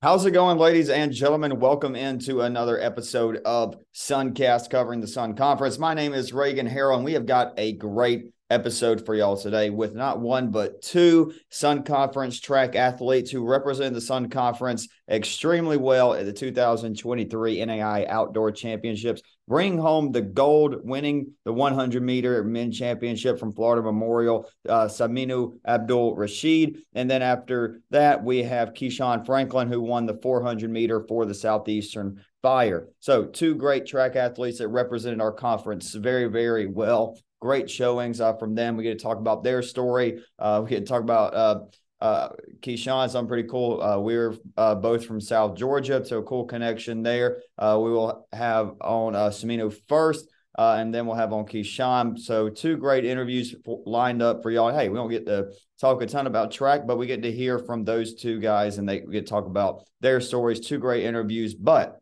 How's 0.00 0.24
it 0.24 0.30
going, 0.30 0.58
ladies 0.58 0.90
and 0.90 1.10
gentlemen? 1.12 1.58
Welcome 1.58 1.96
into 1.96 2.42
another 2.42 2.80
episode 2.80 3.38
of 3.38 3.74
Suncast 3.92 4.70
covering 4.70 5.00
the 5.00 5.08
Sun 5.08 5.34
Conference. 5.34 5.76
My 5.76 5.92
name 5.92 6.14
is 6.14 6.32
Reagan 6.32 6.68
Harrell, 6.68 6.94
and 6.94 7.04
we 7.04 7.14
have 7.14 7.26
got 7.26 7.58
a 7.58 7.72
great 7.72 8.32
episode 8.50 9.04
for 9.04 9.14
y'all 9.14 9.36
today 9.36 9.70
with 9.70 9.94
not 9.94 10.20
one 10.20 10.50
but 10.50 10.80
two 10.80 11.32
Sun 11.50 11.82
Conference 11.82 12.40
track 12.40 12.76
athletes 12.76 13.30
who 13.30 13.46
represent 13.46 13.94
the 13.94 14.00
Sun 14.00 14.30
Conference 14.30 14.88
extremely 15.10 15.76
well 15.76 16.14
at 16.14 16.24
the 16.24 16.32
2023 16.32 17.58
NAIA 17.58 18.08
Outdoor 18.08 18.50
Championships 18.50 19.22
bring 19.48 19.78
home 19.78 20.12
the 20.12 20.20
gold, 20.20 20.76
winning 20.84 21.32
the 21.44 21.52
100 21.52 22.02
meter 22.02 22.44
men 22.44 22.70
championship 22.70 23.38
from 23.38 23.52
Florida 23.52 23.82
Memorial, 23.82 24.48
uh, 24.68 24.86
Saminu 24.86 25.58
Abdul 25.66 26.16
Rasheed. 26.16 26.76
And 26.94 27.10
then 27.10 27.22
after 27.22 27.80
that, 27.90 28.22
we 28.22 28.42
have 28.44 28.74
Keishon 28.74 29.24
Franklin, 29.24 29.68
who 29.68 29.80
won 29.80 30.06
the 30.06 30.18
400 30.22 30.70
meter 30.70 31.04
for 31.08 31.24
the 31.24 31.34
Southeastern 31.34 32.22
Fire. 32.42 32.88
So, 33.00 33.24
two 33.24 33.56
great 33.56 33.86
track 33.86 34.14
athletes 34.14 34.58
that 34.58 34.68
represented 34.68 35.20
our 35.20 35.32
conference 35.32 35.92
very, 35.94 36.26
very 36.26 36.66
well. 36.66 37.18
Great 37.40 37.70
showings 37.70 38.20
uh, 38.20 38.34
from 38.34 38.54
them. 38.54 38.76
We 38.76 38.82
get 38.82 38.98
to 38.98 39.02
talk 39.02 39.18
about 39.18 39.44
their 39.44 39.62
story. 39.62 40.22
Uh, 40.38 40.62
we 40.64 40.70
get 40.70 40.80
to 40.80 40.86
talk 40.86 41.02
about 41.02 41.34
uh, 41.34 41.60
uh, 42.00 42.28
Keishon, 42.60 43.10
something 43.10 43.28
pretty 43.28 43.48
cool. 43.48 43.82
Uh, 43.82 43.98
we're 43.98 44.34
uh, 44.56 44.74
both 44.74 45.04
from 45.04 45.20
South 45.20 45.56
Georgia, 45.56 46.04
so 46.04 46.22
cool 46.22 46.44
connection 46.44 47.02
there. 47.02 47.38
Uh, 47.56 47.78
we 47.82 47.90
will 47.90 48.26
have 48.32 48.74
on 48.80 49.14
uh, 49.14 49.30
Saminu 49.30 49.74
first, 49.88 50.28
uh, 50.56 50.76
and 50.78 50.94
then 50.94 51.06
we'll 51.06 51.16
have 51.16 51.32
on 51.32 51.44
Keishon. 51.44 52.18
So 52.18 52.48
two 52.48 52.76
great 52.76 53.04
interviews 53.04 53.54
for, 53.64 53.82
lined 53.84 54.22
up 54.22 54.42
for 54.42 54.50
y'all. 54.50 54.76
Hey, 54.76 54.88
we 54.88 54.96
don't 54.96 55.10
get 55.10 55.26
to 55.26 55.52
talk 55.80 56.00
a 56.02 56.06
ton 56.06 56.26
about 56.26 56.52
track, 56.52 56.86
but 56.86 56.98
we 56.98 57.06
get 57.06 57.22
to 57.22 57.32
hear 57.32 57.58
from 57.58 57.84
those 57.84 58.14
two 58.14 58.38
guys, 58.38 58.78
and 58.78 58.88
they 58.88 59.00
get 59.00 59.26
to 59.26 59.30
talk 59.30 59.46
about 59.46 59.82
their 60.00 60.20
stories. 60.20 60.60
Two 60.60 60.78
great 60.78 61.04
interviews, 61.04 61.54
but 61.54 61.98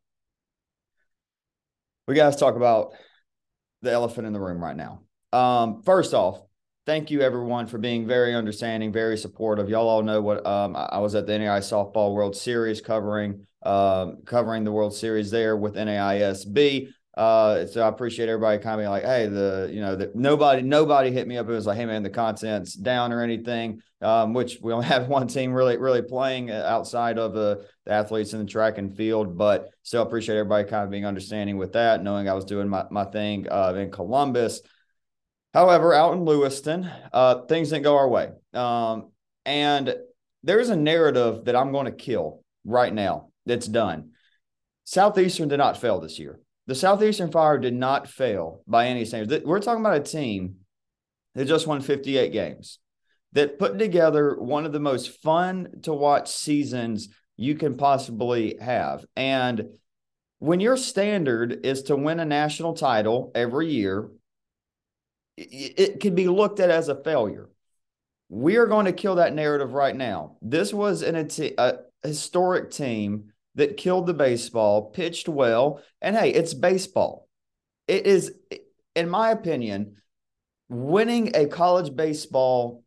we 2.07 2.15
got 2.15 2.33
to 2.33 2.39
talk 2.39 2.57
about 2.57 2.93
the 3.81 3.93
elephant 3.93 4.27
in 4.27 4.33
the 4.33 4.41
room 4.41 4.63
right 4.63 4.77
now. 4.77 5.06
Um, 5.33 5.83
first 5.83 6.15
off, 6.15 6.41
thank 6.87 7.11
you 7.11 7.21
everyone 7.21 7.67
for 7.67 7.79
being 7.79 8.07
very 8.07 8.35
understanding, 8.35 8.93
very 8.93 9.19
supportive. 9.19 9.69
Y'all 9.69 9.89
all 9.89 10.03
know 10.03 10.23
what 10.23 10.47
um, 10.47 10.77
I 10.77 10.99
was 10.99 11.15
at 11.15 11.27
the 11.27 11.33
NAIA 11.33 11.61
Softball 11.61 12.15
World 12.15 12.37
Series 12.37 12.81
covering 12.81 13.47
um, 13.63 14.19
covering 14.25 14.65
the 14.65 14.73
World 14.73 14.95
Series 14.95 15.31
there 15.31 15.57
with 15.57 15.75
NAISB. 15.75 16.89
Uh, 17.17 17.67
so 17.67 17.83
I 17.83 17.89
appreciate 17.89 18.29
everybody 18.29 18.63
kind 18.63 18.75
of 18.75 18.81
being 18.81 18.91
like, 18.91 19.05
hey, 19.05 19.27
the 19.27 19.71
you 19.73 19.81
know 19.81 19.97
that 19.97 20.15
nobody 20.15 20.63
nobody 20.63 21.11
hit 21.11 21.27
me 21.27 21.39
up. 21.39 21.49
It 21.49 21.53
was 21.53 21.67
like, 21.67 21.79
hey 21.79 21.87
man, 21.87 22.03
the 22.03 22.11
content's 22.11 22.75
down 22.75 23.13
or 23.13 23.23
anything. 23.23 23.81
Um, 24.03 24.35
which 24.35 24.59
we 24.61 24.75
only 24.75 24.87
have 24.95 25.09
one 25.09 25.27
team 25.27 25.53
really 25.53 25.79
really 25.79 26.03
playing 26.03 26.51
outside 26.51 27.19
of 27.19 27.33
the, 27.33 27.67
the 27.87 27.93
athletes 27.93 28.35
in 28.35 28.41
the 28.41 28.45
track 28.45 28.77
and 28.77 28.95
field, 28.95 29.37
but 29.37 29.71
still 29.83 30.03
appreciate 30.03 30.37
everybody 30.37 30.69
kind 30.69 30.85
of 30.85 30.91
being 30.91 31.07
understanding 31.07 31.57
with 31.57 31.73
that, 31.73 32.05
knowing 32.05 32.29
I 32.29 32.35
was 32.35 32.45
doing 32.45 32.69
my 32.69 32.85
my 32.91 33.05
thing 33.05 33.49
uh, 33.51 33.73
in 33.75 33.91
Columbus. 33.91 34.61
However, 35.57 35.95
out 35.95 36.13
in 36.13 36.27
Lewiston, 36.27 36.87
uh, 37.15 37.47
things 37.47 37.71
didn't 37.71 37.85
go 37.85 37.97
our 37.97 38.11
way. 38.11 38.29
Um, 38.53 39.11
and 39.47 39.97
there's 40.43 40.69
a 40.69 40.77
narrative 40.77 41.47
that 41.47 41.57
I'm 41.57 41.73
going 41.73 41.87
to 41.87 41.93
kill 41.93 42.43
right 42.67 42.93
now 42.93 43.31
that's 43.47 43.67
done. 43.67 44.11
Southeastern 44.85 45.49
did 45.49 45.57
not 45.57 45.81
fail 45.81 45.99
this 45.99 46.19
year. 46.19 46.41
The 46.67 46.75
Southeastern 46.75 47.31
Fire 47.31 47.57
did 47.57 47.73
not 47.73 48.07
fail 48.07 48.61
by 48.67 48.89
any 48.89 49.07
standards. 49.07 49.47
We're 49.47 49.61
talking 49.61 49.81
about 49.81 49.97
a 49.97 50.01
team 50.01 50.57
that 51.35 51.47
just 51.47 51.67
won 51.67 51.81
58 51.81 52.35
games, 52.35 52.79
that 53.33 53.59
put 53.59 53.79
together 53.79 54.37
one 54.39 54.67
of 54.67 54.73
the 54.73 54.79
most 54.79 55.23
fun 55.23 55.69
to 55.85 55.95
watch 55.95 56.31
seasons 56.31 57.09
you 57.39 57.55
can 57.55 57.79
possibly 57.79 58.59
have. 58.61 59.07
And 59.17 59.71
when 60.39 60.61
your 60.61 60.77
standard 60.77 61.65
is 61.65 61.85
to 61.85 61.97
win 61.97 62.21
a 62.21 62.27
national 62.27 62.75
title 62.75 63.33
every 63.35 63.69
year 63.69 64.11
it 65.37 66.01
can 66.01 66.15
be 66.15 66.29
looked 66.29 66.61
at 66.61 66.71
as 66.71 66.89
a 66.89 67.03
failure. 67.03 67.49
We 68.29 68.57
are 68.57 68.67
going 68.67 68.87
to 68.87 68.93
kill 68.93 69.17
that 69.17 69.35
narrative 69.35 69.73
right 69.73 69.95
now. 69.95 70.37
This 70.43 70.75
was 70.75 71.03
an, 71.03 71.17
a, 71.17 71.53
a 71.59 71.79
historic 72.03 72.71
team 72.71 73.33
that 73.55 73.77
killed 73.77 74.07
the 74.07 74.15
baseball, 74.15 74.91
pitched 74.91 75.29
well, 75.29 75.81
and 76.01 76.17
hey, 76.17 76.31
it's 76.31 76.55
baseball. 76.55 77.29
It 77.87 78.07
is, 78.07 78.33
in 78.95 79.09
my 79.09 79.31
opinion, 79.31 79.97
winning 80.69 81.35
a 81.35 81.47
college 81.47 81.95
baseball 81.95 82.83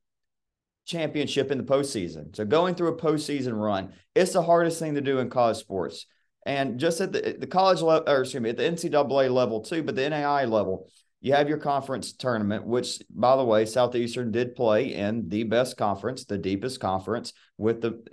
championship 0.86 1.52
in 1.52 1.58
the 1.58 1.64
postseason. 1.64 2.36
So 2.36 2.46
going 2.46 2.76
through 2.76 2.90
a 2.90 2.98
postseason 2.98 3.54
run, 3.54 3.94
it's 4.16 4.34
the 4.34 4.42
hardest 4.42 4.80
thing 4.80 4.96
to 4.96 5.02
do 5.02 5.20
in 5.20 5.30
college 5.30 5.58
sports. 5.58 6.06
And 6.46 6.80
just 6.80 7.00
at 7.00 7.14
the, 7.14 7.38
the 7.40 7.48
college 7.48 7.82
level, 7.82 8.12
or 8.12 8.22
excuse 8.22 8.42
me, 8.42 8.50
at 8.50 8.58
the 8.58 8.64
NCAA 8.64 9.32
level 9.32 9.62
too, 9.62 9.84
but 9.84 9.96
the 9.96 10.02
NAIA 10.02 10.50
level, 10.50 10.90
you 11.22 11.34
have 11.34 11.50
your 11.50 11.58
conference 11.58 12.14
tournament, 12.14 12.66
which, 12.66 13.02
by 13.10 13.36
the 13.36 13.44
way, 13.44 13.66
Southeastern 13.66 14.32
did 14.32 14.56
play 14.56 14.94
in 14.94 15.28
the 15.28 15.44
best 15.44 15.78
conference, 15.78 16.24
the 16.26 16.38
deepest 16.38 16.80
conference 16.80 17.34
with 17.58 17.82
the, 17.82 18.04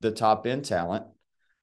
the 0.00 0.10
top 0.10 0.46
end 0.46 0.64
talent. 0.64 1.04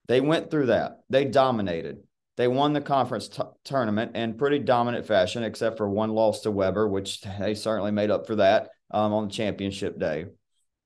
They 0.08 0.22
went 0.22 0.52
through 0.52 0.68
that. 0.68 1.00
They 1.10 1.26
dominated. 1.26 2.04
They 2.38 2.48
won 2.48 2.74
the 2.74 2.82
conference 2.82 3.28
t- 3.28 3.44
tournament 3.64 4.16
in 4.16 4.38
pretty 4.38 4.60
dominant 4.60 5.06
fashion, 5.06 5.44
except 5.44 5.78
for 5.78 5.90
one 5.90 6.12
loss 6.12 6.42
to 6.42 6.52
Webber, 6.52 6.88
which 6.88 7.22
they 7.40 7.56
certainly 7.56 7.92
made 7.92 8.12
up 8.12 8.28
for 8.28 8.36
that 8.36 8.70
um, 8.92 9.14
on 9.14 9.28
the 9.28 9.34
championship 9.34 10.00
day. 10.00 10.26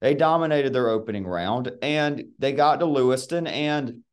They 0.02 0.14
dominated 0.14 0.74
their 0.74 0.90
opening 0.90 1.26
round 1.26 1.72
and 1.82 2.26
they 2.38 2.52
got 2.52 2.80
to 2.80 2.86
Lewiston. 2.86 3.48
And 3.48 4.04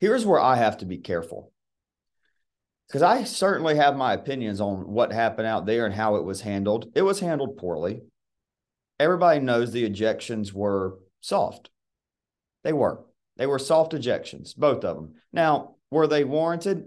here's 0.00 0.26
where 0.26 0.40
I 0.40 0.56
have 0.56 0.78
to 0.78 0.86
be 0.86 0.98
careful 0.98 1.52
because 2.88 3.02
I 3.02 3.24
certainly 3.24 3.76
have 3.76 3.96
my 3.96 4.14
opinions 4.14 4.60
on 4.60 4.88
what 4.88 5.12
happened 5.12 5.46
out 5.46 5.66
there 5.66 5.84
and 5.84 5.94
how 5.94 6.16
it 6.16 6.24
was 6.24 6.40
handled. 6.40 6.90
It 6.94 7.02
was 7.02 7.20
handled 7.20 7.58
poorly. 7.58 8.02
Everybody 8.98 9.40
knows 9.40 9.72
the 9.72 9.88
ejections 9.88 10.52
were 10.52 10.98
soft. 11.20 11.70
They 12.64 12.72
were. 12.72 13.04
They 13.36 13.46
were 13.46 13.58
soft 13.58 13.92
ejections, 13.92 14.56
both 14.56 14.84
of 14.84 14.96
them. 14.96 15.14
Now, 15.32 15.76
were 15.90 16.06
they 16.06 16.24
warranted? 16.24 16.86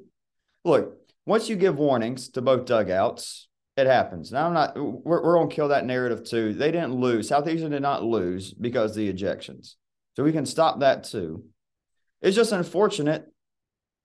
Look, 0.66 0.98
once 1.26 1.50
you 1.50 1.56
give 1.56 1.78
warnings 1.78 2.30
to 2.30 2.42
both 2.42 2.66
dugouts, 2.66 3.48
it 3.78 3.88
happens. 3.88 4.32
Now, 4.32 4.48
I'm 4.48 4.54
not, 4.54 4.76
we're, 4.76 5.24
we're 5.24 5.36
going 5.36 5.50
to 5.50 5.56
kill 5.56 5.70
that 5.70 5.86
narrative 5.86 6.24
too. 6.24 6.54
They 6.54 6.72
didn't 6.72 6.96
lose. 6.96 7.30
Southeastern 7.30 7.72
did 7.72 7.82
not 7.82 8.04
lose 8.04 8.54
because 8.54 8.96
the 8.96 9.12
ejections. 9.12 9.76
So 10.16 10.24
we 10.24 10.34
can 10.34 10.46
stop 10.46 10.82
that 10.82 11.06
too. 11.06 11.46
It's 12.22 12.36
just 12.36 12.52
unfortunate 12.52 13.32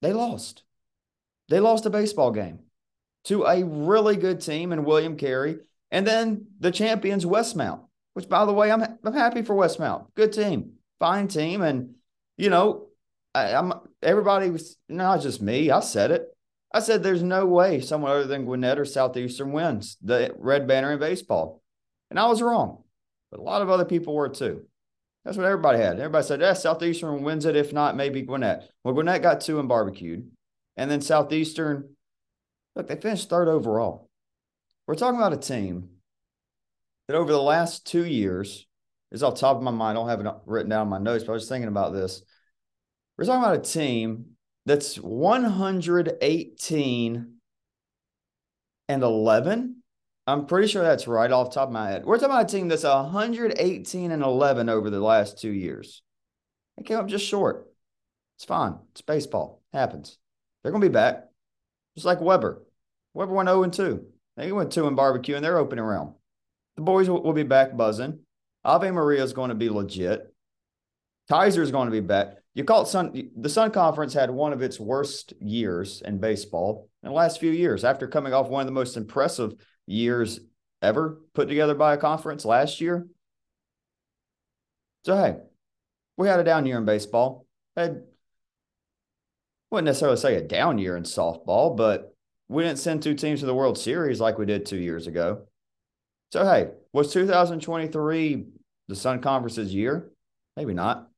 they 0.03 0.13
lost. 0.13 0.63
They 1.49 1.61
lost 1.61 1.87
a 1.87 1.91
baseball 1.91 2.31
game 2.33 2.61
to 3.25 3.45
a 3.45 3.65
really 3.65 4.17
good 4.17 4.41
team 4.41 4.73
in 4.73 4.85
William 4.85 5.17
Carey, 5.17 5.59
and 5.91 6.07
then 6.07 6.47
the 6.59 6.71
champions 6.71 7.25
Westmont. 7.25 7.81
Which, 8.15 8.29
by 8.29 8.47
the 8.47 8.53
way, 8.53 8.73
I'm 8.73 8.83
I'm 9.05 9.13
happy 9.13 9.43
for 9.43 9.55
Westmont. 9.55 10.07
Good 10.15 10.33
team, 10.33 10.73
fine 10.99 11.29
team, 11.29 11.61
and 11.63 11.97
you 12.39 12.49
know, 12.49 12.87
I, 13.35 13.51
am 13.51 13.75
everybody 14.03 14.51
was 14.51 14.77
not 14.89 15.21
just 15.21 15.43
me. 15.43 15.71
I 15.71 15.81
said 15.81 16.11
it. 16.11 16.35
I 16.73 16.81
said 16.81 17.03
there's 17.03 17.23
no 17.23 17.47
way 17.47 17.81
someone 17.81 18.11
other 18.11 18.27
than 18.27 18.45
Gwinnett 18.45 18.79
or 18.79 18.85
Southeastern 18.85 19.53
wins 19.53 19.97
the 20.03 20.35
Red 20.39 20.67
Banner 20.67 20.93
in 20.93 20.99
baseball, 20.99 21.63
and 22.11 22.19
I 22.19 22.27
was 22.27 22.43
wrong. 22.43 22.85
But 23.31 23.41
a 23.41 23.43
lot 23.43 23.63
of 23.63 23.71
other 23.71 23.85
people 23.85 24.15
were 24.15 24.29
too. 24.29 24.67
That's 25.25 25.37
what 25.37 25.47
everybody 25.47 25.79
had. 25.79 25.99
Everybody 25.99 26.25
said, 26.25 26.41
yeah, 26.41 26.53
Southeastern 26.53 27.25
wins 27.25 27.47
it. 27.47 27.57
If 27.57 27.73
not, 27.73 27.97
maybe 27.97 28.23
Gwinnett. 28.23 28.71
Well, 28.85 28.95
Gwinnett 28.95 29.23
got 29.23 29.41
two 29.41 29.59
and 29.59 29.69
barbecued. 29.69 30.31
And 30.77 30.91
then 30.91 31.01
Southeastern, 31.01 31.97
look, 32.75 32.89
they 32.89 32.97
finished 32.97 33.31
third 33.31 33.49
overall. 33.49 34.11
We're 34.87 34.95
talking 34.95 35.19
about 35.19 35.33
a 35.33 35.39
team 35.39 35.89
that 37.09 37.17
over 37.17 37.33
the 37.33 37.41
last 37.41 37.87
two 37.87 38.05
years 38.05 38.67
is 39.11 39.23
off 39.23 39.39
top 39.39 39.57
of 39.57 39.63
my 39.63 39.71
mind. 39.71 39.97
I 39.97 40.01
don't 40.01 40.09
have 40.09 40.21
it 40.21 40.35
written 40.45 40.71
down 40.71 40.83
in 40.83 40.91
my 40.91 40.99
notes, 40.99 41.25
but 41.25 41.33
I 41.33 41.35
was 41.35 41.49
thinking 41.49 41.69
about 41.69 41.93
this. 41.93 42.23
We're 43.17 43.25
talking 43.25 43.43
about 43.43 43.67
a 43.67 43.71
team 43.71 44.37
that's 44.67 44.97
118 44.97 47.33
and 48.89 49.03
11. 49.03 49.83
I'm 50.29 50.47
pretty 50.47 50.69
sure 50.69 50.83
that's 50.83 51.07
right 51.07 51.31
off 51.31 51.55
top 51.55 51.69
of 51.69 51.73
my 51.73 51.89
head. 51.89 52.05
We're 52.05 52.19
talking 52.19 52.35
about 52.35 52.53
a 52.53 52.57
team 52.57 52.69
that's 52.69 52.85
118 52.85 54.11
and 54.11 54.23
11 54.23 54.69
over 54.69 54.91
the 54.91 55.01
last 55.01 55.41
two 55.41 55.53
years. 55.53 56.03
They 56.77 56.83
came 56.83 56.99
up 56.99 57.07
just 57.07 57.25
short. 57.25 57.69
It's 58.37 58.45
fine. 58.45 58.79
It's 58.91 59.03
baseball. 59.03 59.63
happens. 59.73 60.19
They're 60.67 60.73
going 60.73 60.83
to 60.83 60.89
be 60.89 60.93
back, 60.93 61.29
just 61.95 62.07
like 62.07 62.21
Webber. 62.21 62.61
Webber 63.15 63.33
went 63.33 63.49
0 63.49 63.63
and 63.63 63.73
2. 63.73 64.05
They 64.37 64.51
went 64.51 64.73
2 64.73 64.89
in 64.89 64.97
barbecue 64.97 65.37
in 65.37 65.43
their 65.45 65.59
opening 65.59 65.85
round. 65.85 66.15
The 66.75 66.83
boys 66.83 67.09
will, 67.09 67.33
be 67.33 67.45
back 67.45 67.77
buzzing. 67.77 68.19
Ave 68.65 68.91
Maria 68.91 69.23
is 69.23 69.33
going 69.33 69.51
to 69.51 69.55
be 69.55 69.69
legit. 69.69 70.27
Keiser 71.31 71.61
is 71.61 71.71
going 71.71 71.87
to 71.87 71.93
be 71.93 72.01
back. 72.01 72.39
You 72.55 72.65
call 72.65 72.83
it 72.83 72.89
Sun. 72.89 73.31
The 73.37 73.49
Sun 73.49 73.71
Conference 73.71 74.13
had 74.13 74.29
one 74.29 74.53
of 74.53 74.61
its 74.61 74.81
worst 74.81 75.35
years 75.41 76.03
in 76.05 76.19
baseball 76.19 76.89
in 77.05 77.11
the 77.11 77.15
last 77.15 77.39
few 77.39 77.53
years 77.53 77.85
after 77.85 78.09
coming 78.09 78.35
off 78.35 78.49
one 78.49 78.63
of 78.63 78.67
the 78.67 78.73
most 78.73 78.97
impressive 78.97 79.55
years 79.87 80.41
ever 80.83 81.21
put 81.33 81.47
together 81.47 81.77
by 81.77 81.95
a 81.95 81.97
conference 81.97 82.45
last 82.45 82.81
year. 82.81 83.07
So, 85.05 85.17
hey, 85.17 85.37
we 86.17 86.27
had 86.27 86.41
a 86.41 86.45
down 86.45 86.67
year 86.67 86.79
in 86.79 86.85
baseball. 86.85 87.47
had 87.77 88.03
wouldn't 89.71 89.87
necessarily 89.87 90.17
say 90.17 90.37
a 90.37 90.43
down 90.43 90.79
year 90.79 90.97
in 90.97 91.03
softball, 91.03 91.77
but 91.77 92.15
we 92.49 92.63
didn't 92.63 92.79
send 92.79 93.03
two 93.03 93.15
teams 93.15 93.41
to 93.41 93.47
the 93.47 93.55
World 93.55 93.79
Series 93.79 94.21
like 94.21 94.39
we 94.39 94.47
did 94.47 94.67
two 94.67 94.79
years 94.79 95.07
ago. 95.07 95.47
So 96.33 96.45
hey, 96.45 96.71
was 96.93 97.13
2023 97.13 98.47
the 98.89 98.97
Sun 98.97 99.21
Conference's 99.21 99.75
year? 99.75 100.11
Maybe 100.57 100.75
not. 100.75 101.09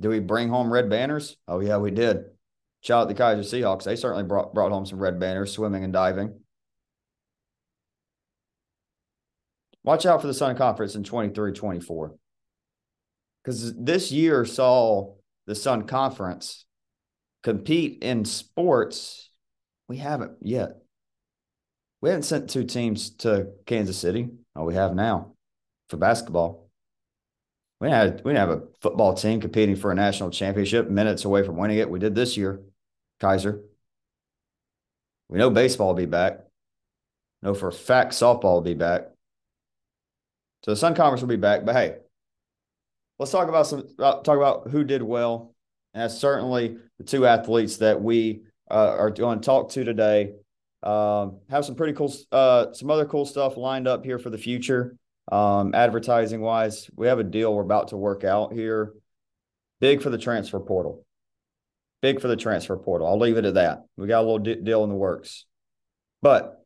Did 0.00 0.08
we 0.08 0.20
bring 0.20 0.48
home 0.48 0.72
red 0.72 0.90
banners? 0.90 1.36
Oh 1.48 1.60
yeah, 1.60 1.78
we 1.78 1.90
did. 1.90 2.24
Shout 2.82 3.02
out 3.02 3.08
the 3.08 3.14
Keiser 3.14 3.38
Seahawks. 3.38 3.84
They 3.84 3.96
certainly 3.96 4.24
brought 4.24 4.52
brought 4.52 4.72
home 4.72 4.84
some 4.84 4.98
red 4.98 5.20
banners, 5.20 5.52
swimming 5.52 5.84
and 5.84 5.92
diving. 5.92 6.40
Watch 9.84 10.06
out 10.06 10.20
for 10.20 10.26
the 10.26 10.34
Sun 10.34 10.56
Conference 10.56 10.94
in 10.94 11.04
23 11.04 11.52
24. 11.52 12.14
Because 13.42 13.74
this 13.76 14.12
year 14.12 14.44
saw 14.44 15.14
the 15.46 15.54
Sun 15.54 15.84
Conference 15.84 16.66
compete 17.42 18.02
in 18.02 18.24
sports 18.24 19.30
we 19.88 19.98
haven't 19.98 20.32
yet. 20.40 20.78
We 22.00 22.08
haven't 22.08 22.24
sent 22.24 22.50
two 22.50 22.64
teams 22.64 23.10
to 23.18 23.48
Kansas 23.66 23.98
City. 23.98 24.30
Oh, 24.56 24.64
we 24.64 24.74
have 24.74 24.94
now 24.94 25.34
for 25.88 25.98
basketball. 25.98 26.70
We 27.80 27.90
had 27.90 28.22
we 28.24 28.32
didn't 28.32 28.48
have 28.48 28.58
a 28.58 28.62
football 28.80 29.14
team 29.14 29.40
competing 29.40 29.76
for 29.76 29.92
a 29.92 29.94
national 29.94 30.30
championship 30.30 30.88
minutes 30.88 31.24
away 31.24 31.44
from 31.44 31.56
winning 31.56 31.78
it. 31.78 31.90
We 31.90 31.98
did 31.98 32.14
this 32.14 32.36
year, 32.36 32.60
Keiser. 33.20 33.60
We 35.28 35.38
know 35.38 35.50
baseball 35.50 35.88
will 35.88 35.94
be 35.94 36.06
back. 36.06 36.40
Know 37.42 37.54
for 37.54 37.68
a 37.68 37.72
fact 37.72 38.12
softball 38.12 38.54
will 38.54 38.60
be 38.62 38.74
back. 38.74 39.08
So 40.64 40.70
the 40.70 40.76
Sun 40.76 40.94
Conference 40.94 41.20
will 41.20 41.28
be 41.28 41.36
back. 41.36 41.64
But 41.64 41.74
hey, 41.74 41.96
let's 43.18 43.32
talk 43.32 43.48
about 43.48 43.66
some 43.66 43.88
talk 43.98 44.28
about 44.28 44.70
who 44.70 44.84
did 44.84 45.02
well. 45.02 45.51
That's 45.94 46.18
certainly 46.18 46.76
the 46.98 47.04
two 47.04 47.26
athletes 47.26 47.78
that 47.78 48.00
we 48.00 48.42
uh, 48.70 48.96
are 48.98 49.10
going 49.10 49.40
to 49.40 49.44
talk 49.44 49.70
to 49.72 49.84
today. 49.84 50.32
Um, 50.82 51.38
have 51.48 51.64
some 51.64 51.74
pretty 51.74 51.92
cool, 51.92 52.12
uh, 52.32 52.72
some 52.72 52.90
other 52.90 53.04
cool 53.04 53.26
stuff 53.26 53.56
lined 53.56 53.86
up 53.86 54.04
here 54.04 54.18
for 54.18 54.30
the 54.30 54.38
future. 54.38 54.96
Um, 55.30 55.74
advertising 55.74 56.40
wise, 56.40 56.90
we 56.96 57.06
have 57.06 57.18
a 57.18 57.24
deal 57.24 57.54
we're 57.54 57.62
about 57.62 57.88
to 57.88 57.96
work 57.96 58.24
out 58.24 58.52
here. 58.52 58.94
Big 59.80 60.02
for 60.02 60.10
the 60.10 60.18
transfer 60.18 60.58
portal. 60.58 61.04
Big 62.00 62.20
for 62.20 62.28
the 62.28 62.36
transfer 62.36 62.76
portal. 62.76 63.06
I'll 63.06 63.18
leave 63.18 63.36
it 63.36 63.44
at 63.44 63.54
that. 63.54 63.84
We 63.96 64.08
got 64.08 64.24
a 64.24 64.28
little 64.28 64.38
deal 64.38 64.82
in 64.82 64.90
the 64.90 64.96
works. 64.96 65.44
But 66.20 66.64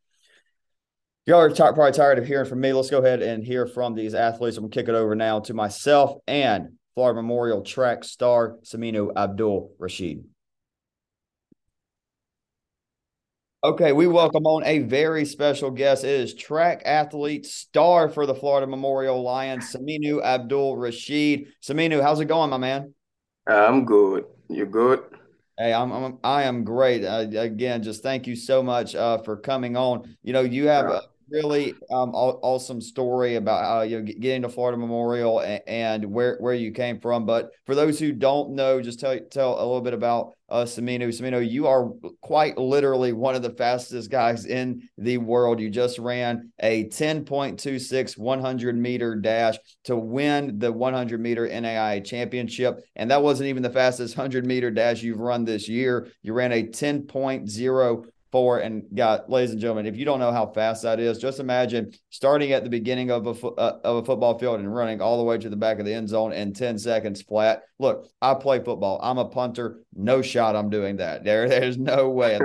y'all 1.27 1.41
are 1.41 1.51
t- 1.51 1.57
probably 1.57 1.93
tired 1.93 2.19
of 2.19 2.27
hearing 2.27 2.49
from 2.49 2.61
me. 2.61 2.73
Let's 2.73 2.91
go 2.91 2.99
ahead 2.99 3.21
and 3.21 3.45
hear 3.45 3.67
from 3.67 3.95
these 3.95 4.15
athletes. 4.15 4.57
I'm 4.57 4.63
going 4.63 4.71
to 4.71 4.79
kick 4.79 4.89
it 4.89 4.95
over 4.95 5.15
now 5.15 5.41
to 5.41 5.55
myself 5.55 6.19
and 6.27 6.79
Florida 6.97 7.21
Memorial 7.21 7.61
track 7.61 8.05
star 8.05 8.57
Saminu 8.65 9.15
Abdul 9.15 9.71
Rasheed. 9.79 10.25
Okay, 13.63 13.93
we 13.93 14.07
welcome 14.07 14.47
on 14.47 14.65
a 14.65 14.79
very 14.79 15.27
special 15.27 15.71
guest. 15.71 16.05
It 16.05 16.21
is 16.21 16.33
track 16.33 16.81
athlete, 16.87 17.45
star 17.45 18.09
for 18.09 18.25
the 18.25 18.35
Florida 18.35 18.67
Memorial 18.67 19.23
Lions, 19.23 19.75
Saminu 19.75 20.23
Abdul 20.25 20.79
Rasheed. 20.79 21.49
Saminu, 21.63 22.01
how's 22.01 22.21
it 22.21 22.27
going, 22.27 22.49
my 22.49 22.57
man? 22.57 22.95
I'm 23.47 23.85
good. 23.85 24.25
You 24.49 24.65
good? 24.65 25.03
Hey, 25.59 25.75
I'm, 25.75 25.93
I'm 25.93 26.19
I 26.25 26.45
am 26.45 26.65
great. 26.65 27.05
Uh, 27.05 27.27
again, 27.39 27.83
just 27.83 28.03
thank 28.03 28.27
you 28.27 28.37
so 28.37 28.63
much 28.63 28.95
uh, 28.95 29.19
for 29.19 29.37
coming 29.37 29.77
on. 29.77 30.17
You 30.23 30.33
know, 30.33 30.41
you 30.41 30.69
have 30.69 30.87
a 30.87 31.03
really 31.31 31.75
um, 31.91 32.15
awesome 32.15 32.81
story 32.81 33.37
about 33.37 33.65
how 33.65 33.83
you 33.83 34.01
know, 34.01 34.05
getting 34.05 34.43
to 34.43 34.49
Florida 34.49 34.79
Memorial 34.79 35.41
and, 35.41 35.63
and, 35.67 36.05
where 36.07 36.37
where 36.39 36.55
you 36.55 36.73
came 36.73 37.01
from. 37.01 37.27
But 37.27 37.51
for 37.65 37.75
those 37.75 37.99
who 37.99 38.13
don't 38.13 38.51
know, 38.51 38.81
just 38.81 39.01
tell 39.01 39.19
tell 39.31 39.55
a 39.55 39.65
little 39.65 39.81
bit 39.81 39.95
about 39.95 40.35
uh, 40.49 40.65
Saminu. 40.65 41.09
Saminu, 41.09 41.49
you 41.49 41.67
are 41.67 41.91
quite 42.21 42.57
literally 42.57 43.13
one 43.13 43.35
of 43.35 43.43
the 43.43 43.51
fastest 43.51 44.11
guys 44.11 44.47
in 44.47 44.89
the 44.97 45.19
world. 45.19 45.61
You 45.61 45.71
just 45.71 45.99
ran 45.99 46.53
a 46.61 46.85
10.26 46.85 48.17
100 48.17 48.77
meter 48.77 49.17
dash 49.17 49.57
to 49.85 49.97
win 49.97 50.59
the 50.59 50.73
100 50.73 51.21
meter 51.21 51.49
NAIA 51.49 52.05
championship. 52.05 52.85
And 52.95 53.11
that 53.11 53.23
wasn't 53.23 53.49
even 53.49 53.63
the 53.63 53.71
fastest 53.71 54.17
100 54.17 54.47
meter 54.47 54.71
dash 54.71 55.03
you've 55.03 55.21
run 55.21 55.45
this 55.45 55.69
year. 55.69 56.09
You 56.23 56.33
ran 56.33 56.53
a 56.53 56.63
10.0 56.63 58.07
four. 58.37 58.59
And 58.59 58.85
got, 58.95 59.31
ladies 59.31 59.53
and 59.53 59.59
gentlemen, 59.59 59.87
if 59.87 59.97
you 59.97 60.05
don't 60.05 60.21
know 60.21 60.31
how 60.31 60.47
fast 60.47 60.83
that 60.83 61.01
is, 61.01 61.17
just 61.17 61.41
imagine 61.41 61.91
starting 62.11 62.53
at 62.53 62.65
the 62.65 62.69
beginning 62.69 63.11
of 63.11 63.27
a 63.27 63.35
fo- 63.35 63.55
uh, 63.55 63.81
of 63.83 63.97
a 63.97 64.05
football 64.05 64.39
field 64.39 64.61
and 64.61 64.75
running 64.75 65.01
all 65.01 65.17
the 65.17 65.25
way 65.25 65.39
to 65.39 65.49
the 65.49 65.57
back 65.57 65.79
of 65.79 65.87
the 65.87 65.95
end 65.95 66.07
zone 66.07 66.35
in 66.35 66.53
ten 66.53 66.79
seconds 66.79 67.23
flat. 67.23 67.63
Look, 67.79 68.11
I 68.21 68.35
play 68.35 68.63
football. 68.63 69.01
I'm 69.03 69.17
a 69.17 69.25
punter. 69.25 69.81
No 69.95 70.21
shot. 70.21 70.55
I'm 70.55 70.69
doing 70.69 70.99
that. 70.99 71.25
There, 71.25 71.49
there's 71.49 71.79
no 71.79 72.11
way. 72.11 72.39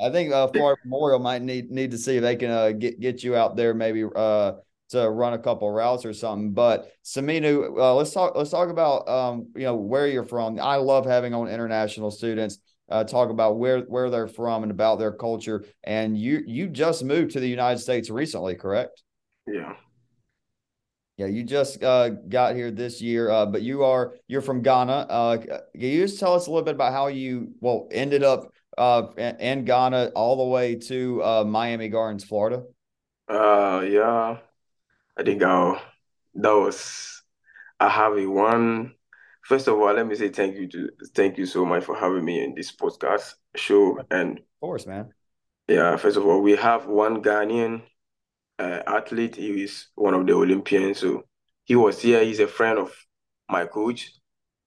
I 0.00 0.08
think 0.08 0.32
uh, 0.32 0.48
Florida 0.48 0.80
Memorial 0.82 1.18
might 1.18 1.42
need 1.42 1.70
need 1.70 1.90
to 1.90 1.98
see 1.98 2.16
if 2.16 2.22
they 2.22 2.36
can 2.36 2.50
uh, 2.50 2.70
get 2.70 2.98
get 2.98 3.22
you 3.22 3.36
out 3.36 3.54
there 3.54 3.74
maybe 3.74 4.04
uh, 4.16 4.52
to 4.92 5.10
run 5.10 5.34
a 5.34 5.38
couple 5.38 5.70
routes 5.70 6.06
or 6.06 6.14
something. 6.14 6.52
But 6.52 6.90
Saminu, 7.04 7.78
uh, 7.78 7.94
let's 7.96 8.14
talk 8.14 8.34
let's 8.34 8.48
talk 8.48 8.70
about 8.70 9.06
um, 9.06 9.48
you 9.54 9.64
know 9.64 9.74
where 9.74 10.06
you're 10.06 10.24
from. 10.24 10.58
I 10.58 10.76
love 10.76 11.04
having 11.04 11.34
on 11.34 11.48
international 11.48 12.10
students 12.10 12.60
uh, 12.88 13.04
talk 13.04 13.30
about 13.30 13.58
where 13.58 13.80
where 13.80 14.10
they're 14.10 14.28
from 14.28 14.62
and 14.62 14.72
about 14.72 14.98
their 14.98 15.12
culture. 15.12 15.64
And 15.84 16.16
you 16.16 16.42
you 16.46 16.68
just 16.68 17.04
moved 17.04 17.32
to 17.32 17.40
the 17.40 17.48
United 17.48 17.78
States 17.78 18.10
recently, 18.10 18.54
correct? 18.54 19.02
Yeah. 19.46 19.74
Yeah, 21.16 21.26
you 21.26 21.42
just 21.42 21.82
uh, 21.82 22.10
got 22.10 22.54
here 22.54 22.70
this 22.70 23.02
year, 23.02 23.28
uh, 23.28 23.44
but 23.44 23.62
you 23.62 23.82
are 23.82 24.14
you're 24.28 24.40
from 24.40 24.62
Ghana. 24.62 25.06
Uh, 25.10 25.36
can 25.38 25.60
you 25.72 26.06
just 26.06 26.20
tell 26.20 26.34
us 26.34 26.46
a 26.46 26.50
little 26.50 26.64
bit 26.64 26.76
about 26.76 26.92
how 26.92 27.08
you 27.08 27.54
well 27.60 27.88
ended 27.90 28.22
up 28.22 28.52
uh, 28.78 29.08
in 29.16 29.64
Ghana 29.64 30.12
all 30.14 30.36
the 30.36 30.44
way 30.44 30.76
to 30.76 31.22
uh, 31.24 31.44
Miami 31.44 31.88
Gardens, 31.88 32.22
Florida? 32.22 32.62
Uh, 33.28 33.84
yeah, 33.84 34.38
I 35.16 35.22
think 35.24 35.42
uh, 35.42 35.80
that 36.36 36.52
was 36.52 37.22
I 37.80 37.88
have 37.88 38.16
a 38.16 38.26
one 38.26 38.94
First 39.48 39.66
of 39.66 39.78
all, 39.78 39.94
let 39.94 40.06
me 40.06 40.14
say 40.14 40.28
thank 40.28 40.56
you 40.56 40.68
to 40.68 40.90
thank 41.14 41.38
you 41.38 41.46
so 41.46 41.64
much 41.64 41.82
for 41.82 41.96
having 41.96 42.22
me 42.22 42.44
in 42.44 42.54
this 42.54 42.70
podcast 42.70 43.32
show. 43.56 43.98
And 44.10 44.40
of 44.40 44.44
course, 44.60 44.86
man. 44.86 45.14
Yeah, 45.66 45.96
first 45.96 46.18
of 46.18 46.26
all, 46.26 46.42
we 46.42 46.54
have 46.56 46.86
one 46.86 47.22
Ghanaian 47.22 47.80
uh, 48.58 48.82
athlete. 48.86 49.36
He 49.36 49.62
is 49.62 49.86
one 49.94 50.12
of 50.12 50.26
the 50.26 50.34
Olympians. 50.34 50.98
So 50.98 51.24
he 51.64 51.76
was 51.76 52.02
here. 52.02 52.22
He's 52.22 52.40
a 52.40 52.46
friend 52.46 52.78
of 52.78 52.92
my 53.48 53.64
coach. 53.64 54.12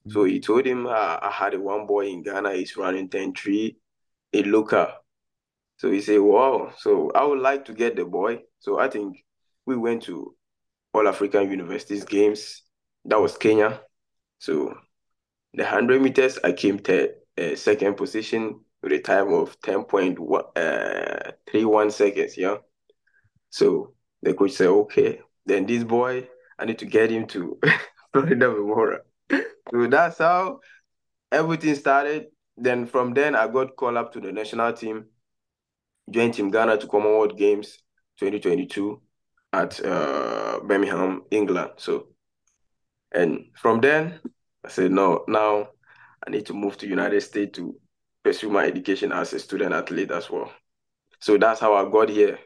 Mm-hmm. 0.08 0.14
So 0.14 0.24
he 0.24 0.40
told 0.40 0.66
him 0.66 0.88
uh, 0.88 1.20
I 1.22 1.30
had 1.30 1.54
a 1.54 1.60
one 1.60 1.86
boy 1.86 2.08
in 2.08 2.24
Ghana. 2.24 2.54
He's 2.54 2.76
running 2.76 3.08
10 3.08 3.36
3, 3.36 3.78
a 4.34 4.44
local. 4.46 4.88
So 5.78 5.92
he 5.92 6.02
said, 6.02 6.22
Wow. 6.22 6.74
So 6.80 7.12
I 7.14 7.24
would 7.24 7.40
like 7.40 7.66
to 7.66 7.74
get 7.74 7.96
the 7.96 8.06
boy. 8.06 8.40
So 8.58 8.80
I 8.80 8.90
think 8.90 9.24
we 9.68 9.78
went 9.78 10.02
to 10.04 10.36
All 10.92 11.08
African 11.08 11.52
Universities 11.52 12.04
games. 12.04 12.64
That 13.06 13.22
was 13.22 13.38
Kenya. 13.38 13.82
So 14.42 14.76
the 15.54 15.62
100 15.62 16.02
meters, 16.02 16.40
I 16.44 16.54
came 16.54 16.80
third, 16.80 17.12
uh, 17.38 17.56
second 17.56 17.96
position 17.96 18.62
with 18.82 18.92
a 18.92 18.98
time 18.98 19.32
of 19.32 19.62
10.31 19.62 21.86
uh, 21.86 21.90
seconds. 21.92 22.38
Yeah. 22.38 22.56
So 23.52 23.94
the 24.24 24.34
coach 24.34 24.54
said, 24.54 24.70
okay, 24.70 25.20
then 25.46 25.68
this 25.68 25.84
boy, 25.84 26.28
I 26.58 26.66
need 26.66 26.80
to 26.80 26.88
get 26.88 27.12
him 27.12 27.28
to 27.28 27.60
Florida 28.14 28.50
Memorial. 28.50 29.02
so 29.30 29.88
that's 29.88 30.18
how 30.18 30.62
everything 31.32 31.76
started. 31.76 32.30
Then 32.58 32.88
from 32.88 33.14
then, 33.14 33.36
I 33.36 33.48
got 33.48 33.76
called 33.76 33.98
up 33.98 34.12
to 34.14 34.20
the 34.20 34.32
national 34.32 34.74
team, 34.74 35.06
joined 36.10 36.34
Team 36.34 36.50
Ghana 36.50 36.80
to 36.80 36.88
Commonwealth 36.88 37.38
Games 37.38 37.78
2022 38.18 39.00
at 39.54 39.80
uh, 39.86 40.62
Birmingham, 40.64 41.26
England. 41.30 41.74
So 41.78 42.08
and 43.12 43.46
from 43.56 43.82
then, 43.82 44.20
I 44.66 44.70
said, 44.70 44.92
no, 44.92 45.24
now 45.28 45.70
I 46.26 46.30
need 46.30 46.46
to 46.48 46.54
move 46.54 46.78
to 46.78 46.88
United 46.88 47.22
States 47.22 47.58
to 47.58 47.76
pursue 48.24 48.50
my 48.50 48.66
education 48.66 49.12
as 49.12 49.34
a 49.34 49.40
student 49.40 49.74
athlete 49.74 50.12
as 50.12 50.30
well. 50.30 50.52
So 51.20 51.38
that's 51.38 51.60
how 51.60 51.74
I 51.74 51.90
got 51.90 52.10
here. 52.10 52.40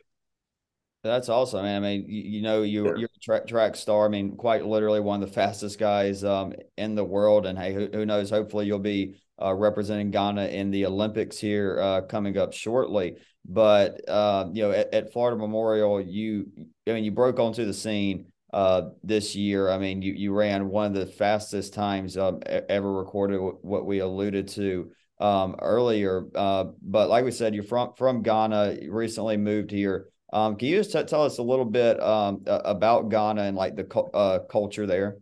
That's 1.04 1.30
awesome, 1.30 1.64
man. 1.64 1.84
I 1.84 1.88
mean, 1.88 2.06
you, 2.10 2.22
you 2.24 2.42
know, 2.42 2.64
you're, 2.64 2.88
yeah. 2.88 2.94
you're 3.02 3.10
a 3.16 3.20
track, 3.20 3.48
track 3.48 3.76
star. 3.76 4.06
I 4.06 4.10
mean, 4.10 4.36
quite 4.38 4.66
literally 4.66 5.00
one 5.00 5.22
of 5.22 5.30
the 5.30 5.34
fastest 5.34 5.78
guys 5.78 6.24
um, 6.24 6.54
in 6.78 6.96
the 6.96 7.04
world. 7.04 7.46
And 7.46 7.60
hey, 7.60 7.74
who, 7.74 7.88
who 7.94 8.06
knows? 8.08 8.32
Hopefully, 8.32 8.66
you'll 8.66 8.80
be 8.80 9.22
uh, 9.40 9.54
representing 9.54 10.10
Ghana 10.10 10.48
in 10.48 10.72
the 10.72 10.88
Olympics 10.88 11.38
here 11.38 11.80
uh, 11.80 12.02
coming 12.02 12.40
up 12.40 12.54
shortly. 12.54 13.18
But 13.48 14.10
uh, 14.10 14.48
you 14.52 14.64
know, 14.64 14.72
at, 14.72 14.94
at, 14.96 15.14
Florida 15.14 15.38
Memorial, 15.38 16.02
you 16.02 16.48
I 16.88 16.94
mean, 16.94 17.04
you 17.04 17.12
broke 17.12 17.40
onto 17.40 17.66
the 17.66 17.74
scene 17.74 18.32
uh, 18.54 18.90
this 19.04 19.36
year. 19.36 19.70
I 19.70 19.78
mean, 19.78 20.02
you 20.02 20.14
you 20.14 20.34
ran 20.34 20.70
one 20.70 20.88
of 20.88 20.94
the 20.94 21.06
fastest 21.06 21.74
times 21.74 22.18
um, 22.18 22.42
ever 22.46 22.92
recorded. 22.92 23.40
What 23.40 23.86
we 23.86 24.00
alluded 24.00 24.48
to 24.50 24.92
um, 25.20 25.56
earlier, 25.62 26.26
uh, 26.36 26.66
but 26.82 27.10
like 27.10 27.26
we 27.26 27.32
said, 27.32 27.54
you're 27.54 27.64
from 27.64 27.94
from 27.98 28.22
Ghana. 28.22 28.78
Recently 28.90 29.38
moved 29.38 29.72
here. 29.72 30.08
Um, 30.34 30.58
can 30.58 30.68
you 30.68 30.78
just 30.78 30.92
t- 30.92 31.04
tell 31.04 31.24
us 31.24 31.38
a 31.38 31.44
little 31.44 31.66
bit 31.66 32.02
um, 32.02 32.44
about 32.46 33.10
Ghana 33.10 33.44
and 33.44 33.56
like 33.56 33.76
the 33.76 33.88
uh, 34.14 34.40
culture 34.50 34.86
there? 34.86 35.18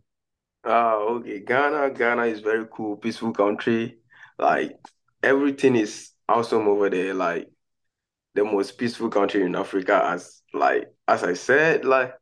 Oh, 0.64 1.18
okay. 1.20 1.40
Ghana, 1.40 1.90
Ghana 1.90 2.24
is 2.24 2.40
very 2.40 2.66
cool, 2.70 2.96
peaceful 2.96 3.32
country. 3.32 3.98
Like 4.38 4.78
everything 5.22 5.76
is 5.76 6.10
awesome 6.28 6.66
over 6.66 6.88
there. 6.88 7.14
Like 7.14 7.50
the 8.34 8.44
most 8.44 8.78
peaceful 8.78 9.08
country 9.08 9.42
in 9.42 9.54
Africa. 9.54 10.02
As 10.04 10.42
like 10.52 10.92
as 11.06 11.22
I 11.22 11.34
said, 11.34 11.84
like 11.84 12.14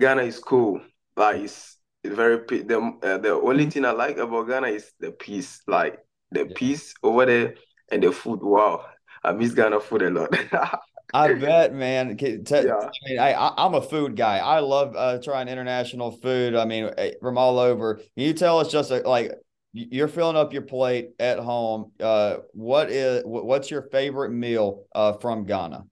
Ghana 0.00 0.22
is 0.22 0.38
cool. 0.38 0.80
Like 1.16 1.42
it's, 1.42 1.78
very 2.04 2.36
the 2.62 2.78
uh, 3.02 3.18
the 3.18 3.32
only 3.32 3.70
thing 3.70 3.84
I 3.84 3.92
like 3.92 4.18
about 4.18 4.48
Ghana 4.48 4.68
is 4.68 4.92
the 5.00 5.10
peace. 5.12 5.62
Like 5.66 5.98
the 6.30 6.46
Yeah. 6.46 6.54
peace 6.54 6.94
over 7.02 7.24
there 7.26 7.54
and 7.90 8.02
the 8.02 8.12
food. 8.12 8.40
Wow, 8.42 8.84
I 9.22 9.32
miss 9.32 9.52
Ghana 9.52 9.80
food 9.80 10.02
a 10.02 10.10
lot. 10.10 10.34
I 11.14 11.28
bet, 11.28 11.72
man. 11.72 12.16
T- 12.16 12.38
I 12.56 12.62
Yeah. 12.64 12.88
mean, 13.06 13.18
I, 13.20 13.52
I'm 13.56 13.74
a 13.74 13.80
food 13.80 14.16
guy. 14.16 14.38
I 14.38 14.58
love 14.58 14.94
uh, 14.96 15.18
trying 15.22 15.48
international 15.48 16.10
food. 16.10 16.54
I 16.56 16.64
mean, 16.64 16.90
eh, 16.98 17.12
from 17.20 17.38
all 17.38 17.58
over. 17.58 17.94
Can 17.94 18.04
you 18.16 18.32
tell 18.34 18.58
us 18.58 18.70
just 18.70 18.90
uh, 18.90 19.00
like 19.04 19.32
you're 19.72 20.08
filling 20.08 20.36
up 20.36 20.52
your 20.52 20.62
plate 20.62 21.10
at 21.20 21.38
home? 21.38 21.92
Uh, 22.00 22.38
what 22.52 22.90
is 22.90 23.22
what's 23.24 23.70
your 23.70 23.82
favorite 23.82 24.30
meal 24.30 24.84
uh, 24.94 25.12
from 25.14 25.44
Ghana? 25.46 25.84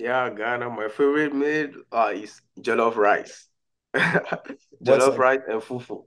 Yeah, 0.00 0.30
Ghana, 0.30 0.70
my 0.70 0.88
favorite 0.88 1.34
meal 1.34 1.68
uh, 1.92 2.12
is 2.14 2.40
jollof 2.58 2.96
rice. 2.96 3.48
Jollof 3.94 5.18
rice 5.18 5.40
and 5.46 5.60
fufu. 5.60 6.04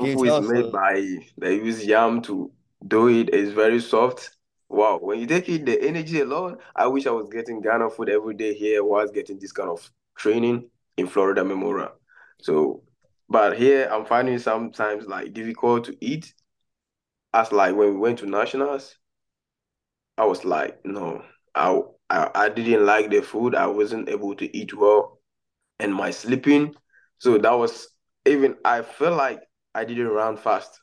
Fufu 0.00 0.24
is 0.28 0.48
made 0.48 0.70
by 0.70 1.02
they 1.36 1.56
use 1.56 1.84
yam 1.84 2.22
to 2.22 2.52
do 2.86 3.08
it. 3.08 3.30
It's 3.34 3.50
very 3.50 3.80
soft. 3.80 4.36
Wow, 4.68 4.98
when 5.02 5.18
you 5.18 5.26
take 5.26 5.48
it, 5.48 5.66
the 5.66 5.82
energy 5.82 6.20
alone, 6.20 6.58
I 6.76 6.86
wish 6.86 7.08
I 7.08 7.10
was 7.10 7.28
getting 7.28 7.60
Ghana 7.60 7.90
food 7.90 8.08
every 8.08 8.34
day 8.34 8.54
here. 8.54 8.84
Was 8.84 9.10
getting 9.10 9.40
this 9.40 9.50
kind 9.50 9.70
of 9.70 9.90
training 10.16 10.70
in 10.96 11.08
Florida 11.08 11.44
Memorial. 11.44 11.90
So, 12.40 12.84
but 13.28 13.58
here 13.58 13.88
I'm 13.90 14.04
finding 14.04 14.38
sometimes 14.38 15.06
like 15.06 15.32
difficult 15.32 15.86
to 15.86 15.96
eat. 16.00 16.32
As 17.34 17.50
like 17.50 17.74
when 17.74 17.94
we 17.94 17.96
went 17.96 18.20
to 18.20 18.26
nationals, 18.26 18.96
I 20.16 20.24
was 20.24 20.44
like, 20.44 20.84
no, 20.84 21.24
I 21.52 21.80
I, 22.10 22.30
I 22.34 22.48
didn't 22.48 22.86
like 22.86 23.10
the 23.10 23.22
food. 23.22 23.54
I 23.54 23.66
wasn't 23.66 24.08
able 24.08 24.34
to 24.36 24.56
eat 24.56 24.74
well 24.74 25.20
and 25.78 25.94
my 25.94 26.10
sleeping. 26.10 26.74
So 27.18 27.38
that 27.38 27.52
was 27.52 27.88
even 28.26 28.56
I 28.64 28.82
felt 28.82 29.16
like 29.16 29.42
I 29.74 29.84
didn't 29.84 30.08
run 30.08 30.36
fast 30.36 30.80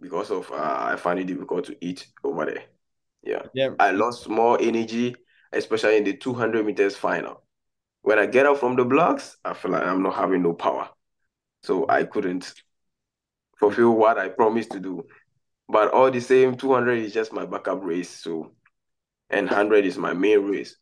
because 0.00 0.30
of 0.30 0.50
uh, 0.50 0.76
I 0.80 0.96
find 0.96 1.18
it 1.18 1.26
difficult 1.26 1.64
to 1.66 1.76
eat 1.80 2.06
over 2.24 2.46
there. 2.46 2.64
Yeah. 3.22 3.42
yeah, 3.52 3.70
I 3.78 3.90
lost 3.90 4.28
more 4.28 4.58
energy, 4.60 5.16
especially 5.52 5.96
in 5.96 6.04
the 6.04 6.16
200 6.16 6.64
meters 6.64 6.96
final. 6.96 7.42
When 8.02 8.18
I 8.18 8.26
get 8.26 8.46
out 8.46 8.60
from 8.60 8.76
the 8.76 8.84
blocks, 8.84 9.36
I 9.44 9.54
feel 9.54 9.72
like 9.72 9.82
I'm 9.82 10.02
not 10.02 10.14
having 10.14 10.42
no 10.42 10.54
power. 10.54 10.88
So 11.62 11.86
I 11.88 12.04
couldn't 12.04 12.54
fulfill 13.58 13.94
what 13.94 14.18
I 14.18 14.28
promised 14.28 14.70
to 14.72 14.80
do. 14.80 15.04
But 15.68 15.92
all 15.92 16.10
the 16.10 16.20
same, 16.20 16.56
200 16.56 16.98
is 16.98 17.12
just 17.12 17.32
my 17.32 17.44
backup 17.44 17.82
race. 17.82 18.08
So, 18.08 18.52
and 19.30 19.46
100 19.46 19.84
is 19.84 19.98
my 19.98 20.12
main 20.12 20.40
race. 20.40 20.76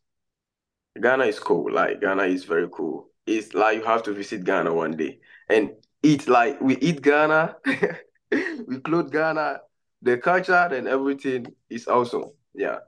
Ghana 1.01 1.25
is 1.25 1.39
cool. 1.39 1.71
Like 1.71 2.01
Ghana 2.01 2.23
is 2.23 2.45
very 2.45 2.67
cool. 2.71 3.09
It's 3.25 3.53
like 3.53 3.77
you 3.77 3.83
have 3.83 4.03
to 4.03 4.13
visit 4.13 4.43
Ghana 4.43 4.73
one 4.73 4.95
day 4.95 5.19
and 5.49 5.71
eat 6.03 6.27
like 6.27 6.59
we 6.61 6.77
eat 6.77 7.01
Ghana, 7.01 7.55
we 8.31 8.79
clothe 8.79 9.11
Ghana, 9.11 9.59
the 10.01 10.17
culture 10.17 10.53
and 10.71 10.87
everything 10.87 11.47
is 11.69 11.87
awesome. 11.87 12.25
Yeah. 12.53 12.79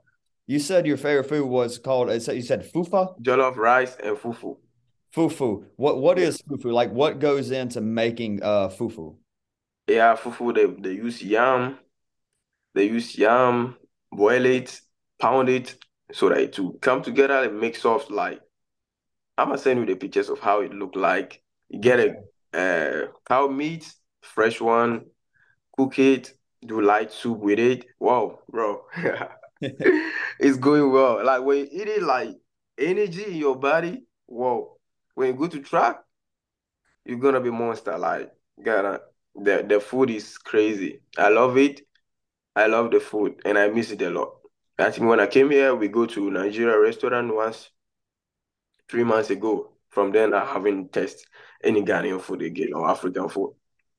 you 0.46 0.58
said 0.58 0.86
your 0.86 0.96
favorite 0.96 1.28
food 1.28 1.46
was 1.46 1.78
called. 1.78 2.10
You 2.10 2.18
said 2.18 2.72
fufa, 2.72 3.20
Jollof 3.20 3.56
rice 3.56 3.96
and 4.02 4.16
fufu. 4.16 4.56
fufu. 5.14 5.64
What 5.76 5.98
what 5.98 6.18
is 6.18 6.42
fufu? 6.42 6.72
Like 6.72 6.90
what 6.92 7.20
goes 7.20 7.50
into 7.50 7.80
making 7.80 8.42
uh 8.42 8.68
fufu? 8.68 9.16
Yeah, 9.86 10.16
fufu, 10.16 10.54
they, 10.54 10.66
they 10.66 10.96
use 10.96 11.22
yam, 11.22 11.78
they 12.74 12.84
use 12.84 13.18
yam, 13.18 13.76
boil 14.12 14.44
it, 14.46 14.80
pound 15.20 15.48
it, 15.48 15.76
so 16.12 16.28
that 16.28 16.38
it 16.38 16.52
to 16.54 16.78
come 16.80 17.02
together 17.02 17.44
and 17.44 17.60
make 17.60 17.76
soft 17.76 18.10
like 18.10 18.40
I'm 19.38 19.48
gonna 19.48 19.58
send 19.58 19.80
you 19.80 19.86
the 19.86 19.96
pictures 19.96 20.28
of 20.28 20.38
how 20.40 20.60
it 20.60 20.72
look 20.74 20.96
like. 20.96 21.42
You 21.68 21.80
get 21.80 22.00
a 22.00 22.14
uh, 22.58 23.06
cow 23.26 23.48
meat, 23.48 23.90
fresh 24.20 24.60
one, 24.60 25.06
cook 25.76 25.98
it, 25.98 26.34
do 26.64 26.82
light 26.82 27.12
soup 27.12 27.38
with 27.38 27.58
it. 27.58 27.86
Wow, 27.98 28.40
bro. 28.50 28.84
It's 30.42 30.56
going 30.56 30.90
well. 30.90 31.24
Like 31.24 31.42
when 31.42 31.58
you 31.58 31.68
eat 31.70 31.88
it, 31.88 32.02
like 32.02 32.36
energy 32.78 33.24
in 33.24 33.36
your 33.36 33.56
body. 33.56 34.04
Whoa. 34.26 34.78
When 35.14 35.28
you 35.28 35.34
go 35.34 35.48
to 35.48 35.60
track, 35.60 36.00
you're 37.04 37.18
gonna 37.18 37.40
be 37.40 37.50
monster. 37.50 37.96
Like, 37.98 38.30
gotta 38.62 39.02
the 39.34 39.64
the 39.66 39.80
food 39.80 40.10
is 40.10 40.38
crazy. 40.38 41.00
I 41.18 41.28
love 41.28 41.56
it. 41.58 41.82
I 42.56 42.66
love 42.66 42.90
the 42.90 43.00
food 43.00 43.40
and 43.44 43.58
I 43.58 43.68
miss 43.68 43.90
it 43.90 44.02
a 44.02 44.10
lot. 44.10 44.39
I 44.80 44.90
think 44.90 45.08
when 45.08 45.20
I 45.20 45.26
came 45.26 45.50
here, 45.50 45.74
we 45.74 45.88
go 45.88 46.06
to 46.06 46.30
Nigeria 46.30 46.78
restaurant 46.78 47.34
once 47.34 47.70
three 48.88 49.04
months 49.04 49.30
ago. 49.30 49.72
From 49.90 50.12
then, 50.12 50.32
I 50.32 50.44
haven't 50.44 50.92
tasted 50.92 51.26
any 51.62 51.82
Ghanaian 51.82 52.20
food 52.20 52.42
again 52.42 52.72
or 52.74 52.88
African 52.88 53.28
food. 53.28 53.54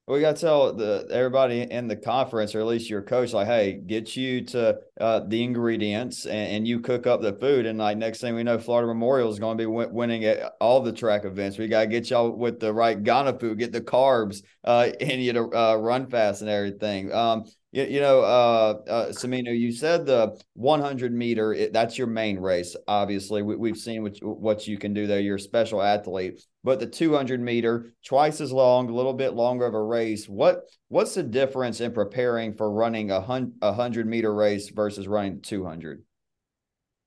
We 0.07 0.19
got 0.19 0.35
to 0.35 0.41
tell 0.41 0.73
the 0.73 1.07
everybody 1.11 1.61
in 1.61 1.87
the 1.87 1.95
conference, 1.95 2.55
or 2.55 2.59
at 2.59 2.65
least 2.65 2.89
your 2.89 3.01
coach, 3.01 3.33
like, 3.33 3.47
hey, 3.47 3.73
get 3.73 4.17
you 4.17 4.43
to 4.47 4.79
uh, 4.99 5.21
the 5.25 5.43
ingredients 5.43 6.25
and, 6.25 6.55
and, 6.55 6.67
you 6.67 6.79
cook 6.81 7.07
up 7.07 7.21
the 7.21 7.33
food. 7.33 7.65
And 7.65 7.79
like 7.79 7.97
next 7.97 8.19
thing 8.19 8.35
we 8.35 8.43
know, 8.43 8.57
Florida 8.57 8.87
Memorial 8.87 9.29
is 9.29 9.39
going 9.39 9.57
to 9.57 9.61
be 9.61 9.67
win- 9.67 9.93
winning 9.93 10.25
at 10.25 10.53
all 10.59 10.81
the 10.81 10.91
track 10.91 11.23
events. 11.23 11.57
We 11.57 11.67
got 11.67 11.81
to 11.81 11.87
get 11.87 12.09
y'all 12.09 12.31
with 12.31 12.59
the 12.59 12.73
right 12.73 13.01
Ghana 13.01 13.39
food, 13.39 13.59
get 13.59 13.71
the 13.71 13.79
carbs 13.79 14.41
uh, 14.65 14.89
in 14.99 15.21
you 15.21 15.33
to 15.33 15.43
uh, 15.57 15.75
run 15.75 16.07
fast 16.07 16.41
and 16.41 16.49
everything. 16.49 17.13
Um, 17.13 17.45
you, 17.71 17.83
you 17.83 17.99
know, 18.01 18.21
uh, 18.21 18.81
uh, 18.87 19.07
Saminu, 19.09 19.57
you 19.57 19.71
said 19.71 20.05
the 20.05 20.39
100 20.53 21.13
meter, 21.13 21.53
it, 21.53 21.73
that's 21.73 21.97
your 21.97 22.07
main 22.07 22.39
race. 22.39 22.75
Obviously, 22.87 23.41
we, 23.41 23.55
we've 23.55 23.77
seen 23.77 24.03
what, 24.03 24.17
what 24.21 24.67
you 24.67 24.77
can 24.77 24.93
do 24.93 25.07
there. 25.07 25.19
You're 25.19 25.37
a 25.37 25.39
special 25.39 25.81
athlete 25.81 26.41
but 26.63 26.79
the 26.79 26.85
200 26.85 27.41
meter 27.41 27.93
twice 28.05 28.41
as 28.41 28.51
long 28.51 28.89
a 28.89 28.93
little 28.93 29.13
bit 29.13 29.33
longer 29.33 29.65
of 29.65 29.73
a 29.73 29.81
race 29.81 30.27
what 30.27 30.69
what's 30.89 31.15
the 31.15 31.23
difference 31.23 31.81
in 31.81 31.91
preparing 31.91 32.53
for 32.53 32.71
running 32.71 33.11
a 33.11 33.19
100 33.19 34.07
meter 34.07 34.33
race 34.33 34.69
versus 34.69 35.07
running 35.07 35.41
200 35.41 36.03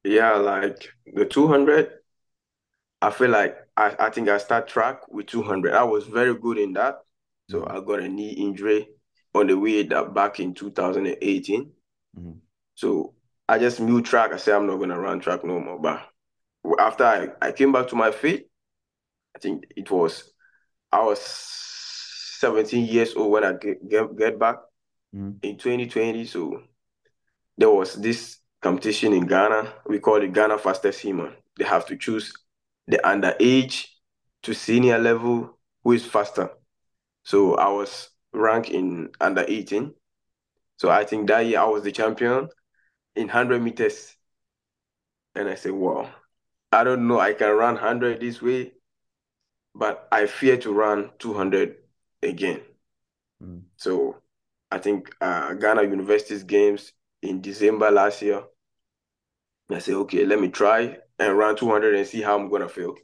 yeah 0.04 0.35
like 0.35 0.88
the 1.14 1.25
200 1.25 1.90
i 3.00 3.11
feel 3.11 3.30
like 3.30 3.56
i, 3.76 3.94
I 3.99 4.11
think 4.11 4.28
i 4.28 4.38
start 4.38 4.68
track 4.68 5.09
with 5.09 5.26
200 5.26 5.73
i 5.73 5.85
was 5.85 6.06
very 6.06 6.35
good 6.35 6.59
in 6.59 6.73
that 6.75 6.99
so 7.50 7.61
mm-hmm. 7.61 7.76
i 7.76 7.80
got 7.80 8.00
a 8.00 8.09
knee 8.09 8.33
injury 8.33 8.88
on 9.35 9.47
the 9.47 9.59
way 9.59 9.83
that 9.83 10.14
back 10.14 10.41
in 10.41 10.55
2018 10.55 11.71
mm-hmm. 12.19 12.31
so 12.75 13.14
i 13.49 13.59
just 13.59 13.81
mute 13.81 14.05
track 14.05 14.33
i 14.33 14.37
said 14.37 14.55
i'm 14.55 14.67
not 14.67 14.76
going 14.76 14.91
to 14.91 14.99
run 14.99 15.21
track 15.21 15.45
no 15.45 15.61
more 15.61 15.79
but 15.79 16.00
after 16.79 17.05
I, 17.05 17.29
I 17.43 17.53
came 17.53 17.73
back 17.73 17.88
to 17.88 17.97
my 17.97 18.11
feet 18.11 18.49
I 19.35 19.38
think 19.38 19.67
it 19.76 19.91
was 19.91 20.31
I 20.93 21.03
was 21.03 21.21
17 21.21 22.87
years 22.87 23.14
old 23.14 23.33
when 23.33 23.45
I 23.45 23.53
get 23.53 23.88
get, 23.88 24.17
get 24.17 24.38
back 24.38 24.57
mm-hmm. 25.14 25.33
in 25.43 25.57
2020. 25.57 26.25
So 26.26 26.62
there 27.59 27.71
was 27.71 27.95
this 27.95 28.38
competition 28.62 29.12
in 29.12 29.26
Ghana. 29.26 29.73
We 29.87 29.99
call 29.99 30.23
it 30.23 30.33
Ghana 30.33 30.59
Fastest 30.59 31.00
Human. 31.00 31.33
They 31.59 31.64
have 31.64 31.87
to 31.87 31.97
choose 31.97 32.33
the 32.87 32.99
underage 32.99 33.87
to 34.43 34.55
senior 34.55 34.99
level 34.99 35.59
who 35.83 35.93
is 35.93 36.05
faster. 36.05 36.50
So 37.25 37.55
I 37.55 37.69
was 37.69 38.11
ranked 38.35 38.71
in 38.71 39.11
under 39.21 39.45
18. 39.47 39.95
So 40.76 40.91
I 40.91 41.05
think 41.05 41.29
that 41.29 41.47
year 41.47 41.61
I 41.61 41.64
was 41.64 41.85
the 41.85 41.93
champion 41.93 42.49
in 43.17 43.29
100 43.29 43.62
meters. 43.62 44.17
And 45.35 45.49
I 45.49 45.55
said, 45.55 45.73
wow, 45.73 46.11
I 46.73 46.85
don't 46.85 47.09
know. 47.09 47.21
I 47.21 47.33
can 47.33 47.50
run 47.50 47.75
100 47.75 48.21
this 48.21 48.43
way 48.43 48.73
but 49.75 50.09
I 50.12 50.26
fear 50.26 50.57
to 50.59 50.73
run 50.73 51.11
200 51.19 51.76
again. 52.23 52.61
Mm. 53.43 53.62
So 53.76 54.17
I 54.71 54.79
think 54.79 55.14
uh, 55.21 55.55
Ghana 55.55 55.83
University's 55.83 56.45
games 56.45 56.93
in 57.23 57.41
December 57.41 57.91
last 57.91 58.23
year, 58.23 58.45
I 59.71 59.79
said, 59.79 59.95
okay, 59.95 60.25
let 60.25 60.41
me 60.41 60.49
try 60.49 60.99
and 61.19 61.38
run 61.38 61.57
200 61.57 61.95
and 61.95 62.07
see 62.07 62.23
how 62.23 62.38
I'm 62.38 62.49
going 62.49 62.62
to 62.62 62.69
feel. 62.69 62.95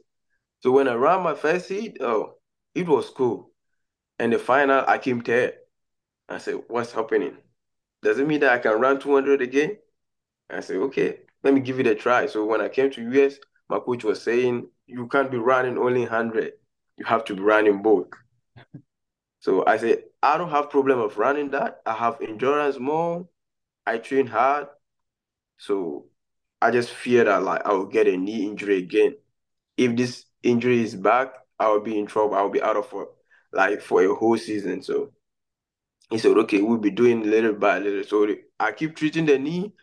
So 0.61 0.71
when 0.71 0.87
I 0.87 0.93
ran 0.93 1.23
my 1.23 1.33
first 1.33 1.67
heat, 1.69 1.97
oh, 2.01 2.35
it 2.75 2.87
was 2.87 3.09
cool. 3.09 3.50
And 4.21 4.31
the 4.31 4.37
final, 4.37 4.85
I 4.87 4.99
came 4.99 5.21
third. 5.21 5.55
I 6.29 6.37
said, 6.37 6.61
what's 6.67 6.91
happening? 6.91 7.37
Does 8.03 8.19
it 8.19 8.27
mean 8.27 8.41
that 8.41 8.51
I 8.51 8.59
can 8.59 8.79
run 8.79 8.99
200 8.99 9.41
again? 9.41 9.77
I 10.47 10.59
said, 10.59 10.75
okay, 10.75 11.21
let 11.41 11.55
me 11.55 11.59
give 11.59 11.79
it 11.79 11.87
a 11.87 11.95
try. 11.95 12.27
So 12.27 12.45
when 12.45 12.61
I 12.61 12.69
came 12.69 12.91
to 12.91 13.01
US, 13.01 13.37
my 13.67 13.79
coach 13.79 14.03
was 14.03 14.21
saying, 14.21 14.67
you 14.85 15.07
can't 15.07 15.31
be 15.31 15.37
running 15.37 15.75
only 15.79 16.01
100 16.01 16.53
you 16.97 17.05
have 17.05 17.25
to 17.25 17.33
be 17.35 17.41
running 17.41 17.81
both. 17.81 18.09
so 19.39 19.65
I 19.65 19.77
said, 19.77 20.03
I 20.21 20.37
don't 20.37 20.51
have 20.51 20.69
problem 20.69 20.99
of 20.99 21.17
running 21.17 21.49
that. 21.49 21.81
I 21.83 21.93
have 21.93 22.21
endurance 22.21 22.77
more. 22.77 23.27
I 23.87 23.97
train 23.97 24.27
hard. 24.27 24.67
So 25.57 26.05
I 26.61 26.69
just 26.69 26.91
fear 26.91 27.23
that 27.23 27.41
like 27.41 27.65
I 27.65 27.73
will 27.73 27.87
get 27.87 28.07
a 28.07 28.15
knee 28.15 28.45
injury 28.45 28.77
again. 28.77 29.15
If 29.77 29.95
this 29.95 30.25
injury 30.43 30.83
is 30.83 30.95
back, 30.95 31.33
I 31.57 31.69
will 31.69 31.79
be 31.79 31.97
in 31.97 32.05
trouble. 32.05 32.35
I 32.35 32.43
will 32.43 32.51
be 32.51 32.61
out 32.61 32.77
of 32.77 32.93
like 33.53 33.81
for 33.81 34.03
a 34.03 34.13
whole 34.15 34.37
season. 34.37 34.81
So 34.81 35.11
he 36.09 36.17
said, 36.17 36.37
okay, 36.37 36.61
we'll 36.61 36.77
be 36.77 36.91
doing 36.91 37.23
little 37.29 37.53
by 37.53 37.79
little. 37.79 38.03
So 38.03 38.35
I 38.59 38.71
keep 38.73 38.95
treating 38.95 39.25
the 39.25 39.39
knee, 39.39 39.73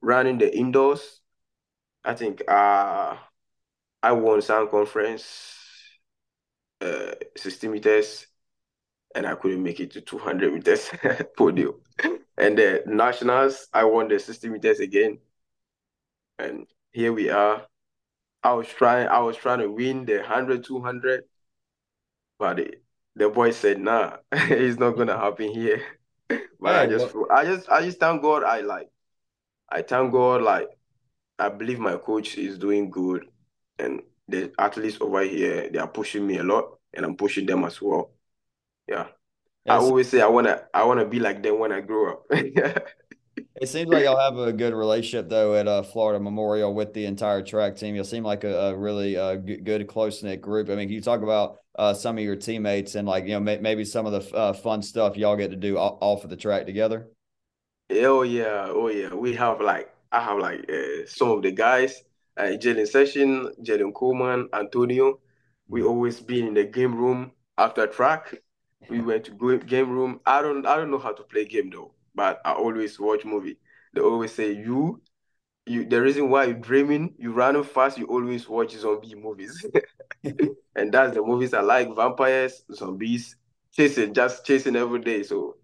running 0.00 0.38
the 0.38 0.54
indoors. 0.56 1.20
I 2.04 2.14
think 2.14 2.42
uh 2.48 3.16
I 4.02 4.12
won 4.12 4.42
some 4.42 4.68
conference, 4.68 5.56
uh 6.80 7.12
60 7.36 7.68
meters, 7.68 8.26
and 9.14 9.26
I 9.26 9.34
couldn't 9.36 9.62
make 9.62 9.80
it 9.80 9.92
to 9.92 10.00
200 10.00 10.54
meters 10.54 10.90
podium. 11.38 11.74
And 12.38 12.58
the 12.58 12.84
nationals, 12.86 13.68
I 13.72 13.84
won 13.84 14.08
the 14.08 14.18
60 14.18 14.48
meters 14.48 14.80
again. 14.80 15.18
And 16.38 16.66
here 16.92 17.12
we 17.12 17.30
are. 17.30 17.66
I 18.42 18.54
was 18.54 18.68
trying, 18.68 19.08
I 19.08 19.20
was 19.20 19.36
trying 19.36 19.60
to 19.60 19.70
win 19.70 20.06
the 20.06 20.18
100, 20.18 20.64
200, 20.64 21.24
but 22.38 22.60
it, 22.60 22.82
the 23.16 23.28
boy 23.28 23.50
said, 23.50 23.80
nah, 23.80 24.16
it's 24.32 24.78
not 24.78 24.92
gonna 24.96 25.16
happen 25.18 25.50
here. 25.52 25.82
But 26.60 26.76
I 26.76 26.86
just, 26.86 27.12
well, 27.14 27.26
I 27.30 27.44
just, 27.44 27.68
I 27.68 27.82
just 27.84 27.98
thank 27.98 28.22
God. 28.22 28.44
I 28.44 28.60
like, 28.60 28.88
I 29.68 29.82
thank 29.82 30.12
God. 30.12 30.42
Like, 30.42 30.68
I 31.38 31.48
believe 31.48 31.78
my 31.78 31.96
coach 31.96 32.38
is 32.38 32.58
doing 32.58 32.90
good, 32.90 33.26
and 33.78 34.02
the 34.28 34.52
athletes 34.58 34.98
over 35.00 35.22
here, 35.22 35.68
they 35.70 35.78
are 35.78 35.88
pushing 35.88 36.26
me 36.26 36.38
a 36.38 36.44
lot, 36.44 36.78
and 36.94 37.04
I'm 37.04 37.16
pushing 37.16 37.46
them 37.46 37.64
as 37.64 37.82
well. 37.82 38.12
Yeah, 38.88 39.08
I 39.68 39.76
always 39.76 40.08
say 40.08 40.20
I 40.22 40.28
wanna, 40.28 40.62
I 40.74 40.84
wanna 40.84 41.06
be 41.06 41.20
like 41.20 41.42
them 41.42 41.58
when 41.58 41.72
I 41.72 41.80
grow 41.80 42.12
up. 42.12 42.24
it 43.62 43.68
seems 43.68 43.88
like 43.88 44.02
y'all 44.02 44.18
have 44.18 44.36
a 44.36 44.52
good 44.52 44.74
relationship 44.74 45.28
though 45.28 45.54
at 45.54 45.68
uh, 45.68 45.84
Florida 45.84 46.18
Memorial 46.18 46.74
with 46.74 46.92
the 46.94 47.06
entire 47.06 47.42
track 47.42 47.76
team. 47.76 47.94
You 47.94 48.02
seem 48.02 48.24
like 48.24 48.42
a, 48.42 48.52
a 48.52 48.76
really 48.76 49.16
uh, 49.16 49.36
good, 49.36 49.64
good 49.64 49.86
close 49.86 50.20
knit 50.20 50.40
group. 50.40 50.68
I 50.68 50.74
mean, 50.74 50.88
you 50.88 51.00
talk 51.00 51.22
about 51.22 51.60
uh, 51.78 51.94
some 51.94 52.18
of 52.18 52.24
your 52.24 52.34
teammates 52.34 52.96
and 52.96 53.06
like 53.06 53.22
you 53.22 53.30
know 53.30 53.40
may, 53.40 53.58
maybe 53.58 53.84
some 53.84 54.04
of 54.04 54.12
the 54.12 54.36
uh, 54.36 54.52
fun 54.52 54.82
stuff 54.82 55.16
y'all 55.16 55.36
get 55.36 55.50
to 55.50 55.56
do 55.56 55.78
off, 55.78 55.98
off 56.00 56.24
of 56.24 56.30
the 56.30 56.36
track 56.36 56.66
together. 56.66 57.08
Oh 57.92 58.22
yeah, 58.22 58.66
oh 58.68 58.88
yeah. 58.88 59.14
We 59.14 59.32
have 59.36 59.60
like 59.60 59.94
I 60.10 60.20
have 60.20 60.38
like 60.38 60.68
uh, 60.68 61.06
some 61.06 61.30
of 61.30 61.42
the 61.42 61.52
guys, 61.52 62.02
uh, 62.36 62.58
Jalen 62.58 62.88
Session, 62.88 63.48
Jalen 63.62 63.94
Coleman, 63.94 64.48
Antonio. 64.52 65.20
We 65.68 65.84
always 65.84 66.18
been 66.18 66.48
in 66.48 66.54
the 66.54 66.64
game 66.64 66.96
room 66.96 67.30
after 67.58 67.86
track. 67.86 68.34
We 68.90 69.00
went 69.00 69.24
to 69.26 69.58
game 69.60 69.90
room. 69.90 70.18
I 70.26 70.42
don't 70.42 70.66
I 70.66 70.76
don't 70.76 70.90
know 70.90 70.98
how 70.98 71.12
to 71.12 71.22
play 71.22 71.44
game 71.44 71.70
though, 71.70 71.92
but 72.14 72.40
I 72.44 72.52
always 72.52 72.98
watch 73.00 73.24
movie. 73.24 73.58
They 73.94 74.00
always 74.00 74.32
say 74.34 74.52
you 74.52 75.02
you 75.66 75.86
the 75.86 76.00
reason 76.02 76.30
why 76.30 76.44
you're 76.46 76.54
dreaming, 76.54 77.14
you 77.18 77.32
running 77.32 77.64
fast, 77.64 77.98
you 77.98 78.06
always 78.06 78.48
watch 78.48 78.72
zombie 78.72 79.14
movies. 79.16 79.68
And 80.76 80.92
that's 80.92 81.14
the 81.14 81.22
movies 81.22 81.54
I 81.54 81.60
like, 81.60 81.94
vampires, 81.94 82.64
zombies, 82.72 83.36
chasing, 83.72 84.14
just 84.14 84.44
chasing 84.46 84.76
every 84.76 85.00
day. 85.00 85.22
So 85.22 85.56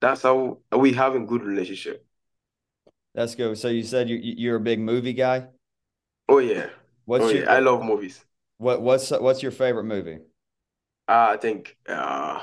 that's 0.00 0.22
how 0.22 0.58
we 0.72 0.92
having 0.94 1.26
good 1.26 1.42
relationship. 1.44 2.06
That's 3.14 3.34
good. 3.34 3.58
So 3.58 3.68
you 3.68 3.82
said 3.82 4.08
you 4.08 4.16
you're 4.16 4.56
a 4.56 4.60
big 4.60 4.80
movie 4.80 5.12
guy. 5.12 5.48
Oh 6.28 6.38
yeah. 6.38 6.70
Oh 7.18 7.28
What's 7.28 7.32
your 7.32 7.42
yeah. 7.42 7.50
I 7.50 7.58
love 7.58 7.82
movies. 7.82 8.24
what 8.58 8.82
what's 8.82 9.10
what's 9.10 9.42
your 9.42 9.52
favorite 9.52 9.84
movie? 9.84 10.18
Uh, 11.08 11.28
I 11.30 11.36
think 11.38 11.76
uh 11.88 12.42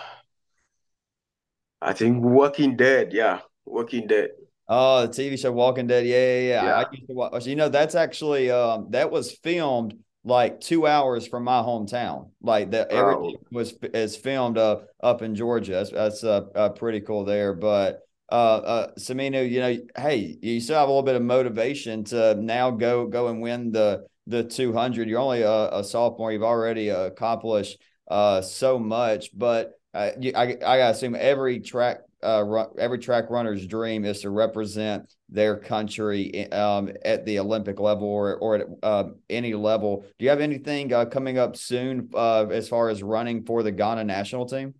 I 1.86 1.94
think 1.94 2.24
Walking 2.24 2.76
Dead, 2.76 3.14
yeah. 3.14 3.40
Walking 3.66 4.08
Dead. 4.08 4.30
Oh, 4.68 5.06
the 5.06 5.14
TV 5.14 5.38
show 5.38 5.52
Walking 5.52 5.88
Dead. 5.88 6.06
Yeah, 6.06 6.40
yeah, 6.40 6.64
yeah. 6.64 6.74
I 6.82 6.86
used 6.92 7.08
to 7.08 7.14
watch. 7.14 7.46
You 7.46 7.56
know, 7.56 7.70
that's 7.70 7.94
actually 7.96 8.50
um 8.50 8.88
that 8.90 9.12
was 9.12 9.32
filmed 9.32 9.96
like 10.24 10.60
two 10.60 10.88
hours 10.88 11.28
from 11.28 11.44
my 11.44 11.62
hometown. 11.62 12.32
Like 12.42 12.72
that 12.72 12.90
everything 12.90 13.36
Wow. 13.36 13.48
was 13.52 13.74
is 13.94 14.16
filmed 14.16 14.58
uh, 14.58 14.80
up 15.04 15.22
in 15.22 15.36
Georgia. 15.36 15.74
That's 15.74 15.92
that's 15.92 16.24
uh, 16.24 16.46
uh 16.56 16.70
pretty 16.70 17.02
cool 17.02 17.26
there. 17.26 17.54
But 17.54 18.00
uh 18.32 18.34
uh 18.56 18.92
Saminu, 18.98 19.48
you 19.48 19.60
know, 19.60 19.78
hey, 19.96 20.36
you 20.42 20.60
still 20.60 20.80
have 20.80 20.88
a 20.90 20.92
little 20.92 21.04
bit 21.04 21.16
of 21.16 21.22
motivation 21.22 22.04
to 22.06 22.34
now 22.34 22.72
go 22.72 23.06
go 23.06 23.28
and 23.28 23.42
win 23.42 23.72
the 23.72 24.08
the 24.26 24.44
200. 24.44 25.08
You're 25.08 25.20
only 25.20 25.44
a, 25.44 25.70
a 25.78 25.84
sophomore. 25.84 26.32
You've 26.32 26.42
already 26.42 26.90
accomplished 26.90 27.78
uh 28.08 28.42
so 28.42 28.80
much, 28.80 29.30
but 29.38 29.74
uh, 29.96 30.12
I 30.36 30.44
I 30.44 30.56
gotta 30.56 30.90
assume 30.90 31.16
every 31.18 31.62
track 31.62 32.02
uh, 32.22 32.44
run, 32.44 32.68
every 32.78 33.00
track 33.00 33.30
runner's 33.30 33.66
dream 33.66 34.04
is 34.04 34.22
to 34.22 34.30
represent 34.30 35.14
their 35.30 35.58
country 35.58 36.52
um, 36.52 36.90
at 37.06 37.26
the 37.26 37.40
Olympic 37.40 37.80
level 37.80 38.08
or 38.08 38.36
or 38.36 38.56
at 38.56 38.68
uh, 38.84 39.06
any 39.30 39.54
level. 39.54 40.06
Do 40.20 40.26
you 40.26 40.30
have 40.30 40.42
anything 40.42 40.92
uh, 40.92 41.06
coming 41.06 41.38
up 41.38 41.56
soon 41.56 42.10
uh, 42.14 42.48
as 42.48 42.68
far 42.68 42.90
as 42.90 43.02
running 43.02 43.46
for 43.46 43.64
the 43.64 43.72
Ghana 43.72 44.04
national 44.04 44.48
team? 44.48 44.74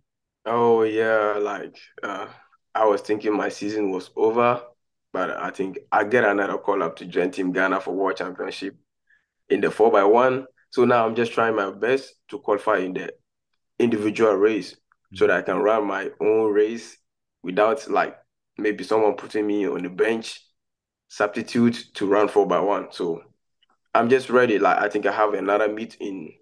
Oh 0.44 0.82
yeah, 0.82 1.38
like 1.40 1.78
uh 2.02 2.28
I 2.74 2.84
was 2.84 3.00
thinking 3.00 3.34
my 3.34 3.48
season 3.48 3.90
was 3.90 4.10
over, 4.16 4.62
but 5.14 5.30
I 5.30 5.50
think 5.50 5.78
I 5.90 6.04
get 6.04 6.24
another 6.24 6.58
call 6.58 6.82
up 6.82 6.96
to 6.96 7.06
join 7.06 7.30
Team 7.30 7.52
Ghana 7.52 7.80
for 7.80 7.94
World 7.94 8.18
Championship 8.18 8.76
in 9.48 9.62
the 9.62 9.70
four 9.70 9.90
by 9.90 10.04
one. 10.04 10.46
So 10.70 10.84
now 10.84 11.06
I'm 11.06 11.14
just 11.14 11.32
trying 11.32 11.56
my 11.56 11.70
best 11.70 12.12
to 12.28 12.38
qualify 12.38 12.78
in 12.78 12.92
the 12.92 13.14
individual 13.78 14.34
race 14.34 14.76
so 15.14 15.26
that 15.26 15.36
I 15.38 15.42
can 15.42 15.58
run 15.58 15.86
my 15.86 16.10
own 16.20 16.52
race 16.52 16.96
without 17.42 17.88
like 17.90 18.16
maybe 18.58 18.84
someone 18.84 19.14
putting 19.16 19.46
me 19.46 19.66
on 19.68 19.82
the 19.82 19.88
bench 19.90 20.40
substitute 21.08 21.86
to 21.94 22.06
run 22.06 22.28
four 22.28 22.46
by 22.46 22.60
one. 22.60 22.92
So 22.92 23.22
I'm 23.94 24.08
just 24.10 24.30
ready. 24.30 24.58
Like 24.58 24.78
I 24.78 24.88
think 24.88 25.06
I 25.06 25.12
have 25.12 25.34
another 25.34 25.68
meet 25.68 25.96
in 26.00 26.32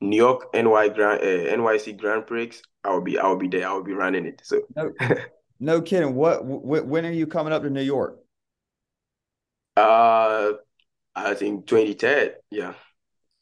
New 0.00 0.16
York 0.16 0.50
NY 0.54 0.88
Grand 0.90 1.22
uh, 1.22 1.50
NYC 1.52 1.92
Grand 1.94 2.26
Prix. 2.26 2.52
I'll 2.84 3.00
be 3.02 3.18
I'll 3.18 3.36
be 3.38 3.48
there. 3.48 3.68
I'll 3.68 3.82
be 3.84 3.94
running 3.94 4.26
it. 4.26 4.42
So 4.44 4.62
No, 4.76 4.92
no 5.60 5.82
kidding. 5.82 6.14
What? 6.14 6.42
Wh- 6.42 6.86
when 6.88 7.06
are 7.06 7.12
you 7.12 7.26
coming 7.26 7.52
up 7.52 7.62
to 7.62 7.70
New 7.70 7.82
York? 7.82 8.18
uh 9.76 10.52
I 11.16 11.34
think 11.34 11.66
23rd, 11.66 12.36
yeah, 12.50 12.74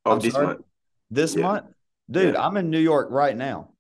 I'm 0.08 0.20
of 0.20 0.22
this 0.22 0.38
sorry, 0.38 0.38
month. 0.38 0.62
this 1.10 1.36
Yeah, 1.36 1.36
month, 1.36 1.66
dude. 2.10 2.34
yeah. 2.34 2.36
I'm 2.36 2.56
in 2.56 2.70
New 2.70 2.78
York 2.80 3.08
right 3.10 3.36
now. 3.36 3.70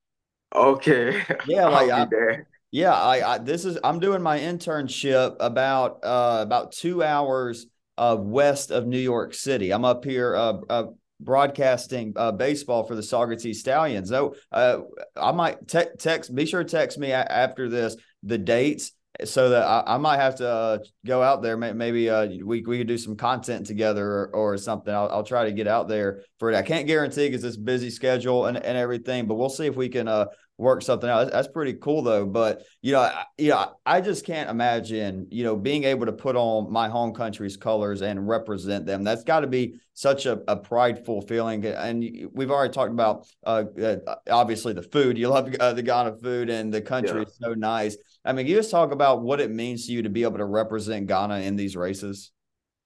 Okay. 0.54 1.22
Yeah, 1.46 1.66
like 1.66 1.90
I, 1.90 2.06
there. 2.10 2.46
Yeah, 2.70 2.94
I, 2.94 3.34
I 3.34 3.38
this 3.38 3.64
is 3.64 3.78
I'm 3.82 4.00
doing 4.00 4.22
my 4.22 4.38
internship 4.38 5.36
about 5.40 6.04
uh 6.04 6.40
about 6.42 6.72
two 6.72 7.02
hours 7.02 7.66
uh 7.98 8.16
west 8.18 8.70
of 8.70 8.86
New 8.86 8.98
York 8.98 9.34
City. 9.34 9.72
I'm 9.72 9.84
up 9.84 10.04
here 10.04 10.36
uh, 10.36 10.58
uh 10.68 10.84
broadcasting 11.20 12.12
uh 12.16 12.32
baseball 12.32 12.84
for 12.84 12.94
the 12.94 13.02
Saugerties 13.02 13.56
Stallions. 13.56 14.08
So 14.08 14.34
uh 14.52 14.78
I 15.16 15.32
might 15.32 15.66
te- 15.68 15.94
text 15.98 16.34
be 16.34 16.46
sure 16.46 16.64
to 16.64 16.68
text 16.68 16.98
me 16.98 17.10
a- 17.10 17.32
after 17.32 17.68
this 17.68 17.96
the 18.22 18.38
dates 18.38 18.92
so 19.24 19.50
that 19.50 19.62
I, 19.62 19.94
I 19.94 19.96
might 19.98 20.18
have 20.18 20.36
to 20.36 20.48
uh, 20.48 20.78
go 21.06 21.22
out 21.22 21.42
there. 21.42 21.56
Maybe 21.56 22.08
uh 22.10 22.26
we 22.44 22.62
we 22.62 22.78
could 22.78 22.86
do 22.88 22.98
some 22.98 23.16
content 23.16 23.66
together 23.66 24.06
or, 24.06 24.30
or 24.34 24.56
something. 24.58 24.92
I'll, 24.94 25.08
I'll 25.10 25.24
try 25.24 25.44
to 25.44 25.52
get 25.52 25.66
out 25.66 25.88
there 25.88 26.22
for 26.38 26.50
it. 26.50 26.56
I 26.56 26.62
can't 26.62 26.86
guarantee 26.86 27.28
because 27.28 27.44
it's 27.44 27.56
busy 27.56 27.90
schedule 27.90 28.46
and, 28.46 28.56
and 28.56 28.76
everything, 28.76 29.26
but 29.26 29.34
we'll 29.34 29.48
see 29.48 29.66
if 29.66 29.76
we 29.76 29.88
can 29.88 30.08
uh 30.08 30.26
work 30.58 30.82
something 30.82 31.08
out. 31.08 31.32
That's, 31.32 31.48
pretty 31.48 31.72
cool 31.74 32.02
though. 32.02 32.26
But 32.26 32.62
you 32.82 32.92
know, 32.92 33.00
I, 33.00 33.24
you 33.38 33.48
know, 33.48 33.72
I 33.86 34.00
just 34.00 34.24
can't 34.26 34.50
imagine 34.50 35.26
you 35.30 35.42
know 35.42 35.56
being 35.56 35.84
able 35.84 36.06
to 36.06 36.12
put 36.12 36.36
on 36.36 36.70
my 36.70 36.88
home 36.88 37.12
country's 37.14 37.56
colors 37.56 38.02
and 38.02 38.28
represent 38.28 38.86
them. 38.86 39.02
That's 39.02 39.24
got 39.24 39.40
to 39.40 39.46
be 39.46 39.80
such 39.94 40.26
a, 40.26 40.40
a 40.48 40.56
prideful 40.56 41.22
feeling. 41.22 41.64
And 41.64 42.28
we've 42.32 42.50
already 42.50 42.72
talked 42.72 42.92
about 42.92 43.26
uh, 43.44 43.64
uh, 43.82 43.96
obviously 44.30 44.72
the 44.72 44.82
food. 44.82 45.18
You 45.18 45.28
love 45.28 45.54
uh, 45.58 45.72
the 45.72 45.82
Ghana 45.82 46.16
food, 46.18 46.50
and 46.50 46.72
the 46.72 46.80
country 46.82 47.16
Yeah. 47.16 47.26
is 47.26 47.36
so 47.40 47.54
nice. 47.54 47.96
I 48.24 48.32
mean, 48.32 48.46
you 48.46 48.56
just 48.56 48.70
talk 48.70 48.92
about 48.92 49.22
what 49.22 49.40
it 49.40 49.50
means 49.50 49.86
to 49.86 49.92
you 49.92 50.02
to 50.02 50.10
be 50.10 50.22
able 50.24 50.38
to 50.38 50.44
represent 50.44 51.06
Ghana 51.06 51.38
in 51.40 51.56
these 51.56 51.76
races? 51.76 52.32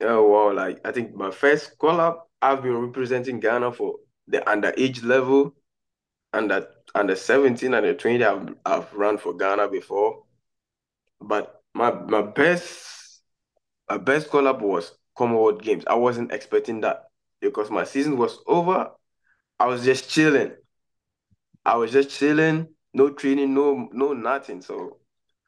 Oh 0.00 0.22
wow, 0.28 0.52
like 0.52 0.80
I 0.86 0.92
think 0.92 1.14
my 1.14 1.30
first 1.30 1.78
call 1.78 2.00
up, 2.00 2.28
I've 2.40 2.62
been 2.62 2.76
representing 2.76 3.40
Ghana 3.40 3.72
for 3.72 3.96
the 4.28 4.38
underage 4.40 5.04
level, 5.04 5.54
under 6.32 6.66
under 6.94 7.16
17 7.16 7.74
and 7.74 7.86
the 7.86 7.94
20. 7.94 8.24
I've 8.24 8.54
I've 8.64 8.92
run 8.94 9.18
for 9.18 9.34
Ghana 9.34 9.68
before. 9.68 10.22
But 11.20 11.62
my 11.74 11.90
my 11.92 12.22
best 12.22 13.22
my 13.88 13.98
best 13.98 14.28
call 14.30 14.46
up 14.48 14.60
was 14.60 14.92
Commonwealth 15.16 15.62
Games. 15.62 15.84
I 15.86 15.94
wasn't 15.94 16.32
expecting 16.32 16.80
that 16.82 17.04
because 17.40 17.70
my 17.70 17.84
season 17.84 18.16
was 18.18 18.38
over. 18.46 18.90
I 19.58 19.66
was 19.66 19.84
just 19.84 20.10
chilling. 20.10 20.52
I 21.64 21.76
was 21.76 21.92
just 21.92 22.10
chilling, 22.10 22.68
no 22.92 23.10
training, 23.10 23.54
no 23.54 23.88
no 23.92 24.12
nothing. 24.12 24.60
So 24.62 24.98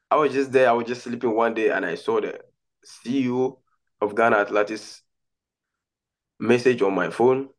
I 0.09 0.15
was 0.15 0.33
just 0.33 0.51
there. 0.51 0.69
I 0.69 0.73
was 0.73 0.87
just 0.87 1.03
sleeping 1.03 1.35
one 1.35 1.53
day 1.53 1.69
and 1.69 1.85
I 1.85 1.95
saw 1.95 2.21
the 2.21 2.39
CEO 2.85 3.59
of 4.01 4.15
Ghana 4.15 4.37
Athletics 4.37 5.01
message 6.39 6.81
on 6.81 6.93
my 6.95 7.09
phone. 7.09 7.49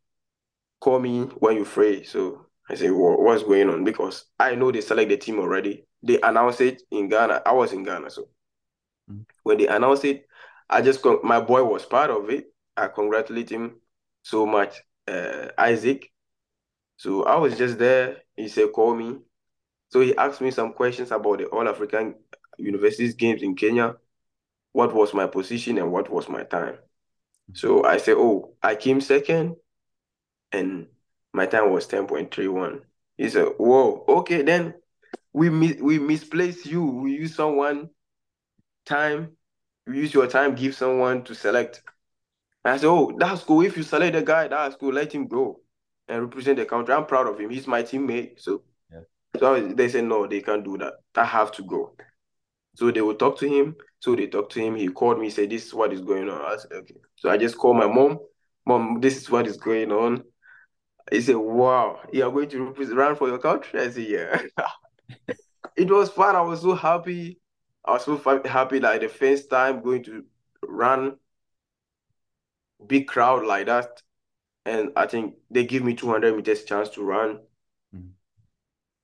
Call 0.81 1.01
me 1.01 1.23
when 1.25 1.57
you're 1.57 1.65
free. 1.65 2.05
So 2.05 2.47
I 2.69 2.75
said, 2.75 2.93
"Wha- 2.93 3.17
what's 3.17 3.43
going 3.43 3.69
on? 3.69 3.85
Because 3.85 4.25
I 4.39 4.55
know 4.55 4.71
they 4.71 4.81
select 4.81 5.11
the 5.11 5.17
team 5.17 5.39
already. 5.39 5.87
They 6.03 6.21
announced 6.21 6.61
it 6.61 6.83
in 6.91 7.09
Ghana. 7.09 7.43
I 7.45 7.53
was 7.53 7.73
in 7.73 7.83
Ghana. 7.83 8.11
So 8.11 8.29
Mhm. 9.11 9.27
when 9.43 9.59
they 9.59 9.67
announced 9.67 10.05
it, 10.05 10.27
I 10.71 10.83
just, 10.83 11.03
con- 11.03 11.21
my 11.25 11.41
boy 11.41 11.65
was 11.65 11.85
part 11.85 12.11
of 12.11 12.31
it. 12.31 12.53
I 12.77 12.89
congratulate 12.89 13.51
him 13.51 13.81
so 14.23 14.47
much, 14.47 14.83
uh, 15.09 15.49
Isaac. 15.59 16.11
So 16.97 17.25
I 17.25 17.37
was 17.37 17.57
just 17.59 17.79
there. 17.79 18.23
He 18.37 18.49
said, 18.49 18.73
call 18.73 18.95
me. 18.95 19.19
So 19.91 20.01
he 20.01 20.17
asked 20.17 20.41
me 20.41 20.51
some 20.51 20.73
questions 20.75 21.11
about 21.11 21.39
the 21.39 21.47
All 21.47 21.69
African 21.69 22.15
Universities 22.59 23.15
games 23.15 23.43
in 23.43 23.55
Kenya. 23.55 23.97
What 24.73 24.95
was 24.95 25.15
my 25.15 25.27
position 25.27 25.79
and 25.79 25.91
what 25.91 26.11
was 26.11 26.29
my 26.29 26.45
time? 26.45 26.79
So 27.55 27.85
I 27.85 27.97
said, 27.97 28.17
oh, 28.19 28.55
I 28.63 28.75
came 28.75 29.01
second 29.01 29.57
and 30.53 30.87
my 31.33 31.47
time 31.47 31.71
was 31.73 31.87
10.31. 31.87 32.83
He 33.17 33.29
said, 33.29 33.49
whoa, 33.59 34.05
okay, 34.09 34.43
then 34.43 34.75
we 35.33 35.51
mi- 35.51 35.81
we 35.81 35.99
misplace 35.99 36.67
you. 36.67 36.85
We 36.85 37.13
use 37.13 37.35
someone 37.35 37.91
time, 38.85 39.37
we 39.87 39.99
use 39.99 40.15
your 40.15 40.27
time, 40.27 40.55
give 40.55 40.75
someone 40.75 41.25
to 41.25 41.35
select. 41.35 41.83
And 42.65 42.75
I 42.75 42.77
said, 42.77 42.89
oh, 42.89 43.13
that's 43.19 43.43
cool. 43.43 43.63
If 43.63 43.77
you 43.77 43.83
select 43.83 44.17
a 44.17 44.23
guy, 44.23 44.49
that's 44.49 44.77
cool. 44.77 44.93
Let 44.93 45.13
him 45.13 45.27
go 45.27 45.61
and 46.09 46.23
represent 46.23 46.59
the 46.59 46.65
country. 46.65 46.95
I'm 46.95 47.07
proud 47.07 47.29
of 47.29 47.39
him. 47.39 47.51
He's 47.51 47.67
my 47.67 47.83
teammate. 47.83 48.41
So, 48.41 48.63
yeah. 48.93 49.01
so 49.39 49.69
they 49.69 49.89
said, 49.89 50.05
no, 50.05 50.27
they 50.27 50.41
can't 50.41 50.65
do 50.65 50.79
that. 50.79 50.95
I 51.15 51.25
have 51.25 51.53
to 51.53 51.63
go. 51.63 51.95
So 52.79 52.93
they 52.93 53.01
will 53.01 53.17
talk 53.17 53.37
to 53.41 53.49
him. 53.49 53.75
So 53.99 54.15
they 54.15 54.29
talked 54.29 54.53
to 54.53 54.61
him. 54.61 54.77
He 54.77 54.87
called 54.87 55.19
me, 55.19 55.31
said, 55.31 55.51
This 55.51 55.67
is 55.67 55.75
what 55.75 55.93
is 55.93 56.01
going 56.01 56.31
on. 56.31 56.41
I 56.41 56.57
said, 56.59 56.71
Okay. 56.75 56.95
So 57.17 57.29
I 57.29 57.37
just 57.37 57.59
called 57.59 57.77
my 57.77 57.89
mom. 57.89 58.21
Mom, 58.65 59.01
this 59.01 59.17
is 59.17 59.29
what 59.29 59.49
is 59.49 59.57
going 59.57 59.91
on. 59.91 60.23
He 61.11 61.21
said, 61.21 61.35
Wow, 61.35 61.99
you 62.13 62.25
are 62.25 62.31
going 62.31 62.49
to 62.51 62.73
run 62.95 63.17
for 63.17 63.27
your 63.27 63.41
country? 63.41 63.81
I 63.81 63.91
said, 63.91 64.05
Yeah. 64.05 64.43
it 65.77 65.91
was 65.91 66.11
fun. 66.11 66.37
I 66.37 66.41
was 66.43 66.61
so 66.61 66.77
happy. 66.77 67.41
I 67.85 67.95
was 67.95 68.05
so 68.05 68.17
happy 68.45 68.79
like 68.79 69.01
the 69.01 69.09
first 69.09 69.51
time 69.51 69.83
going 69.83 70.05
to 70.05 70.25
run 70.63 71.17
big 72.87 73.09
crowd 73.09 73.45
like 73.45 73.67
that. 73.67 74.03
And 74.65 74.91
I 74.95 75.09
think 75.09 75.35
they 75.51 75.65
give 75.65 75.83
me 75.83 75.95
200 75.95 76.37
meters 76.37 76.63
chance 76.63 76.91
to 76.91 77.03
run. 77.03 77.41
Mm-hmm. 77.93 78.11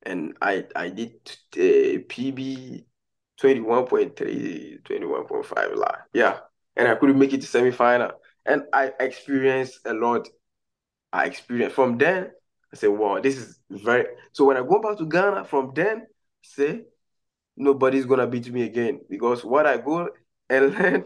And 0.04 0.36
I 0.40 0.64
I 0.76 0.90
did 0.90 1.14
uh, 1.56 2.06
PB 2.06 2.84
21.3, 3.44 4.82
21.5 4.84 5.76
la. 5.76 5.90
Yeah. 6.14 6.38
And 6.76 6.88
I 6.88 6.94
couldn't 6.94 7.18
make 7.18 7.34
it 7.34 7.42
to 7.42 7.46
semi-final. 7.46 8.12
And 8.46 8.62
I 8.72 8.92
experienced 8.98 9.80
a 9.84 9.92
lot. 9.92 10.28
I 11.12 11.26
experienced 11.26 11.76
from 11.76 11.98
then. 11.98 12.30
I 12.72 12.76
said, 12.76 12.88
wow, 12.88 13.20
this 13.20 13.36
is 13.36 13.60
very 13.70 14.06
so 14.32 14.46
when 14.46 14.56
I 14.56 14.60
go 14.60 14.80
back 14.80 14.96
to 14.98 15.06
Ghana 15.06 15.44
from 15.44 15.72
then, 15.74 16.06
say 16.42 16.84
nobody's 17.56 18.06
gonna 18.06 18.26
beat 18.26 18.50
me 18.50 18.62
again. 18.62 19.00
Because 19.10 19.44
what 19.44 19.66
I 19.66 19.76
go 19.76 20.08
and 20.48 20.74
learn, 20.78 21.04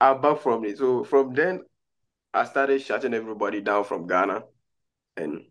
I'm 0.00 0.20
back 0.20 0.40
from 0.40 0.64
it. 0.64 0.78
So 0.78 1.04
from 1.04 1.34
then 1.34 1.62
I 2.34 2.44
started 2.44 2.82
shutting 2.82 3.14
everybody 3.14 3.60
down 3.60 3.84
from 3.84 4.08
Ghana. 4.08 4.42
And 5.16 5.44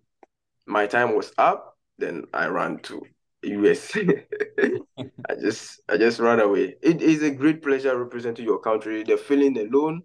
my 0.65 0.86
time 0.86 1.15
was 1.15 1.32
up. 1.38 1.78
Then 1.98 2.26
I 2.34 2.48
ran 2.48 2.80
to 2.84 3.04
US. 3.43 3.95
I 5.30 5.36
just 5.39 5.82
I 5.89 5.97
just 5.97 6.19
ran 6.19 6.39
away. 6.39 6.76
It 6.82 7.02
is 7.02 7.21
a 7.23 7.32
great 7.32 7.62
pleasure 7.62 7.97
representing 7.97 8.45
your 8.45 8.60
country. 8.60 9.04
The 9.04 9.17
feeling 9.17 9.58
alone 9.58 10.04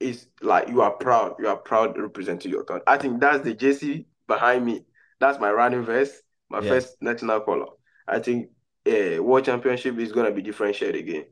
is 0.00 0.26
like 0.40 0.68
you 0.68 0.82
are 0.82 0.92
proud. 0.92 1.36
You 1.38 1.48
are 1.48 1.56
proud 1.56 1.98
representing 1.98 2.50
your 2.50 2.64
country. 2.64 2.84
I 2.86 2.98
think 2.98 3.20
that's 3.20 3.44
the 3.44 3.54
jersey 3.54 4.06
behind 4.26 4.64
me. 4.64 4.84
That's 5.20 5.38
my 5.40 5.50
running 5.50 5.84
vest, 5.84 6.22
my 6.48 6.60
yeah. 6.60 6.70
first 6.70 6.96
national 7.00 7.40
color. 7.40 7.66
I 8.06 8.20
think 8.20 8.50
uh, 8.86 9.22
World 9.22 9.44
Championship 9.44 9.98
is 9.98 10.12
gonna 10.12 10.30
be 10.30 10.42
differentiated 10.42 11.00
again. 11.00 11.24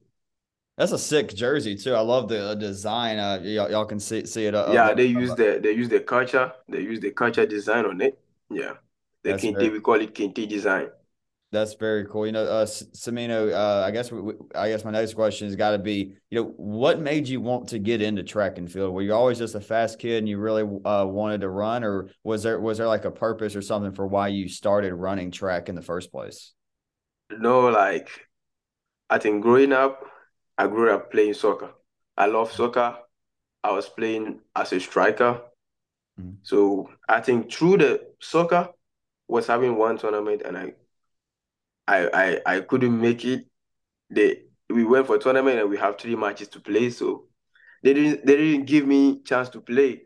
That's 0.76 0.92
a 0.92 0.98
sick 0.98 1.34
jersey 1.34 1.74
too. 1.76 1.94
I 1.94 2.00
love 2.00 2.28
the 2.28 2.54
design. 2.54 3.18
Uh, 3.18 3.40
y'all, 3.42 3.70
y'all 3.70 3.86
can 3.86 3.98
see 3.98 4.26
see 4.26 4.46
it. 4.46 4.54
Uh, 4.54 4.70
yeah, 4.72 4.94
they 4.94 5.06
use 5.06 5.34
the 5.34 5.58
they 5.62 5.72
use 5.72 5.88
the 5.88 6.00
culture. 6.00 6.52
They 6.68 6.80
use 6.80 7.00
the 7.00 7.12
culture 7.12 7.46
design 7.46 7.86
on 7.86 8.00
it. 8.00 8.18
Yeah. 8.50 8.74
The 9.26 9.32
That's 9.32 9.42
Kente, 9.42 9.58
very, 9.58 9.70
we 9.70 9.80
call 9.80 10.00
it 10.00 10.14
Kente 10.14 10.48
design. 10.48 10.86
That's 11.50 11.74
very 11.74 12.06
cool. 12.06 12.26
You 12.26 12.32
know, 12.32 12.44
uh, 12.44 12.64
Saminu, 12.64 13.52
uh, 13.52 13.84
I 13.84 13.90
guess 13.90 14.12
we, 14.12 14.34
I 14.54 14.68
guess 14.68 14.84
my 14.84 14.92
next 14.92 15.14
question 15.14 15.48
has 15.48 15.56
got 15.56 15.72
to 15.72 15.78
be, 15.78 16.14
you 16.30 16.40
know, 16.40 16.54
what 16.56 17.00
made 17.00 17.26
you 17.26 17.40
want 17.40 17.70
to 17.70 17.80
get 17.80 18.00
into 18.00 18.22
track 18.22 18.56
and 18.56 18.70
field? 18.70 18.94
Were 18.94 19.02
you 19.02 19.12
always 19.12 19.38
just 19.38 19.56
a 19.56 19.60
fast 19.60 19.98
kid 19.98 20.18
and 20.18 20.28
you 20.28 20.38
really 20.38 20.62
uh, 20.62 21.04
wanted 21.04 21.40
to 21.40 21.48
run, 21.48 21.82
or 21.82 22.08
was 22.22 22.44
there 22.44 22.60
was 22.60 22.78
there 22.78 22.86
like 22.86 23.04
a 23.04 23.10
purpose 23.10 23.56
or 23.56 23.62
something 23.62 23.90
for 23.90 24.06
why 24.06 24.28
you 24.28 24.48
started 24.48 24.94
running 24.94 25.32
track 25.32 25.68
in 25.68 25.74
the 25.74 25.82
first 25.82 26.12
place? 26.12 26.52
No, 27.36 27.68
like 27.68 28.08
I 29.10 29.18
think 29.18 29.42
growing 29.42 29.72
up, 29.72 30.04
I 30.56 30.68
grew 30.68 30.92
up 30.92 31.10
playing 31.10 31.34
soccer. 31.34 31.70
I 32.16 32.26
love 32.26 32.52
soccer. 32.52 32.96
I 33.64 33.72
was 33.72 33.88
playing 33.88 34.38
as 34.54 34.72
a 34.72 34.78
striker. 34.78 35.42
Mm-hmm. 36.20 36.36
So 36.42 36.90
I 37.08 37.20
think 37.20 37.52
through 37.52 37.78
the 37.78 38.00
soccer, 38.20 38.68
was 39.28 39.46
having 39.46 39.76
one 39.76 39.98
tournament 39.98 40.42
and 40.44 40.56
I 40.56 40.72
I 41.86 42.08
I, 42.46 42.56
I 42.56 42.60
couldn't 42.60 43.00
make 43.00 43.24
it. 43.24 43.46
They 44.10 44.42
we 44.70 44.84
went 44.84 45.06
for 45.06 45.16
a 45.16 45.18
tournament 45.18 45.58
and 45.58 45.70
we 45.70 45.78
have 45.78 45.98
three 45.98 46.16
matches 46.16 46.48
to 46.48 46.60
play. 46.60 46.90
So 46.90 47.26
they 47.82 47.94
didn't 47.94 48.26
they 48.26 48.36
didn't 48.36 48.66
give 48.66 48.86
me 48.86 49.22
chance 49.22 49.48
to 49.50 49.60
play. 49.60 50.02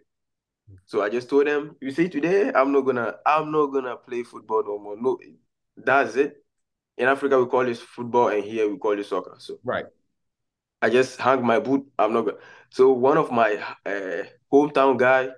So 0.86 1.02
I 1.02 1.08
just 1.08 1.28
told 1.28 1.46
them, 1.46 1.76
you 1.80 1.90
see, 1.90 2.08
today 2.08 2.52
I'm 2.54 2.72
not 2.72 2.82
gonna 2.82 3.16
I'm 3.26 3.50
not 3.50 3.66
gonna 3.66 3.96
play 3.96 4.22
football 4.22 4.62
no 4.64 4.78
more. 4.78 4.96
No, 5.00 5.18
that's 5.76 6.16
it. 6.16 6.36
In 6.96 7.08
Africa 7.08 7.38
we 7.42 7.48
call 7.48 7.64
this 7.64 7.80
football 7.80 8.28
and 8.28 8.44
here 8.44 8.68
we 8.68 8.76
call 8.78 8.98
it 8.98 9.06
soccer. 9.06 9.36
So 9.38 9.58
right. 9.64 9.86
I 10.82 10.90
just 10.90 11.20
hung 11.20 11.44
my 11.44 11.58
boot. 11.58 11.86
I'm 11.98 12.12
not 12.12 12.22
gonna. 12.22 12.38
So 12.70 12.92
one 12.92 13.18
of 13.18 13.30
my 13.30 13.56
uh, 13.84 14.24
hometown 14.52 14.98
guy 14.98 15.30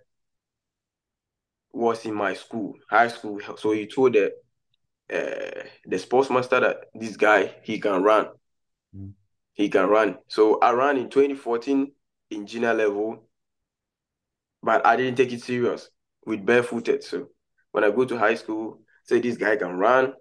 was 1.72 2.04
in 2.04 2.14
my 2.14 2.34
school, 2.34 2.74
high 2.90 3.08
school. 3.08 3.40
So 3.56 3.72
he 3.72 3.86
told 3.86 4.14
the 4.14 4.32
uh, 5.12 5.62
the 5.84 5.96
sportsmaster 5.96 6.60
that 6.60 6.84
this 6.94 7.16
guy 7.16 7.54
he 7.62 7.78
can 7.78 8.02
run. 8.02 8.28
Mm. 8.96 9.12
He 9.54 9.68
can 9.68 9.88
run. 9.88 10.18
So 10.28 10.58
I 10.60 10.72
ran 10.72 10.96
in 10.96 11.10
2014 11.10 11.92
in 12.30 12.46
junior 12.46 12.72
level, 12.72 13.28
but 14.62 14.86
I 14.86 14.96
didn't 14.96 15.16
take 15.16 15.32
it 15.32 15.42
serious 15.42 15.90
with 16.24 16.44
barefooted. 16.46 17.04
So 17.04 17.28
when 17.72 17.84
I 17.84 17.90
go 17.90 18.04
to 18.04 18.18
high 18.18 18.36
school, 18.36 18.80
say 19.04 19.20
this 19.20 19.36
guy 19.36 19.56
can 19.56 19.76
run. 19.76 20.14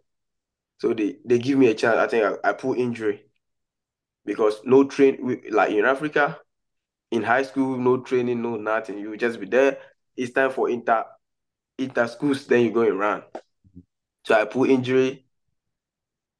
So 0.79 0.93
they, 0.93 1.17
they 1.23 1.37
give 1.39 1.57
me 1.57 1.67
a 1.67 1.75
chance. 1.75 1.97
I 1.97 2.07
think 2.07 2.25
I, 2.43 2.49
I 2.49 2.53
pull 2.53 2.73
injury 2.73 3.25
because 4.25 4.61
no 4.65 4.83
train 4.85 5.41
like 5.51 5.71
in 5.71 5.85
Africa, 5.85 6.39
in 7.11 7.23
high 7.23 7.43
school, 7.43 7.77
no 7.77 8.01
training, 8.01 8.41
no 8.41 8.57
nothing. 8.57 8.97
You 8.97 9.15
just 9.15 9.39
be 9.39 9.45
there. 9.45 9.77
It's 10.17 10.33
time 10.33 10.51
for 10.51 10.69
inter 10.69 11.05
inter 11.77 12.07
schools, 12.07 12.45
then 12.45 12.61
you 12.61 12.71
go 12.71 12.81
and 12.81 12.97
run. 12.99 13.23
So 14.25 14.39
I 14.39 14.45
pull 14.45 14.65
injury. 14.65 15.25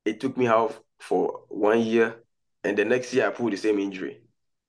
It 0.06 0.20
took 0.20 0.38
me 0.38 0.48
out 0.48 0.78
for 1.00 1.44
one 1.50 1.82
year, 1.82 2.16
and 2.64 2.78
the 2.78 2.86
next 2.86 3.14
year 3.14 3.28
I 3.28 3.32
pulled 3.32 3.54
the 3.54 3.58
same 3.58 3.80
injury. 3.80 4.22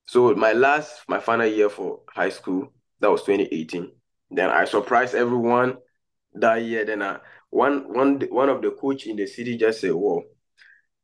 So 0.07 0.35
my 0.35 0.53
last, 0.53 1.03
my 1.09 1.20
final 1.20 1.46
year 1.46 1.68
for 1.68 2.01
high 2.09 2.31
school, 2.31 2.72
that 3.01 3.11
was 3.11 3.22
2018. 3.22 3.90
Then 4.31 4.51
I 4.51 4.64
surprised 4.64 5.14
everyone 5.14 5.77
that 6.35 6.57
year. 6.57 6.85
Then 6.85 7.03
I, 7.03 7.18
one 7.51 7.92
one 7.92 8.20
one 8.31 8.48
of 8.48 8.62
the 8.62 8.70
coach 8.72 9.07
in 9.07 9.16
the 9.16 9.27
city 9.27 9.57
just 9.57 9.81
said, 9.81 9.92
"Whoa, 9.92 10.25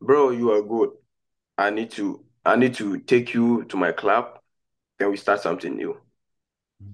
bro, 0.00 0.30
you 0.30 0.52
are 0.52 0.62
good. 0.62 0.90
I 1.56 1.70
need 1.70 1.90
to 1.92 2.24
I 2.44 2.56
need 2.56 2.74
to 2.74 2.98
take 3.00 3.34
you 3.34 3.64
to 3.64 3.76
my 3.76 3.92
club. 3.92 4.38
Then 4.98 5.10
we 5.10 5.16
start 5.16 5.40
something 5.40 5.76
new." 5.76 5.96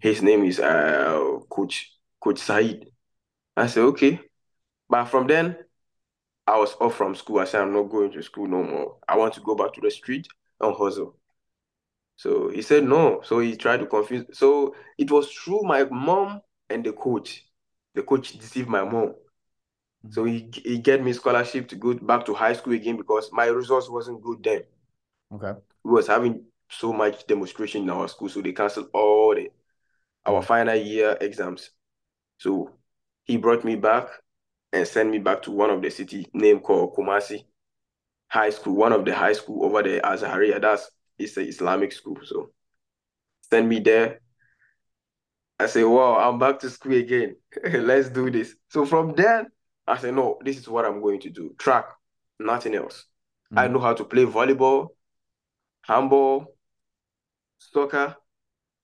His 0.01 0.23
name 0.23 0.45
is 0.45 0.61
uh, 0.61 1.39
Coach 1.51 1.93
Coach 2.25 2.39
Said. 2.39 2.87
I 3.55 3.67
said, 3.67 3.83
okay. 3.83 4.19
But 4.89 5.05
from 5.05 5.27
then, 5.27 5.57
I 6.47 6.59
was 6.59 6.75
off 6.81 6.97
from 6.97 7.15
school. 7.15 7.39
I 7.39 7.45
said, 7.45 7.61
I'm 7.61 7.73
not 7.73 7.91
going 7.91 8.11
to 8.13 8.23
school 8.23 8.49
no 8.49 8.63
more. 8.63 8.97
I 9.07 9.17
want 9.17 9.35
to 9.35 9.41
go 9.41 9.55
back 9.55 9.75
to 9.75 9.81
the 9.83 9.91
street 9.91 10.27
and 10.61 10.75
hustle. 10.75 11.17
So 12.17 12.49
he 12.49 12.63
said 12.63 12.85
no. 12.85 13.21
So 13.23 13.41
he 13.41 13.57
tried 13.57 13.81
to 13.81 13.87
confuse. 13.87 14.25
So 14.33 14.75
it 14.99 15.11
was 15.11 15.31
through 15.31 15.63
my 15.65 15.85
mom 15.85 16.41
and 16.71 16.85
the 16.85 16.93
coach. 16.93 17.45
The 17.95 18.03
coach 18.03 18.33
deceived 18.39 18.69
my 18.69 18.85
mom. 18.85 19.15
So 20.11 20.25
he 20.25 20.51
he 20.53 20.79
get 20.79 21.03
me 21.03 21.13
scholarship 21.13 21.69
to 21.69 21.77
go 21.77 21.95
back 21.95 22.27
to 22.27 22.35
high 22.35 22.53
school 22.53 22.75
again 22.75 22.97
because 22.97 23.31
my 23.33 23.47
results 23.47 23.89
wasn't 23.89 24.23
good 24.23 24.43
then. 24.43 24.63
Okay. 25.33 25.59
We 25.83 25.93
was 25.93 26.07
having 26.07 26.45
so 26.69 26.93
much 26.93 27.27
demonstration 27.27 27.83
in 27.83 27.91
our 27.91 28.07
school, 28.09 28.29
so 28.29 28.43
they 28.43 28.53
canceled 28.53 28.91
all 28.93 29.35
the 29.35 29.51
our 30.27 30.41
mm-hmm. 30.41 30.47
final 30.47 30.77
year 30.77 31.17
exams. 31.21 31.71
So 32.45 32.73
he 33.23 33.39
brought 33.39 33.65
me 33.65 33.75
back 33.75 34.07
and 34.71 34.87
sent 34.87 35.09
me 35.09 35.19
back 35.19 35.41
to 35.45 35.51
one 35.51 35.71
of 35.71 35.81
the 35.81 35.89
city 35.89 36.27
name 36.35 36.61
called 36.61 36.95
Kumasi 36.95 37.45
High 38.29 38.51
School, 38.51 38.75
one 38.75 38.93
of 38.93 39.07
the 39.07 39.15
high 39.15 39.33
school 39.33 39.65
over 39.65 39.83
there, 39.83 40.03
Azahariya. 40.03 40.61
That's 40.61 40.91
it's 41.19 41.39
an 41.39 41.47
Islamic 41.47 41.93
school. 41.93 42.19
So 42.23 42.51
send 43.51 43.67
me 43.67 43.81
there. 43.81 44.21
I 45.59 45.69
say, 45.69 45.85
wow, 45.85 46.19
I'm 46.19 46.39
back 46.39 46.59
to 46.59 46.69
school 46.69 46.93
again. 46.93 47.37
Let's 47.73 48.11
do 48.11 48.31
this. 48.31 48.55
So 48.69 48.85
from 48.85 49.15
then, 49.15 49.47
I 49.87 49.97
said, 49.97 50.15
no, 50.15 50.37
this 50.45 50.59
is 50.59 50.69
what 50.69 50.85
I'm 50.85 51.01
going 51.01 51.21
to 51.21 51.31
do. 51.31 51.55
Track, 51.57 51.87
nothing 52.39 52.75
else. 52.75 53.07
Mm-hmm. 53.55 53.59
I 53.59 53.69
know 53.69 53.81
how 53.81 53.95
to 53.95 54.05
play 54.05 54.27
volleyball, 54.27 54.89
handball, 55.81 56.55
soccer. 57.59 58.17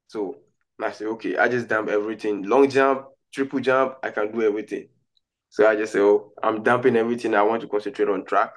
So 0.06 0.36
I 0.82 0.92
said, 0.92 1.08
okay, 1.08 1.36
I 1.36 1.48
just 1.48 1.68
dump 1.68 1.90
everything. 1.90 2.44
Long 2.44 2.70
jump, 2.70 3.04
triple 3.32 3.60
jump, 3.60 3.96
I 4.02 4.10
can 4.10 4.32
do 4.32 4.42
everything. 4.42 4.88
So 5.48 5.66
I 5.66 5.76
just 5.76 5.92
say, 5.92 6.00
oh, 6.00 6.32
I'm 6.42 6.62
dumping 6.62 6.96
everything. 6.96 7.34
I 7.34 7.42
want 7.42 7.62
to 7.62 7.68
concentrate 7.68 8.08
on 8.08 8.24
track. 8.24 8.52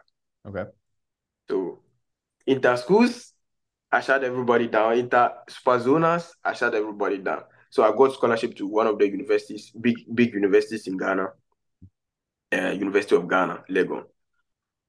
Okay. 0.48 0.66
So 1.50 1.80
inter 2.46 2.78
schools, 2.78 3.34
I 3.92 4.02
shut 4.02 4.24
everybody 4.24 4.68
down. 4.68 4.98
Inter 4.98 5.32
super 5.50 5.80
zonas, 5.80 6.32
I 6.44 6.54
shut 6.54 6.74
everybody 6.76 7.18
down. 7.18 7.44
So 7.70 7.84
I 7.84 7.96
got 7.96 8.14
scholarship 8.14 8.56
to 8.58 8.68
one 8.68 8.88
of 8.88 9.00
the 9.00 9.08
universities, 9.08 9.72
big 9.72 9.96
big 10.14 10.34
universities 10.34 10.86
in 10.86 10.98
Ghana, 10.98 11.30
uh, 12.54 12.72
University 12.72 13.16
of 13.16 13.28
Ghana, 13.28 13.64
Legon. 13.70 14.04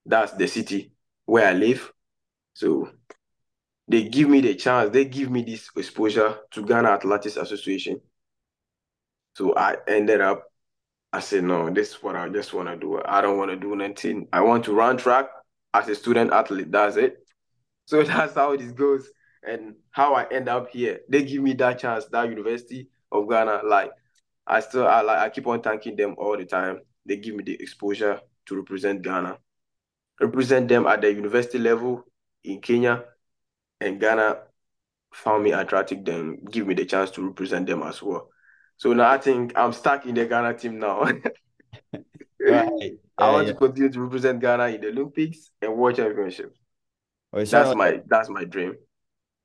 That's 0.04 0.32
the 0.32 0.46
city 0.46 0.92
where 1.24 1.48
I 1.48 1.54
live. 1.54 1.90
So 2.52 2.90
they 3.88 4.04
give 4.08 4.28
me 4.28 4.40
the 4.42 4.54
chance, 4.54 4.90
they 4.90 5.06
give 5.06 5.30
me 5.30 5.42
this 5.42 5.70
exposure 5.76 6.38
to 6.50 6.64
Ghana 6.64 6.88
Athletics 6.88 7.36
Association. 7.36 8.00
So 9.34 9.54
I 9.56 9.76
ended 9.88 10.20
up, 10.20 10.44
I 11.12 11.20
said, 11.20 11.44
no, 11.44 11.70
this 11.70 11.90
is 11.90 12.02
what 12.02 12.16
I 12.16 12.28
just 12.28 12.52
want 12.54 12.68
to 12.68 12.76
do. 12.76 13.00
I 13.04 13.20
don't 13.20 13.38
want 13.38 13.50
to 13.50 13.56
do 13.56 13.74
anything. 13.80 14.28
I 14.32 14.40
want 14.40 14.64
to 14.64 14.72
run 14.74 14.96
track 14.96 15.26
as 15.72 15.88
a 15.88 15.94
student 15.94 16.32
athlete. 16.32 16.70
That's 16.70 16.96
it. 16.96 17.18
So 17.86 18.02
that's 18.04 18.34
how 18.34 18.56
this 18.56 18.72
goes 18.72 19.08
and 19.46 19.74
how 19.90 20.14
I 20.14 20.26
end 20.30 20.48
up 20.48 20.70
here. 20.70 21.00
They 21.08 21.24
give 21.24 21.42
me 21.42 21.54
that 21.54 21.78
chance, 21.78 22.06
that 22.06 22.28
University 22.28 22.88
of 23.12 23.28
Ghana. 23.28 23.62
Like 23.64 23.90
I 24.46 24.60
still 24.60 24.86
I 24.86 25.02
like 25.02 25.18
I 25.18 25.28
keep 25.30 25.46
on 25.46 25.62
thanking 25.62 25.96
them 25.96 26.14
all 26.18 26.36
the 26.36 26.44
time. 26.44 26.80
They 27.06 27.16
give 27.16 27.34
me 27.34 27.44
the 27.44 27.54
exposure 27.60 28.20
to 28.46 28.56
represent 28.56 29.02
Ghana. 29.02 29.38
Represent 30.20 30.68
them 30.68 30.86
at 30.86 31.00
the 31.00 31.12
university 31.12 31.58
level 31.58 32.04
in 32.44 32.60
Kenya 32.60 33.04
and 33.80 34.00
Ghana 34.00 34.38
found 35.12 35.44
me 35.44 35.52
attractive, 35.52 36.04
then 36.04 36.38
give 36.50 36.66
me 36.66 36.74
the 36.74 36.84
chance 36.84 37.10
to 37.12 37.26
represent 37.26 37.66
them 37.66 37.82
as 37.82 38.02
well. 38.02 38.30
So 38.76 38.92
now 38.92 39.10
I 39.10 39.18
think 39.18 39.56
I'm 39.56 39.72
stuck 39.72 40.06
in 40.06 40.14
the 40.14 40.26
Ghana 40.26 40.54
team 40.54 40.78
now. 40.78 41.02
right. 42.40 42.98
I 43.16 43.30
want 43.30 43.46
yeah. 43.46 43.52
to 43.52 43.58
continue 43.58 43.90
to 43.90 44.00
represent 44.00 44.40
Ghana 44.40 44.66
in 44.66 44.80
the 44.80 44.88
Olympics 44.88 45.50
and 45.62 45.76
World 45.76 45.96
Championships. 45.96 46.58
Well, 47.32 47.44
that's 47.44 47.74
my 47.76 48.00
that's 48.06 48.28
my 48.28 48.44
dream. 48.44 48.76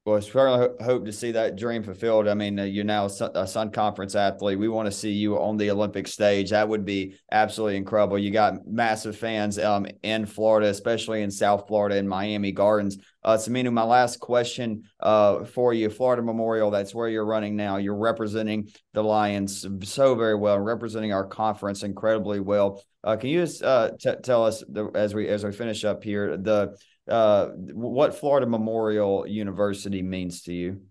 Well, 0.09 0.19
certainly 0.23 0.69
hope 0.83 1.05
to 1.05 1.13
see 1.13 1.33
that 1.33 1.55
dream 1.55 1.83
fulfilled. 1.83 2.27
I 2.27 2.33
mean, 2.33 2.57
uh, 2.57 2.63
you're 2.63 2.83
now 2.83 3.05
a 3.05 3.45
Sun 3.45 3.69
Conference 3.69 4.15
athlete. 4.15 4.57
We 4.57 4.67
want 4.67 4.87
to 4.87 4.91
see 4.91 5.11
you 5.11 5.39
on 5.39 5.55
the 5.55 5.69
Olympic 5.69 6.07
stage. 6.07 6.49
That 6.49 6.67
would 6.67 6.83
be 6.83 7.15
absolutely 7.31 7.77
incredible. 7.77 8.17
You 8.17 8.31
got 8.31 8.65
massive 8.65 9.15
fans 9.15 9.59
um, 9.59 9.85
in 10.01 10.25
Florida, 10.25 10.67
especially 10.67 11.21
in 11.21 11.29
South 11.29 11.67
Florida 11.67 11.97
and 11.97 12.09
Miami 12.09 12.51
Gardens. 12.51 12.97
Uh, 13.23 13.37
Saminu, 13.37 13.71
my 13.71 13.83
last 13.83 14.19
question 14.19 14.81
uh, 14.99 15.43
for 15.43 15.75
you 15.75 15.91
Florida 15.91 16.23
Memorial, 16.23 16.71
that's 16.71 16.95
where 16.95 17.07
you're 17.07 17.23
running 17.23 17.55
now. 17.55 17.77
You're 17.77 17.95
representing 17.95 18.69
the 18.93 19.03
Lions 19.03 19.63
so 19.83 20.15
very 20.15 20.35
well, 20.35 20.57
representing 20.59 21.13
our 21.13 21.27
conference 21.27 21.83
incredibly 21.83 22.39
well. 22.39 22.81
Uh, 23.03 23.15
can 23.15 23.29
you 23.29 23.41
just 23.41 23.61
uh, 23.61 23.91
t- 23.99 24.15
tell 24.23 24.43
us 24.43 24.63
the, 24.67 24.89
as 24.95 25.13
we 25.13 25.27
as 25.27 25.43
we 25.45 25.51
finish 25.51 25.85
up 25.85 26.03
here 26.03 26.35
the 26.35 26.75
uh, 27.09 27.49
what 27.73 28.15
Florida 28.15 28.45
Memorial 28.45 29.27
University 29.27 30.01
means 30.01 30.43
to 30.43 30.53
you? 30.53 30.81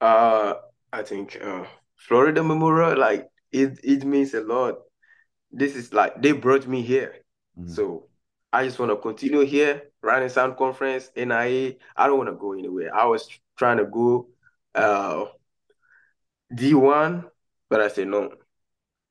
Uh, 0.00 0.54
I 0.92 1.02
think 1.02 1.38
uh, 1.42 1.64
Florida 1.96 2.42
Memorial, 2.42 2.98
like 2.98 3.28
it, 3.52 3.78
it 3.82 4.04
means 4.04 4.34
a 4.34 4.40
lot. 4.40 4.76
This 5.50 5.74
is 5.74 5.92
like 5.92 6.20
they 6.20 6.32
brought 6.32 6.66
me 6.66 6.82
here, 6.82 7.14
mm-hmm. 7.58 7.70
so 7.70 8.08
I 8.52 8.64
just 8.64 8.78
want 8.78 8.90
to 8.90 8.96
continue 8.96 9.40
here, 9.40 9.90
running 10.02 10.28
Sun 10.28 10.56
Conference, 10.56 11.10
NAIA. 11.16 11.76
I 11.96 12.06
don't 12.06 12.18
want 12.18 12.28
to 12.30 12.36
go 12.36 12.52
anywhere. 12.52 12.94
I 12.94 13.06
was 13.06 13.28
trying 13.56 13.78
to 13.78 13.86
go 13.86 14.28
uh, 14.74 15.26
D1, 16.52 17.24
but 17.68 17.80
I 17.80 17.88
said 17.88 18.08
no. 18.08 18.32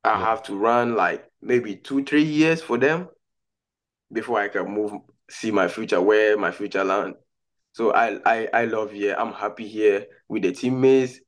I 0.04 0.12
yeah. 0.12 0.26
have 0.26 0.44
to 0.44 0.56
run 0.56 0.96
like 0.96 1.30
maybe 1.42 1.76
two, 1.76 2.04
three 2.04 2.24
years 2.24 2.62
for 2.62 2.78
them 2.78 3.10
before 4.12 4.40
I 4.40 4.48
can 4.48 4.72
move 4.72 4.94
see 5.30 5.52
my 5.52 5.68
future, 5.68 6.02
where 6.02 6.38
my 6.38 6.52
future 6.52 6.84
land. 6.84 7.16
So 7.74 7.94
I 7.94 8.20
I 8.26 8.50
I 8.54 8.66
love 8.66 8.92
here. 8.92 9.16
I'm 9.18 9.34
happy 9.34 9.68
here 9.68 10.08
with 10.28 10.44
the 10.44 10.52
teammates. 10.52 11.20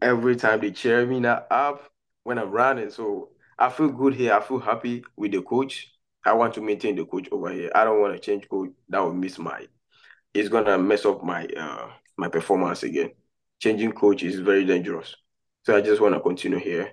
Every 0.00 0.36
time 0.36 0.60
they 0.60 0.70
cheer 0.70 1.06
me 1.06 1.24
up 1.26 1.90
when 2.22 2.38
I'm 2.38 2.50
running. 2.50 2.90
So 2.90 3.30
I 3.58 3.68
feel 3.68 3.88
good 3.88 4.14
here. 4.14 4.32
I 4.32 4.40
feel 4.40 4.58
happy 4.58 5.04
with 5.16 5.32
the 5.32 5.42
coach. 5.42 5.92
I 6.24 6.32
want 6.32 6.54
to 6.54 6.62
maintain 6.62 6.96
the 6.96 7.04
coach 7.04 7.28
over 7.30 7.50
here. 7.50 7.70
I 7.74 7.84
don't 7.84 8.00
want 8.00 8.14
to 8.14 8.18
change 8.18 8.48
coach. 8.48 8.70
That 8.88 9.00
will 9.00 9.12
miss 9.12 9.38
my 9.38 9.66
it's 10.34 10.48
gonna 10.48 10.76
mess 10.76 11.06
up 11.06 11.22
my 11.22 11.46
uh 11.46 11.88
my 12.16 12.28
performance 12.28 12.82
again. 12.82 13.12
Changing 13.60 13.92
coach 13.92 14.22
is 14.22 14.40
very 14.40 14.64
dangerous. 14.64 15.14
So 15.62 15.76
I 15.76 15.80
just 15.80 16.02
want 16.02 16.14
to 16.14 16.20
continue 16.20 16.58
here 16.58 16.92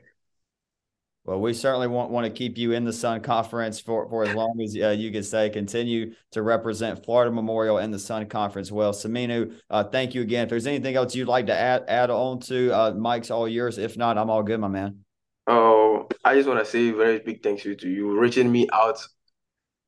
well, 1.24 1.40
we 1.40 1.54
certainly 1.54 1.88
want, 1.88 2.10
want 2.10 2.26
to 2.26 2.32
keep 2.32 2.58
you 2.58 2.72
in 2.72 2.84
the 2.84 2.94
Sun 2.94 3.22
Conference 3.22 3.80
for, 3.80 4.10
for 4.10 4.24
as 4.24 4.34
long 4.34 4.60
as 4.60 4.76
uh, 4.76 4.90
you 4.90 5.12
can 5.12 5.22
say. 5.22 5.52
Continue 5.52 6.16
to 6.32 6.42
represent 6.42 7.06
Florida 7.06 7.32
Memorial 7.32 7.78
in 7.78 7.92
the 7.92 8.00
Sun 8.00 8.28
Conference. 8.28 8.72
Well, 8.72 8.92
Saminu, 8.92 9.56
uh, 9.70 9.84
thank 9.84 10.16
you 10.16 10.22
again. 10.22 10.44
If 10.44 10.50
there's 10.50 10.66
anything 10.66 10.96
else 10.96 11.14
you'd 11.14 11.28
like 11.28 11.46
to 11.46 11.56
add 11.56 11.86
add 11.88 12.10
on 12.10 12.40
to, 12.42 12.72
uh, 12.72 12.92
Mike's 12.94 13.30
all 13.30 13.48
yours. 13.48 13.78
If 13.78 13.98
not, 13.98 14.18
I'm 14.18 14.32
all 14.32 14.42
good, 14.42 14.60
my 14.60 14.68
man. 14.68 15.06
Oh, 15.46 16.10
I 16.26 16.34
just 16.34 16.48
want 16.48 16.60
to 16.60 16.66
say 16.66 16.90
very 16.90 17.20
big 17.20 17.44
thank 17.44 17.66
you 17.66 17.76
to 17.76 17.90
you 17.90 18.20
reaching 18.20 18.52
me 18.52 18.68
out 18.74 19.06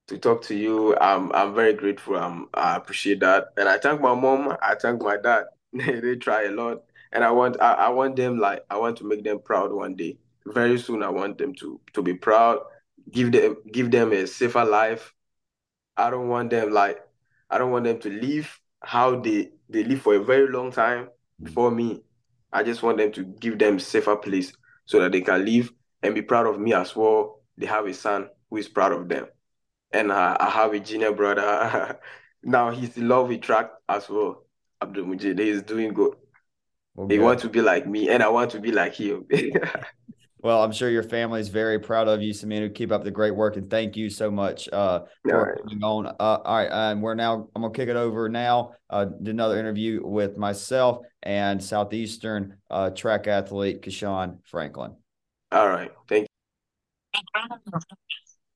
to 0.10 0.20
talk 0.20 0.44
to 0.44 0.56
you. 0.56 0.96
I'm 0.98 1.32
I'm 1.34 1.56
very 1.56 1.74
grateful. 1.74 2.16
Um, 2.16 2.50
I 2.54 2.76
appreciate 2.76 3.22
that, 3.22 3.48
and 3.58 3.68
I 3.68 3.80
thank 3.80 4.02
my 4.02 4.14
mom. 4.14 4.56
I 4.62 4.76
thank 4.76 5.02
my 5.02 5.18
dad. 5.18 5.46
they 5.74 6.16
try 6.16 6.44
a 6.44 6.52
lot, 6.52 6.84
and 7.12 7.24
I 7.24 7.32
want 7.32 7.60
I, 7.60 7.74
I 7.74 7.90
want 7.90 8.18
them 8.18 8.38
like 8.38 8.64
I 8.70 8.78
want 8.78 8.98
to 8.98 9.04
make 9.04 9.24
them 9.24 9.40
proud 9.40 9.74
one 9.74 9.96
day 9.96 10.20
very 10.48 10.78
soon 10.78 11.04
I 11.04 11.10
want 11.10 11.38
them 11.38 11.54
to 11.56 11.80
to 11.94 12.02
be 12.02 12.14
proud, 12.14 12.60
give 13.12 13.32
them 13.32 13.58
give 13.72 13.92
them 13.92 14.12
a 14.12 14.28
safer 14.28 14.66
life. 14.66 15.14
I 15.96 16.10
don't 16.10 16.28
want 16.28 16.50
them 16.50 16.72
like 16.72 17.00
I 17.50 17.58
don't 17.58 17.72
want 17.72 17.86
them 17.86 18.00
to 18.00 18.10
live 18.10 18.60
how 18.82 19.20
they 19.20 19.52
they 19.70 19.84
live 19.84 20.02
for 20.02 20.16
a 20.16 20.24
very 20.24 20.52
long 20.52 20.72
time 20.72 21.10
before 21.42 21.72
me. 21.72 22.04
I 22.52 22.64
just 22.64 22.84
want 22.84 22.98
them 22.98 23.12
to 23.14 23.24
give 23.24 23.58
them 23.58 23.80
safer 23.80 24.16
place 24.16 24.54
so 24.86 25.00
that 25.00 25.12
they 25.12 25.22
can 25.22 25.46
live 25.46 25.72
and 26.04 26.14
be 26.14 26.22
proud 26.22 26.48
of 26.48 26.60
me 26.60 26.74
as 26.74 26.96
well. 26.96 27.42
They 27.58 27.66
have 27.66 27.88
a 27.88 27.94
son 27.94 28.30
who 28.50 28.58
is 28.58 28.68
proud 28.68 28.92
of 28.92 29.08
them. 29.10 29.28
And 29.92 30.12
I, 30.12 30.38
I 30.40 30.50
have 30.50 30.74
a 30.74 30.80
junior 30.80 31.14
brother. 31.14 32.00
now 32.44 32.72
he's 32.72 32.98
in 32.98 33.08
love 33.08 33.30
with 33.30 33.42
track 33.42 33.72
as 33.88 34.10
well. 34.10 34.46
Abdul 34.82 35.06
Mujid. 35.06 35.40
He 35.40 35.50
is 35.50 35.64
doing 35.64 35.94
good. 35.94 36.16
Okay. 36.98 37.16
He 37.16 37.20
wants 37.20 37.42
to 37.44 37.50
be 37.50 37.62
like 37.62 37.88
me 37.88 38.10
and 38.10 38.22
I 38.22 38.30
want 38.30 38.52
to 38.52 38.60
be 38.60 38.72
like 38.72 38.96
him. 38.96 39.26
Well, 40.44 40.62
I'm 40.62 40.74
sure 40.74 40.90
your 40.90 41.04
family 41.04 41.40
is 41.40 41.48
very 41.48 41.80
proud 41.80 42.10
of 42.10 42.22
you, 42.22 42.34
Saminu. 42.34 42.76
Keep 42.76 42.92
up 42.92 43.06
the 43.06 43.12
great 43.12 43.34
work, 43.34 43.56
and 43.56 43.70
thank 43.70 43.96
you 43.96 44.10
so 44.10 44.30
much 44.30 44.68
uh, 44.74 45.04
for 45.24 45.58
coming 45.64 45.82
on. 45.82 46.08
Uh, 46.08 46.14
all 46.20 46.58
right, 46.58 46.70
and 46.70 47.02
we're 47.02 47.16
now. 47.16 47.48
I'm 47.56 47.62
gonna 47.62 47.74
kick 47.74 47.88
it 47.88 47.96
over 47.96 48.28
now. 48.28 48.74
Uh, 48.90 49.06
did 49.06 49.30
another 49.30 49.58
interview 49.58 50.06
with 50.06 50.38
myself 50.38 51.00
and 51.24 51.64
Southeastern 51.64 52.58
uh, 52.70 52.90
track 52.90 53.28
athlete 53.28 53.82
Keishon 53.82 54.40
Franklin. 54.44 54.98
All 55.54 55.70
right, 55.70 55.92
thank 56.10 56.28
you. 57.14 57.24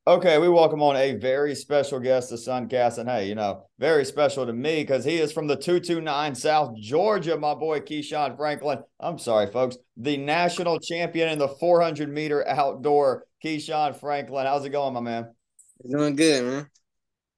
Okay, 0.08 0.38
we 0.38 0.48
welcome 0.48 0.82
on 0.82 0.96
a 0.96 1.15
very 1.15 1.54
special 1.54 2.00
guest 2.00 2.30
to 2.30 2.36
Suncast. 2.36 2.98
And 2.98 3.10
hey, 3.10 3.28
you 3.28 3.36
know, 3.36 3.65
very 3.78 4.06
special 4.06 4.46
to 4.46 4.54
me 4.54 4.82
because 4.82 5.04
he 5.04 5.17
is 5.17 5.34
from 5.34 5.48
the 5.48 5.58
229 5.58 6.34
South 6.34 6.78
Georgia, 6.78 7.38
my 7.38 7.54
boy 7.54 7.82
Keishon 7.82 8.38
Franklin. 8.38 8.80
I'm 9.02 9.20
sorry, 9.20 9.52
folks. 9.52 9.76
The 9.98 10.15
national 10.15 10.80
champion 10.80 11.28
in 11.28 11.38
the 11.38 11.50
400 11.50 12.08
meter 12.08 12.48
outdoor, 12.48 13.26
Keishon 13.43 14.00
Franklin. 14.00 14.46
How's 14.46 14.63
it 14.63 14.70
going, 14.70 14.93
my 14.93 15.02
man? 15.02 15.28
Doing 15.86 16.15
good, 16.15 16.43
man. 16.46 16.70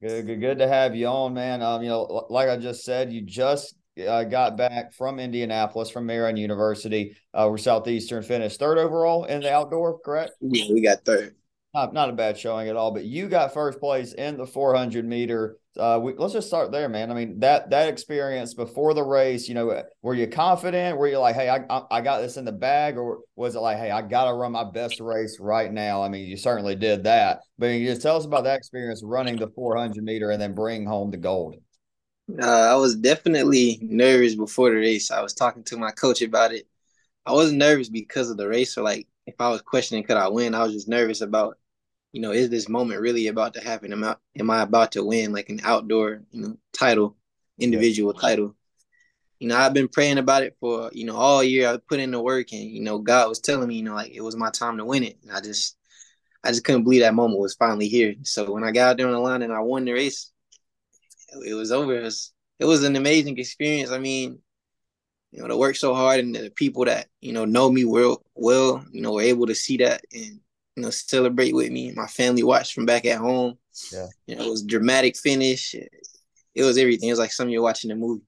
Good, 0.03 0.27
good, 0.27 0.39
good 0.39 0.57
to 0.59 0.67
have 0.67 0.95
you 0.95 1.07
on, 1.07 1.33
man. 1.33 1.63
Um, 1.63 1.81
you 1.81 1.89
know, 1.89 2.27
like 2.29 2.49
I 2.49 2.57
just 2.57 2.83
said, 2.83 3.11
you 3.11 3.23
just 3.23 3.73
uh, 4.07 4.25
got 4.25 4.57
back 4.57 4.93
from 4.93 5.17
Indianapolis 5.19 5.89
from 5.89 6.05
Marian 6.05 6.37
University, 6.37 7.17
uh, 7.33 7.47
where 7.47 7.57
Southeastern 7.57 8.21
finished 8.21 8.59
third 8.59 8.77
overall 8.77 9.25
in 9.25 9.41
the 9.41 9.51
outdoor, 9.51 9.97
correct? 10.01 10.33
Yeah, 10.39 10.71
we 10.71 10.83
got 10.83 11.03
third 11.03 11.33
not, 11.73 11.93
not 11.93 12.09
a 12.09 12.13
bad 12.13 12.37
showing 12.37 12.67
at 12.67 12.75
all. 12.75 12.91
But 12.91 13.05
you 13.05 13.27
got 13.27 13.53
first 13.53 13.79
place 13.79 14.13
in 14.13 14.37
the 14.37 14.45
400 14.45 15.05
meter. 15.05 15.57
Uh, 15.77 15.99
we, 16.01 16.13
let's 16.17 16.33
just 16.33 16.47
start 16.47 16.71
there, 16.71 16.89
man. 16.89 17.11
I 17.11 17.13
mean 17.13 17.39
that 17.39 17.69
that 17.69 17.87
experience 17.87 18.53
before 18.53 18.93
the 18.93 19.03
race. 19.03 19.47
You 19.47 19.53
know, 19.53 19.83
were 20.01 20.15
you 20.15 20.27
confident? 20.27 20.97
Were 20.97 21.07
you 21.07 21.19
like, 21.19 21.35
hey, 21.35 21.49
I 21.49 21.81
I 21.91 22.01
got 22.01 22.21
this 22.21 22.37
in 22.37 22.45
the 22.45 22.51
bag, 22.51 22.97
or 22.97 23.19
was 23.35 23.55
it 23.55 23.59
like, 23.59 23.77
hey, 23.77 23.91
I 23.91 24.01
got 24.01 24.25
to 24.25 24.33
run 24.33 24.51
my 24.51 24.69
best 24.69 24.99
race 24.99 25.37
right 25.39 25.71
now? 25.71 26.03
I 26.03 26.09
mean, 26.09 26.27
you 26.27 26.37
certainly 26.37 26.75
did 26.75 27.03
that. 27.03 27.41
But 27.57 27.67
you 27.67 27.87
just 27.87 28.01
tell 28.01 28.17
us 28.17 28.25
about 28.25 28.45
that 28.45 28.57
experience 28.57 29.03
running 29.03 29.37
the 29.37 29.47
400 29.47 30.03
meter 30.03 30.31
and 30.31 30.41
then 30.41 30.55
bring 30.55 30.85
home 30.85 31.11
the 31.11 31.17
gold. 31.17 31.55
Uh, 32.37 32.45
I 32.45 32.75
was 32.75 32.95
definitely 32.95 33.79
nervous 33.81 34.35
before 34.35 34.69
the 34.69 34.75
race. 34.75 35.09
I 35.11 35.21
was 35.21 35.33
talking 35.33 35.63
to 35.65 35.77
my 35.77 35.91
coach 35.91 36.21
about 36.21 36.53
it. 36.53 36.67
I 37.25 37.31
wasn't 37.31 37.59
nervous 37.59 37.89
because 37.89 38.29
of 38.29 38.37
the 38.37 38.47
race 38.47 38.77
or 38.77 38.83
like 38.83 39.07
if 39.29 39.41
I 39.41 39.49
was 39.49 39.61
questioning 39.61 40.03
could 40.03 40.17
I 40.17 40.27
win, 40.27 40.55
I 40.55 40.63
was 40.63 40.73
just 40.73 40.87
nervous 40.87 41.21
about, 41.21 41.57
you 42.11 42.21
know, 42.21 42.31
is 42.31 42.49
this 42.49 42.69
moment 42.69 43.01
really 43.01 43.27
about 43.27 43.53
to 43.55 43.61
happen? 43.61 43.93
Am 43.93 44.03
I 44.03 44.15
am 44.39 44.49
I 44.49 44.61
about 44.61 44.93
to 44.93 45.03
win 45.03 45.31
like 45.31 45.49
an 45.49 45.61
outdoor, 45.63 46.23
you 46.31 46.41
know, 46.41 46.57
title, 46.73 47.15
individual 47.59 48.13
yeah. 48.15 48.21
title? 48.21 48.55
You 49.39 49.47
know, 49.47 49.57
I've 49.57 49.73
been 49.73 49.87
praying 49.87 50.17
about 50.17 50.43
it 50.43 50.57
for, 50.59 50.91
you 50.93 51.05
know, 51.05 51.15
all 51.15 51.43
year. 51.43 51.69
I 51.69 51.77
put 51.77 52.01
in 52.01 52.11
the 52.11 52.21
work 52.21 52.51
and, 52.51 52.69
you 52.69 52.81
know, 52.81 52.99
God 52.99 53.29
was 53.29 53.39
telling 53.39 53.69
me, 53.69 53.75
you 53.75 53.83
know, 53.83 53.95
like 53.95 54.11
it 54.11 54.21
was 54.21 54.35
my 54.35 54.49
time 54.49 54.77
to 54.77 54.85
win 54.85 55.03
it. 55.03 55.17
And 55.23 55.31
I 55.31 55.39
just 55.39 55.77
I 56.43 56.49
just 56.49 56.63
couldn't 56.63 56.83
believe 56.83 57.01
that 57.01 57.13
moment 57.13 57.39
was 57.39 57.55
finally 57.55 57.87
here. 57.87 58.15
So 58.23 58.51
when 58.51 58.63
I 58.63 58.71
got 58.71 58.91
out 58.91 58.97
there 58.97 59.07
on 59.07 59.13
the 59.13 59.19
line 59.19 59.41
and 59.41 59.53
I 59.53 59.59
won 59.59 59.85
the 59.85 59.93
race, 59.93 60.31
it 61.45 61.53
was 61.53 61.71
over. 61.71 61.95
It 61.97 62.03
was, 62.03 62.33
it 62.59 62.65
was 62.65 62.83
an 62.83 62.95
amazing 62.95 63.37
experience. 63.37 63.91
I 63.91 63.99
mean, 63.99 64.39
you 65.31 65.41
know, 65.41 65.47
to 65.47 65.57
work 65.57 65.75
so 65.75 65.93
hard 65.93 66.19
and 66.19 66.35
the 66.35 66.49
people 66.49 66.85
that, 66.85 67.07
you 67.21 67.33
know, 67.33 67.45
know 67.45 67.71
me 67.71 67.85
well, 67.85 68.23
well, 68.35 68.83
you 68.91 69.01
know, 69.01 69.13
were 69.13 69.21
able 69.21 69.47
to 69.47 69.55
see 69.55 69.77
that 69.77 70.01
and, 70.11 70.39
you 70.75 70.83
know, 70.83 70.89
celebrate 70.89 71.53
with 71.53 71.71
me. 71.71 71.91
My 71.91 72.07
family 72.07 72.43
watched 72.43 72.73
from 72.73 72.85
back 72.85 73.05
at 73.05 73.19
home. 73.19 73.57
Yeah. 73.91 74.07
You 74.25 74.35
know, 74.35 74.45
it 74.45 74.49
was 74.49 74.63
dramatic 74.63 75.17
finish. 75.17 75.75
It 76.55 76.63
was 76.63 76.77
everything. 76.77 77.09
It 77.09 77.13
was 77.13 77.19
like 77.19 77.31
something 77.31 77.51
you're 77.51 77.61
watching 77.61 77.91
a 77.91 77.95
movie. 77.95 78.23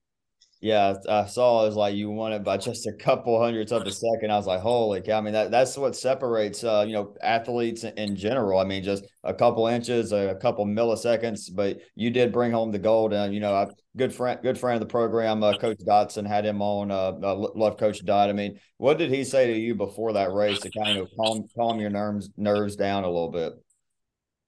Yeah, 0.62 0.94
I 1.10 1.26
saw 1.26 1.64
it 1.64 1.70
was 1.70 1.76
like 1.76 1.96
you 1.96 2.12
won 2.12 2.34
it 2.34 2.44
by 2.44 2.58
just 2.58 2.86
a 2.86 2.94
couple 2.94 3.42
hundredths 3.42 3.72
of 3.72 3.82
a 3.82 3.92
second. 3.92 4.32
I 4.32 4.38
was 4.38 4.46
like, 4.46 4.62
holy 4.62 5.02
cow. 5.02 5.18
I 5.18 5.22
mean, 5.22 5.34
that, 5.34 5.50
that's 5.50 5.76
what 5.76 5.96
separates, 5.96 6.64
uh, 6.64 6.86
you 6.88 6.94
know, 6.94 7.16
athletes 7.24 7.84
in 7.84 8.16
general. 8.16 8.60
I 8.60 8.64
mean, 8.64 8.84
just 8.84 9.04
a 9.24 9.34
couple 9.34 9.66
inches, 9.66 10.12
a 10.12 10.38
couple 10.40 10.68
milliseconds, 10.68 11.50
but 11.52 11.80
you 11.96 12.12
did 12.12 12.32
bring 12.32 12.52
home 12.52 12.72
the 12.72 12.78
gold. 12.78 13.12
And, 13.12 13.34
you 13.34 13.40
know, 13.40 13.56
a 13.56 13.70
good 13.98 14.14
friend, 14.14 14.40
good 14.44 14.56
friend 14.56 14.76
of 14.76 14.88
the 14.88 14.92
program, 14.92 15.42
uh, 15.42 15.58
Coach 15.58 15.80
Dotson 15.80 16.28
had 16.28 16.46
him 16.46 16.62
on, 16.62 16.92
uh, 16.92 17.14
uh, 17.24 17.36
love 17.56 17.78
Coach 17.78 18.06
Dot. 18.06 18.30
I 18.30 18.34
mean, 18.34 18.60
what 18.78 19.00
did 19.00 19.10
he 19.10 19.24
say 19.24 19.48
to 19.52 19.60
you 19.60 19.74
before 19.74 20.14
that 20.14 20.32
race 20.32 20.60
to 20.60 20.70
kind 20.70 21.00
of 21.00 21.10
calm, 21.20 21.48
calm 21.58 21.80
your 21.80 21.90
nerves, 21.90 22.30
nerves 22.38 22.76
down 22.76 23.04
a 23.04 23.08
little 23.08 23.32
bit? 23.32 23.54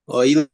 Well, 0.05 0.23
you 0.23 0.47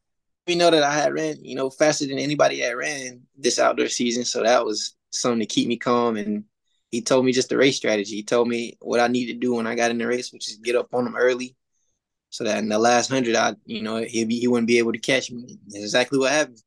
we 0.48 0.56
know 0.56 0.72
that 0.72 0.84
I 0.84 0.94
had 0.94 1.14
ran, 1.14 1.36
you 1.44 1.56
know, 1.56 1.70
faster 1.70 2.08
than 2.08 2.18
anybody 2.18 2.60
had 2.60 2.72
ran 2.72 3.24
this 3.38 3.60
outdoor 3.60 3.90
season. 3.90 4.24
So 4.24 4.42
that 4.42 4.66
was 4.66 4.96
something 5.12 5.40
to 5.40 5.46
keep 5.46 5.68
me 5.68 5.78
calm. 5.78 6.18
And 6.18 6.46
he 6.92 7.02
told 7.02 7.26
me 7.26 7.32
just 7.32 7.50
the 7.50 7.58
race 7.58 7.78
strategy. 7.78 8.16
He 8.16 8.24
told 8.24 8.48
me 8.48 8.78
what 8.80 9.00
I 9.00 9.08
need 9.08 9.28
to 9.28 9.34
do 9.34 9.56
when 9.56 9.68
I 9.68 9.76
got 9.76 9.92
in 9.92 9.98
the 9.98 10.08
race, 10.08 10.32
which 10.34 10.50
is 10.50 10.58
get 10.58 10.76
up 10.76 10.94
on 10.94 11.08
him 11.08 11.16
early, 11.16 11.56
so 12.30 12.44
that 12.44 12.60
in 12.60 12.70
the 12.70 12.80
last 12.80 13.10
hundred, 13.10 13.36
I, 13.36 13.56
you 13.66 13.82
know, 13.82 13.98
he 13.98 14.26
he 14.26 14.48
wouldn't 14.48 14.68
be 14.68 14.80
able 14.80 14.94
to 14.94 15.00
catch 15.00 15.32
me. 15.32 15.60
That's 15.68 15.84
exactly 15.84 16.20
what 16.20 16.32
happened. 16.32 16.62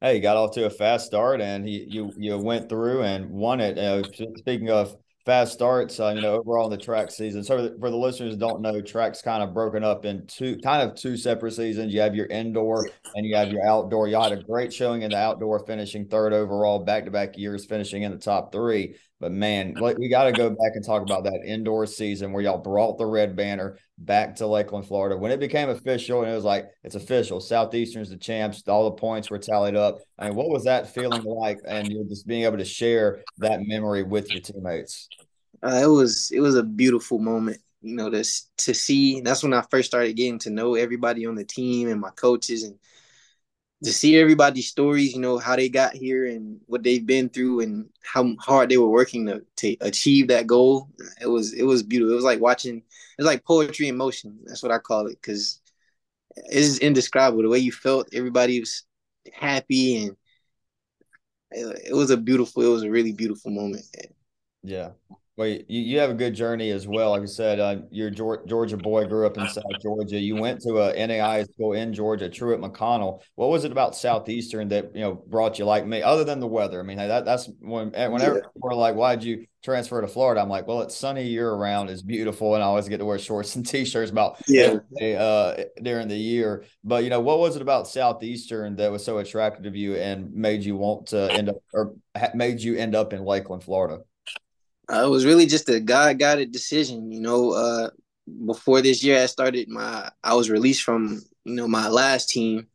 Hey, 0.00 0.14
he 0.14 0.20
got 0.20 0.36
off 0.36 0.52
to 0.52 0.64
a 0.64 0.70
fast 0.70 1.06
start, 1.06 1.40
and 1.40 1.66
he 1.66 1.86
you 1.88 2.12
you 2.16 2.38
went 2.38 2.68
through 2.68 3.02
and 3.02 3.30
won 3.30 3.60
it. 3.60 3.78
Uh, 3.78 4.02
speaking 4.38 4.70
of 4.70 4.96
fast 5.30 5.52
starts, 5.52 6.00
uh, 6.00 6.08
you 6.08 6.20
know, 6.20 6.38
overall 6.38 6.64
in 6.64 6.72
the 6.72 6.76
track 6.76 7.08
season. 7.08 7.44
So 7.44 7.56
for 7.56 7.62
the, 7.62 7.76
for 7.78 7.88
the 7.88 7.96
listeners 7.96 8.36
don't 8.36 8.60
know, 8.60 8.80
track's 8.80 9.22
kind 9.22 9.44
of 9.44 9.54
broken 9.54 9.84
up 9.84 10.04
into 10.04 10.58
kind 10.58 10.82
of 10.82 10.96
two 10.96 11.16
separate 11.16 11.52
seasons. 11.52 11.94
You 11.94 12.00
have 12.00 12.16
your 12.16 12.26
indoor 12.26 12.88
and 13.14 13.24
you 13.24 13.36
have 13.36 13.52
your 13.52 13.64
outdoor. 13.64 14.08
You 14.08 14.20
had 14.20 14.32
a 14.32 14.42
great 14.42 14.72
showing 14.72 15.02
in 15.02 15.12
the 15.12 15.16
outdoor, 15.16 15.64
finishing 15.64 16.08
third 16.08 16.32
overall, 16.32 16.80
back 16.80 17.04
to 17.04 17.12
back 17.12 17.38
years, 17.38 17.64
finishing 17.64 18.02
in 18.02 18.10
the 18.10 18.18
top 18.18 18.50
three. 18.50 18.96
But 19.20 19.32
man, 19.32 19.74
we 19.98 20.08
got 20.08 20.24
to 20.24 20.32
go 20.32 20.48
back 20.48 20.72
and 20.74 20.84
talk 20.84 21.02
about 21.02 21.24
that 21.24 21.42
indoor 21.44 21.84
season 21.84 22.32
where 22.32 22.42
y'all 22.42 22.56
brought 22.56 22.96
the 22.96 23.04
red 23.04 23.36
banner 23.36 23.76
back 23.98 24.34
to 24.36 24.46
Lakeland, 24.46 24.86
Florida. 24.86 25.14
When 25.14 25.30
it 25.30 25.38
became 25.38 25.68
official, 25.68 26.22
and 26.22 26.32
it 26.32 26.34
was 26.34 26.44
like 26.44 26.70
it's 26.84 26.94
official, 26.94 27.38
Southeastern's 27.38 28.08
the 28.08 28.16
champs. 28.16 28.66
All 28.66 28.84
the 28.84 28.96
points 28.96 29.30
were 29.30 29.38
tallied 29.38 29.76
up. 29.76 29.98
I 30.18 30.28
mean, 30.28 30.36
what 30.36 30.48
was 30.48 30.64
that 30.64 30.94
feeling 30.94 31.22
like? 31.22 31.58
And 31.66 31.92
you're 31.92 32.04
just 32.04 32.26
being 32.26 32.44
able 32.44 32.56
to 32.56 32.64
share 32.64 33.22
that 33.38 33.60
memory 33.62 34.02
with 34.02 34.30
your 34.30 34.40
teammates. 34.40 35.06
Uh, 35.62 35.80
it 35.82 35.88
was 35.88 36.30
it 36.30 36.40
was 36.40 36.56
a 36.56 36.62
beautiful 36.62 37.18
moment, 37.18 37.58
you 37.82 37.94
know, 37.94 38.08
to 38.08 38.24
to 38.56 38.72
see. 38.72 39.20
That's 39.20 39.42
when 39.42 39.52
I 39.52 39.62
first 39.70 39.88
started 39.88 40.16
getting 40.16 40.38
to 40.40 40.50
know 40.50 40.76
everybody 40.76 41.26
on 41.26 41.34
the 41.34 41.44
team 41.44 41.90
and 41.90 42.00
my 42.00 42.10
coaches 42.10 42.62
and 42.62 42.78
to 43.82 43.92
see 43.92 44.18
everybody's 44.18 44.68
stories, 44.68 45.14
you 45.14 45.20
know, 45.20 45.38
how 45.38 45.56
they 45.56 45.68
got 45.68 45.94
here 45.94 46.26
and 46.26 46.60
what 46.66 46.82
they've 46.82 47.06
been 47.06 47.28
through 47.28 47.60
and 47.60 47.88
how 48.02 48.34
hard 48.38 48.68
they 48.68 48.76
were 48.76 48.88
working 48.88 49.26
to, 49.26 49.42
to 49.56 49.76
achieve 49.80 50.28
that 50.28 50.46
goal. 50.46 50.88
It 51.20 51.26
was 51.26 51.54
it 51.54 51.62
was 51.62 51.82
beautiful. 51.82 52.12
It 52.12 52.16
was 52.16 52.24
like 52.24 52.40
watching 52.40 52.76
it 52.78 52.84
was 53.18 53.26
like 53.26 53.44
poetry 53.44 53.88
in 53.88 53.96
motion. 53.96 54.38
That's 54.44 54.62
what 54.62 54.72
I 54.72 54.78
call 54.78 55.06
it 55.06 55.18
because 55.20 55.60
it's 56.36 56.78
indescribable 56.78 57.42
the 57.42 57.48
way 57.48 57.58
you 57.58 57.72
felt. 57.72 58.08
Everybody 58.12 58.60
was 58.60 58.84
happy 59.32 60.04
and 60.04 60.16
it, 61.50 61.88
it 61.90 61.94
was 61.94 62.10
a 62.10 62.16
beautiful. 62.16 62.62
It 62.62 62.68
was 62.68 62.82
a 62.82 62.90
really 62.90 63.12
beautiful 63.12 63.50
moment. 63.50 63.84
Yeah, 64.62 64.90
well, 65.36 65.48
you, 65.48 65.62
you 65.68 65.98
have 65.98 66.10
a 66.10 66.14
good 66.14 66.34
journey 66.34 66.70
as 66.70 66.86
well. 66.86 67.10
Like 67.10 67.22
I 67.22 67.26
said, 67.26 67.60
uh, 67.60 67.76
you're 67.90 68.08
a 68.08 68.46
Georgia 68.46 68.76
boy, 68.76 69.06
grew 69.06 69.26
up 69.26 69.38
in 69.38 69.48
South 69.48 69.64
Georgia. 69.80 70.18
You 70.18 70.36
went 70.36 70.60
to 70.62 70.78
a 70.78 70.92
NAIA 70.94 71.50
school 71.50 71.72
in 71.72 71.94
Georgia, 71.94 72.28
Truett 72.28 72.60
McConnell. 72.60 73.22
What 73.36 73.48
was 73.48 73.64
it 73.64 73.72
about 73.72 73.96
Southeastern 73.96 74.68
that 74.68 74.94
you 74.94 75.00
know 75.00 75.14
brought 75.14 75.58
you 75.58 75.64
like 75.64 75.86
me, 75.86 76.02
other 76.02 76.24
than 76.24 76.40
the 76.40 76.46
weather? 76.46 76.80
I 76.80 76.82
mean, 76.82 76.98
that 76.98 77.24
that's 77.24 77.48
when 77.60 77.94
eh, 77.94 78.08
whenever 78.08 78.36
yeah. 78.36 78.48
we're 78.56 78.74
like, 78.74 78.96
why'd 78.96 79.22
you 79.22 79.46
transfer 79.62 80.00
to 80.00 80.08
Florida? 80.08 80.42
I'm 80.42 80.48
like, 80.48 80.66
well, 80.66 80.82
it's 80.82 80.96
sunny 80.96 81.26
year 81.26 81.54
round, 81.54 81.90
it's 81.90 82.02
beautiful, 82.02 82.54
and 82.54 82.62
I 82.62 82.66
always 82.66 82.88
get 82.88 82.98
to 82.98 83.06
wear 83.06 83.18
shorts 83.18 83.56
and 83.56 83.66
t-shirts 83.66 84.10
about 84.10 84.36
yeah 84.46 84.78
uh, 85.00 85.64
during 85.80 86.08
the 86.08 86.18
year. 86.18 86.64
But 86.84 87.04
you 87.04 87.08
know, 87.08 87.20
what 87.20 87.38
was 87.38 87.56
it 87.56 87.62
about 87.62 87.88
Southeastern 87.88 88.76
that 88.76 88.92
was 88.92 89.04
so 89.04 89.18
attractive 89.18 89.72
to 89.72 89.78
you 89.78 89.94
and 89.94 90.34
made 90.34 90.64
you 90.64 90.76
want 90.76 91.06
to 91.08 91.32
end 91.32 91.48
up 91.48 91.56
or 91.72 91.94
made 92.34 92.60
you 92.60 92.76
end 92.76 92.94
up 92.94 93.14
in 93.14 93.24
Lakeland, 93.24 93.64
Florida? 93.64 94.00
Uh, 94.92 95.04
it 95.06 95.10
was 95.10 95.24
really 95.24 95.46
just 95.46 95.68
a 95.68 95.80
God 95.80 96.18
guided 96.18 96.52
decision. 96.52 97.12
You 97.12 97.20
know, 97.20 97.52
uh, 97.52 97.90
before 98.46 98.80
this 98.80 99.04
year 99.04 99.22
I 99.22 99.26
started, 99.26 99.68
my 99.68 100.10
I 100.24 100.34
was 100.34 100.50
released 100.50 100.82
from 100.82 101.22
you 101.44 101.54
know 101.54 101.68
my 101.68 101.88
last 101.88 102.28
team, 102.30 102.66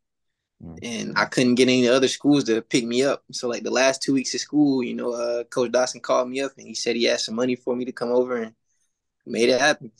mm. 0.63 0.77
and 0.81 1.17
I 1.17 1.25
couldn't 1.25 1.55
get 1.55 1.67
any 1.67 1.87
other 1.87 2.07
schools 2.07 2.45
to 2.45 2.61
pick 2.61 2.85
me 2.85 3.03
up. 3.03 3.23
So 3.31 3.47
like 3.47 3.63
the 3.63 3.71
last 3.71 4.01
two 4.01 4.13
weeks 4.13 4.33
of 4.33 4.39
school, 4.39 4.83
you 4.83 4.93
know, 4.93 5.11
uh, 5.11 5.43
Coach 5.45 5.71
Dotson 5.71 6.01
called 6.01 6.29
me 6.29 6.41
up 6.41 6.53
and 6.57 6.67
he 6.67 6.73
said 6.73 6.95
he 6.95 7.03
had 7.03 7.19
some 7.19 7.35
money 7.35 7.55
for 7.55 7.75
me 7.75 7.85
to 7.85 7.91
come 7.91 8.11
over 8.11 8.37
and 8.37 8.53
made 9.25 9.49
it 9.49 9.59
happen. 9.59 9.91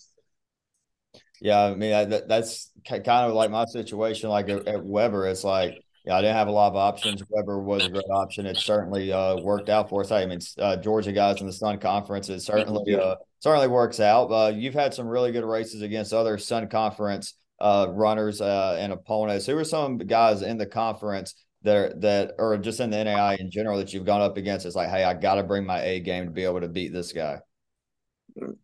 Yeah, 1.41 1.63
I 1.65 1.75
mean 1.75 2.09
that, 2.09 2.27
that's 2.29 2.71
kind 2.87 3.07
of 3.07 3.33
like 3.33 3.51
my 3.51 3.65
situation. 3.65 4.29
Like 4.29 4.49
at, 4.49 4.83
Webber, 4.83 5.27
it's 5.27 5.43
like 5.43 5.83
yeah, 6.05 6.17
I 6.17 6.21
didn't 6.21 6.35
have 6.35 6.47
a 6.47 6.51
lot 6.51 6.67
of 6.67 6.75
options. 6.75 7.23
Webber 7.29 7.59
was 7.59 7.85
a 7.85 7.89
great 7.89 8.05
option. 8.11 8.45
It 8.45 8.57
certainly 8.57 9.11
uh, 9.11 9.37
worked 9.37 9.69
out 9.69 9.89
for 9.89 10.01
us. 10.01 10.11
I 10.11 10.25
mean, 10.27 10.39
uh, 10.59 10.75
Georgia 10.77 11.11
guys 11.11 11.41
in 11.41 11.47
the 11.47 11.53
Sun 11.53 11.79
Conference, 11.79 12.29
it 12.29 12.41
certainly 12.41 12.93
uh, 12.95 13.15
certainly 13.39 13.67
works 13.67 13.99
out. 13.99 14.27
Uh, 14.27 14.51
you've 14.55 14.75
had 14.75 14.93
some 14.93 15.07
really 15.07 15.31
good 15.31 15.43
races 15.43 15.81
against 15.81 16.13
other 16.13 16.37
Sun 16.37 16.69
Conference 16.69 17.33
uh, 17.59 17.87
runners 17.89 18.39
uh, 18.39 18.77
and 18.79 18.93
opponents. 18.93 19.47
Who 19.47 19.57
are 19.57 19.63
some 19.63 19.97
guys 19.97 20.43
in 20.43 20.59
the 20.59 20.67
conference 20.67 21.33
that 21.63 21.75
are, 21.75 21.93
that 22.01 22.35
or 22.37 22.55
just 22.59 22.79
in 22.79 22.91
the 22.91 22.97
NAIA 22.97 23.39
in 23.39 23.49
general 23.49 23.79
that 23.79 23.91
you've 23.91 24.05
gone 24.05 24.21
up 24.21 24.37
against? 24.37 24.67
It's 24.67 24.75
like, 24.75 24.89
hey, 24.89 25.03
I 25.03 25.15
got 25.15 25.35
to 25.35 25.43
bring 25.43 25.65
my 25.65 25.81
A 25.81 26.01
game 26.01 26.25
to 26.25 26.31
be 26.31 26.43
able 26.43 26.61
to 26.61 26.69
beat 26.69 26.93
this 26.93 27.13
guy. 27.13 27.39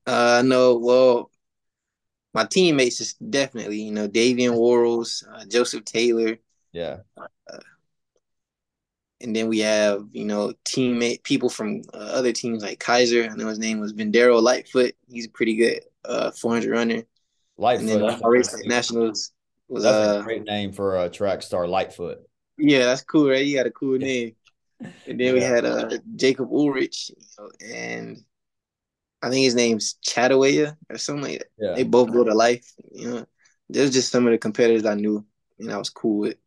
Uh, 0.05 0.43
no, 0.45 0.77
well, 0.77 1.31
my 2.35 2.45
teammates 2.45 3.01
is 3.01 3.13
definitely 3.15 3.81
you 3.81 3.91
know 3.91 4.07
Davian 4.07 4.53
Worrells, 4.53 5.23
Joseph 5.49 5.85
Taylor. 5.85 6.37
Yeah. 6.71 6.97
Uh, 7.17 7.59
and 9.21 9.35
then 9.35 9.47
we 9.47 9.59
have, 9.59 10.07
you 10.11 10.25
know, 10.25 10.53
teammate 10.65 11.23
people 11.23 11.49
from 11.49 11.83
uh, 11.93 11.97
other 11.97 12.31
teams 12.31 12.63
like 12.63 12.79
Keiser. 12.79 13.29
I 13.29 13.35
know 13.35 13.47
his 13.47 13.59
name 13.59 13.79
was 13.79 13.91
Vendero 13.91 14.41
Lightfoot. 14.41 14.95
He's 15.07 15.27
a 15.27 15.29
pretty 15.29 15.55
good 15.55 15.81
uh, 16.03 16.31
400 16.31 16.71
runner. 16.71 17.03
Lightfoot. 17.57 17.91
And 17.91 18.01
then 18.01 18.21
our 18.23 18.31
race 18.31 18.55
nationals 18.65 19.31
was 19.67 19.83
that's 19.83 20.17
uh, 20.17 20.21
a 20.21 20.23
great 20.23 20.43
name 20.43 20.71
for 20.71 20.97
a 21.03 21.09
track 21.09 21.43
star, 21.43 21.67
Lightfoot. 21.67 22.19
Yeah, 22.57 22.85
that's 22.85 23.03
cool, 23.03 23.29
right? 23.29 23.45
You 23.45 23.57
got 23.57 23.67
a 23.67 23.71
cool 23.71 23.97
name. 23.97 24.35
And 25.07 25.19
then 25.19 25.35
we 25.35 25.41
had 25.41 25.65
uh, 25.65 25.89
Jacob 26.15 26.51
Ulrich, 26.51 27.11
you 27.15 27.25
know, 27.37 27.49
and 27.75 28.23
I 29.21 29.29
think 29.29 29.43
his 29.43 29.55
name's 29.55 29.95
Chatawaya 30.03 30.75
or 30.89 30.97
something 30.97 31.23
like 31.23 31.39
that. 31.39 31.47
Yeah. 31.59 31.73
They 31.75 31.83
both 31.83 32.11
go 32.11 32.23
to 32.23 32.33
life. 32.33 32.71
You 32.91 33.09
know, 33.09 33.25
there's 33.69 33.91
just 33.91 34.11
some 34.11 34.25
of 34.25 34.31
the 34.31 34.39
competitors 34.39 34.85
I 34.85 34.95
knew 34.95 35.23
and 35.59 35.71
I 35.71 35.77
was 35.77 35.89
cool 35.89 36.19
with. 36.19 36.37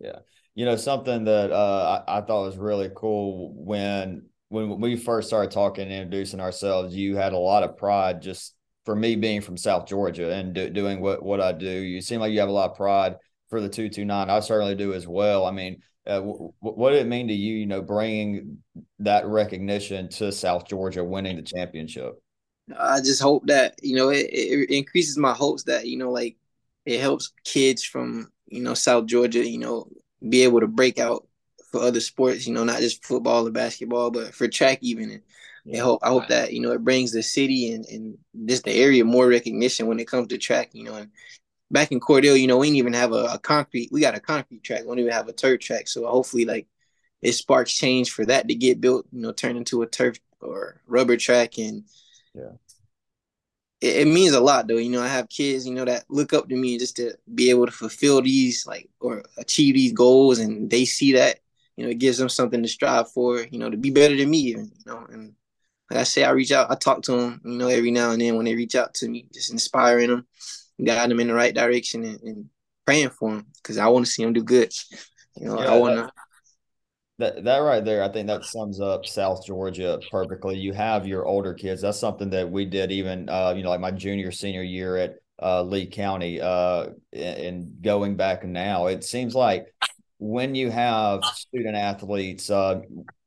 Yeah. 0.00 0.18
You 0.54 0.64
know, 0.64 0.76
something 0.76 1.24
that 1.24 1.50
uh, 1.50 2.02
I, 2.06 2.18
I 2.18 2.20
thought 2.20 2.46
was 2.46 2.56
really 2.56 2.90
cool 2.94 3.52
when 3.56 4.26
when 4.48 4.80
we 4.80 4.96
first 4.96 5.26
started 5.28 5.50
talking 5.50 5.84
and 5.84 5.92
introducing 5.92 6.40
ourselves, 6.40 6.94
you 6.94 7.16
had 7.16 7.32
a 7.32 7.38
lot 7.38 7.64
of 7.64 7.76
pride 7.76 8.22
just 8.22 8.54
for 8.84 8.94
me 8.94 9.16
being 9.16 9.40
from 9.40 9.56
South 9.56 9.86
Georgia 9.86 10.32
and 10.32 10.54
do, 10.54 10.70
doing 10.70 11.00
what, 11.00 11.22
what 11.22 11.40
I 11.40 11.52
do. 11.52 11.68
You 11.68 12.00
seem 12.00 12.20
like 12.20 12.32
you 12.32 12.40
have 12.40 12.48
a 12.48 12.52
lot 12.52 12.70
of 12.70 12.76
pride 12.76 13.16
for 13.48 13.60
the 13.60 13.68
229. 13.68 14.30
I 14.30 14.40
certainly 14.40 14.74
do 14.74 14.94
as 14.94 15.08
well. 15.08 15.46
I 15.46 15.50
mean, 15.50 15.82
uh, 16.06 16.20
w- 16.20 16.52
what 16.60 16.90
did 16.90 17.00
it 17.00 17.08
mean 17.08 17.28
to 17.28 17.34
you, 17.34 17.56
you 17.56 17.66
know, 17.66 17.82
bringing 17.82 18.58
that 19.00 19.26
recognition 19.26 20.08
to 20.10 20.30
South 20.30 20.66
Georgia, 20.68 21.02
winning 21.02 21.36
the 21.36 21.42
championship? 21.42 22.12
I 22.78 23.00
just 23.00 23.22
hope 23.22 23.46
that, 23.46 23.74
you 23.82 23.96
know, 23.96 24.10
it, 24.10 24.26
it 24.30 24.70
increases 24.70 25.18
my 25.18 25.32
hopes 25.32 25.64
that, 25.64 25.86
you 25.86 25.96
know, 25.96 26.10
like 26.10 26.36
it 26.84 27.00
helps 27.00 27.32
kids 27.44 27.82
from 27.84 28.30
you 28.54 28.62
know, 28.62 28.74
South 28.74 29.06
Georgia, 29.06 29.46
you 29.46 29.58
know, 29.58 29.88
be 30.26 30.42
able 30.42 30.60
to 30.60 30.66
break 30.66 30.98
out 30.98 31.26
for 31.70 31.80
other 31.80 32.00
sports, 32.00 32.46
you 32.46 32.54
know, 32.54 32.64
not 32.64 32.80
just 32.80 33.04
football 33.04 33.46
or 33.46 33.50
basketball, 33.50 34.10
but 34.10 34.34
for 34.34 34.48
track 34.48 34.78
even. 34.80 35.10
And 35.10 35.22
yeah. 35.64 35.80
I 35.80 35.84
hope 35.84 36.00
I 36.02 36.08
hope 36.08 36.28
that, 36.28 36.52
you 36.52 36.60
know, 36.60 36.72
it 36.72 36.84
brings 36.84 37.12
the 37.12 37.22
city 37.22 37.72
and, 37.72 37.84
and 37.86 38.18
just 38.46 38.64
the 38.64 38.72
area 38.72 39.04
more 39.04 39.26
recognition 39.28 39.86
when 39.86 39.98
it 39.98 40.08
comes 40.08 40.28
to 40.28 40.38
track, 40.38 40.70
you 40.72 40.84
know. 40.84 40.94
And 40.94 41.10
back 41.70 41.90
in 41.90 42.00
Cordele, 42.00 42.40
you 42.40 42.46
know, 42.46 42.58
we 42.58 42.68
didn't 42.68 42.78
even 42.78 42.92
have 42.92 43.12
a, 43.12 43.24
a 43.32 43.38
concrete, 43.38 43.90
we 43.90 44.00
got 44.00 44.14
a 44.14 44.20
concrete 44.20 44.62
track, 44.62 44.82
we 44.82 44.86
don't 44.86 45.00
even 45.00 45.12
have 45.12 45.28
a 45.28 45.32
turf 45.32 45.60
track. 45.60 45.88
So 45.88 46.06
hopefully 46.06 46.44
like 46.44 46.68
it 47.22 47.32
sparks 47.32 47.72
change 47.72 48.12
for 48.12 48.24
that 48.26 48.48
to 48.48 48.54
get 48.54 48.80
built, 48.80 49.06
you 49.10 49.20
know, 49.20 49.32
turn 49.32 49.56
into 49.56 49.82
a 49.82 49.86
turf 49.86 50.18
or 50.40 50.80
rubber 50.86 51.16
track 51.16 51.58
and 51.58 51.84
yeah 52.34 52.52
it, 53.84 54.06
it, 54.06 54.08
means 54.08 54.32
a 54.32 54.40
lot 54.40 54.66
though. 54.66 54.76
You 54.76 54.90
know, 54.90 55.02
I 55.02 55.08
have 55.08 55.28
kids, 55.28 55.66
you 55.66 55.74
know, 55.74 55.84
that 55.84 56.04
look 56.08 56.32
up 56.32 56.48
to 56.48 56.56
me 56.56 56.78
just 56.78 56.96
to 56.96 57.14
be 57.34 57.50
able 57.50 57.66
to 57.66 57.72
fulfill 57.72 58.22
these 58.22 58.66
like 58.66 58.88
or 59.00 59.22
achieve 59.36 59.74
these 59.74 59.92
goals, 59.92 60.38
and 60.38 60.70
they 60.70 60.84
see 60.84 61.12
that. 61.12 61.38
You 61.76 61.84
know, 61.84 61.90
it 61.90 61.98
gives 61.98 62.18
them 62.18 62.28
something 62.28 62.62
to 62.62 62.68
strive 62.68 63.10
for. 63.10 63.40
You 63.40 63.58
know, 63.58 63.68
to 63.68 63.76
be 63.76 63.90
better 63.90 64.16
than 64.16 64.30
me, 64.30 64.38
even. 64.38 64.64
You 64.64 64.92
know, 64.92 65.06
and 65.10 65.34
like 65.90 66.00
I 66.00 66.04
say, 66.04 66.24
I 66.24 66.30
reach 66.30 66.52
out, 66.52 66.70
I 66.70 66.76
talk 66.76 67.02
to 67.02 67.12
them. 67.12 67.40
You 67.44 67.58
know, 67.58 67.68
every 67.68 67.90
now 67.90 68.12
and 68.12 68.20
then 68.20 68.36
when 68.36 68.46
they 68.46 68.54
reach 68.54 68.74
out 68.74 68.94
to 68.94 69.08
me, 69.08 69.26
just 69.32 69.52
inspiring 69.52 70.08
them, 70.08 70.26
guiding 70.82 71.10
them 71.10 71.20
in 71.20 71.28
the 71.28 71.34
right 71.34 71.54
direction, 71.54 72.04
and, 72.04 72.20
and 72.22 72.50
praying 72.86 73.10
for 73.10 73.30
them 73.30 73.46
because 73.56 73.76
I 73.78 73.88
want 73.88 74.06
to 74.06 74.10
see 74.10 74.24
them 74.24 74.32
do 74.32 74.42
good. 74.42 74.72
You 75.36 75.46
know, 75.46 75.60
yeah, 75.60 75.72
I 75.72 75.78
want 75.78 75.96
to 75.96 76.12
that 77.18 77.44
that 77.44 77.58
right 77.58 77.84
there, 77.84 78.02
I 78.02 78.08
think 78.08 78.26
that 78.26 78.44
sums 78.44 78.80
up 78.80 79.06
South 79.06 79.46
Georgia 79.46 80.00
perfectly. 80.10 80.56
You 80.56 80.72
have 80.72 81.06
your 81.06 81.26
older 81.26 81.54
kids. 81.54 81.82
That's 81.82 81.98
something 81.98 82.30
that 82.30 82.50
we 82.50 82.64
did 82.64 82.90
even 82.90 83.28
uh, 83.28 83.54
you 83.56 83.62
know, 83.62 83.70
like 83.70 83.80
my 83.80 83.92
junior 83.92 84.32
senior 84.32 84.62
year 84.62 84.96
at 84.96 85.14
uh, 85.40 85.62
Lee 85.62 85.86
County. 85.86 86.40
Uh, 86.40 86.88
and 87.12 87.80
going 87.82 88.16
back 88.16 88.44
now, 88.44 88.86
it 88.86 89.04
seems 89.04 89.34
like 89.34 89.66
when 90.18 90.54
you 90.54 90.70
have 90.70 91.24
student 91.24 91.76
athletes 91.76 92.50
uh, 92.50 92.80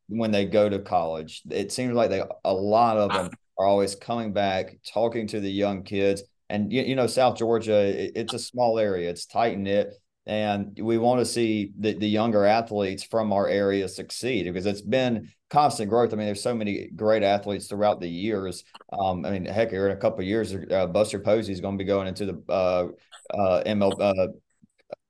when 0.10 0.32
they 0.32 0.46
go 0.46 0.68
to 0.68 0.80
college, 0.80 1.42
it 1.50 1.72
seems 1.72 1.94
like 1.94 2.10
they 2.10 2.24
a 2.44 2.54
lot 2.54 2.98
of 2.98 3.14
them 3.14 3.30
are 3.58 3.66
always 3.66 3.96
coming 3.96 4.34
back, 4.34 4.78
talking 4.94 5.28
to 5.28 5.40
the 5.40 5.52
young 5.52 5.84
kids. 5.84 6.24
And 6.50 6.72
you, 6.72 6.82
you 6.82 6.96
know, 6.96 7.08
South 7.08 7.38
Georgia, 7.38 7.76
it, 7.76 8.12
it's 8.16 8.34
a 8.34 8.40
small 8.40 8.80
area. 8.80 9.10
It's 9.10 9.26
tight 9.26 9.58
knit 9.58 9.94
and 10.28 10.78
we 10.82 10.98
want 10.98 11.20
to 11.20 11.26
see 11.26 11.72
the, 11.80 11.94
the 11.94 12.08
younger 12.08 12.46
athletes 12.46 13.04
from 13.04 13.32
our 13.32 13.48
area 13.48 13.88
succeed 13.88 14.44
because 14.44 14.66
it's 14.66 14.82
been 14.82 15.32
constant 15.50 15.90
growth. 15.90 16.12
I 16.14 16.18
mean, 16.18 16.26
there's 16.26 16.44
so 16.44 16.54
many 16.54 16.90
great 16.96 17.24
athletes 17.24 17.68
throughout 17.68 18.02
the 18.02 18.10
years. 18.10 18.66
Um, 18.92 19.26
I 19.26 19.32
mean, 19.32 19.46
heck, 19.46 19.72
here 19.72 19.88
in 19.88 19.96
a 19.96 20.00
couple 20.00 20.24
years, 20.24 20.54
uh, 20.54 20.88
Buster 20.88 21.20
Posey 21.20 21.54
is 21.54 21.62
going 21.62 21.78
to 21.78 21.84
be 21.84 21.88
going 21.88 22.08
into 22.08 22.26
the 22.26 22.44
uh, 22.50 22.88
uh, 23.34 23.64
ML, 23.66 24.00
uh, 24.00 24.28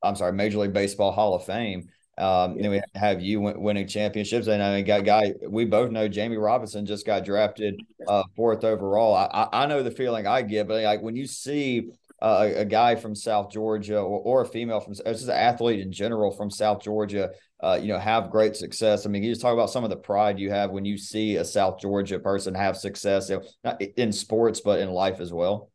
I'm 0.03 0.15
sorry, 0.15 0.33
Major 0.33 0.59
League 0.59 0.73
Baseball 0.73 1.11
Hall 1.11 1.33
of 1.33 1.45
Fame. 1.45 1.89
Um. 2.19 2.59
Then 2.59 2.71
we 2.71 2.81
have 2.95 3.21
you 3.21 3.41
win, 3.41 3.61
winning 3.61 3.87
championships, 3.87 4.47
and 4.47 4.61
I 4.61 4.75
mean, 4.75 4.85
got 4.85 5.05
guy 5.05 5.33
we 5.47 5.65
both 5.65 5.91
know 5.91 6.07
Jamie 6.07 6.37
Robinson 6.37 6.83
just 6.83 7.05
got 7.05 7.23
drafted 7.23 7.79
uh, 8.07 8.23
fourth 8.35 8.63
overall. 8.63 9.13
I, 9.13 9.47
I 9.53 9.65
know 9.67 9.83
the 9.83 9.91
feeling 9.91 10.25
I 10.25 10.41
get, 10.41 10.67
but 10.67 10.81
like 10.81 11.03
when 11.03 11.15
you 11.15 11.27
see 11.27 11.91
uh, 12.21 12.49
a 12.55 12.65
guy 12.65 12.95
from 12.95 13.13
South 13.15 13.51
Georgia 13.51 13.99
or, 13.99 14.19
or 14.21 14.41
a 14.41 14.47
female 14.47 14.79
from 14.79 14.93
just 14.93 15.23
an 15.25 15.29
athlete 15.31 15.79
in 15.79 15.91
general 15.91 16.31
from 16.31 16.49
South 16.49 16.81
Georgia, 16.81 17.29
uh, 17.61 17.77
you 17.79 17.89
know, 17.89 17.99
have 17.99 18.31
great 18.31 18.55
success. 18.55 19.05
I 19.05 19.09
mean, 19.09 19.23
you 19.23 19.31
just 19.31 19.41
talk 19.41 19.53
about 19.53 19.69
some 19.69 19.83
of 19.83 19.89
the 19.89 19.97
pride 19.97 20.39
you 20.39 20.49
have 20.51 20.71
when 20.71 20.85
you 20.85 20.97
see 20.97 21.35
a 21.35 21.45
South 21.45 21.79
Georgia 21.79 22.19
person 22.19 22.55
have 22.55 22.77
success, 22.77 23.29
you 23.29 23.37
know, 23.37 23.43
not 23.63 23.81
in 23.81 24.11
sports 24.11 24.61
but 24.61 24.79
in 24.79 24.89
life 24.89 25.19
as 25.19 25.31
well. 25.31 25.71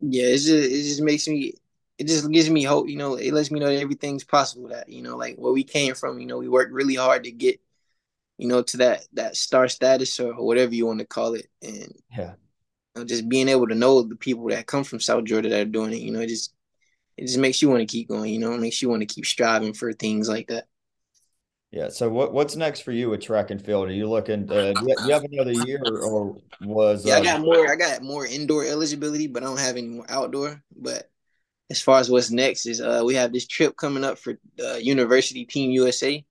Yeah, 0.00 0.26
it 0.26 0.38
just 0.38 0.48
it 0.48 0.82
just 0.82 1.02
makes 1.02 1.26
me 1.28 1.54
it 1.98 2.06
just 2.06 2.30
gives 2.30 2.50
me 2.50 2.62
hope. 2.62 2.88
You 2.88 2.96
know, 2.96 3.14
it 3.14 3.32
lets 3.32 3.50
me 3.50 3.60
know 3.60 3.66
that 3.66 3.80
everything's 3.80 4.24
possible. 4.24 4.68
That 4.68 4.88
you 4.88 5.02
know, 5.02 5.16
like 5.16 5.36
where 5.36 5.52
we 5.52 5.64
came 5.64 5.94
from. 5.94 6.18
You 6.20 6.26
know, 6.26 6.38
we 6.38 6.48
worked 6.48 6.72
really 6.72 6.94
hard 6.94 7.24
to 7.24 7.32
get, 7.32 7.60
you 8.36 8.48
know, 8.48 8.62
to 8.62 8.76
that 8.78 9.06
that 9.14 9.36
star 9.36 9.68
status 9.68 10.18
or 10.20 10.34
whatever 10.34 10.74
you 10.74 10.86
want 10.86 10.98
to 10.98 11.06
call 11.06 11.34
it. 11.34 11.46
And 11.62 11.94
yeah, 12.16 12.34
know, 12.96 13.04
just 13.04 13.28
being 13.28 13.48
able 13.48 13.68
to 13.68 13.74
know 13.74 14.02
the 14.02 14.16
people 14.16 14.48
that 14.48 14.66
come 14.66 14.84
from 14.84 15.00
South 15.00 15.24
Georgia 15.24 15.48
that 15.48 15.60
are 15.60 15.70
doing 15.70 15.92
it, 15.92 16.00
you 16.00 16.10
know, 16.10 16.20
it 16.20 16.28
just 16.28 16.54
it 17.16 17.26
just 17.26 17.38
makes 17.38 17.62
you 17.62 17.70
want 17.70 17.80
to 17.80 17.86
keep 17.86 18.08
going, 18.08 18.32
you 18.32 18.38
know, 18.38 18.52
it 18.52 18.60
makes 18.60 18.82
you 18.82 18.88
want 18.88 19.00
to 19.00 19.06
keep 19.06 19.24
striving 19.24 19.72
for 19.72 19.92
things 19.92 20.28
like 20.28 20.48
that. 20.48 20.66
Yeah. 21.70 21.88
So 21.88 22.08
what 22.08 22.32
what's 22.32 22.56
next 22.56 22.80
for 22.80 22.92
you 22.92 23.10
with 23.10 23.20
track 23.20 23.50
and 23.50 23.60
field? 23.60 23.88
Are 23.88 23.92
you 23.92 24.08
looking? 24.08 24.50
Uh, 24.50 24.72
do, 24.72 24.94
you, 25.04 25.12
have 25.12 25.24
another 25.24 25.52
year, 25.52 25.82
or 25.84 26.36
was? 26.62 27.04
Yeah, 27.04 27.16
uh, 27.16 27.18
I 27.18 27.24
got 27.24 27.40
more. 27.40 27.70
I 27.70 27.76
got 27.76 28.02
more 28.02 28.24
indoor 28.24 28.64
eligibility, 28.64 29.26
but 29.26 29.42
I 29.42 29.46
don't 29.46 29.58
have 29.58 29.76
any 29.76 29.88
more 29.88 30.06
outdoor. 30.08 30.62
But 30.74 31.10
as 31.68 31.80
far 31.80 31.98
as 31.98 32.08
what's 32.08 32.30
next 32.30 32.66
is, 32.66 32.80
uh, 32.80 33.02
we 33.04 33.14
have 33.16 33.32
this 33.32 33.46
trip 33.46 33.76
coming 33.76 34.04
up 34.04 34.16
for 34.16 34.38
uh, 34.62 34.76
University 34.76 35.44
Team 35.44 35.70
USA. 35.72 36.24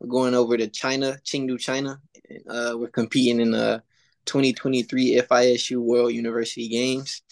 We're 0.00 0.08
going 0.08 0.34
over 0.34 0.56
to 0.56 0.68
China, 0.68 1.18
Chengdu, 1.24 1.58
China. 1.58 2.00
Uh, 2.48 2.74
we're 2.76 2.88
competing 2.88 3.40
in 3.40 3.54
uh 3.54 3.80
2023 4.26 5.20
FISU 5.22 5.78
World 5.78 6.12
University 6.12 6.68
Games. 6.68 7.22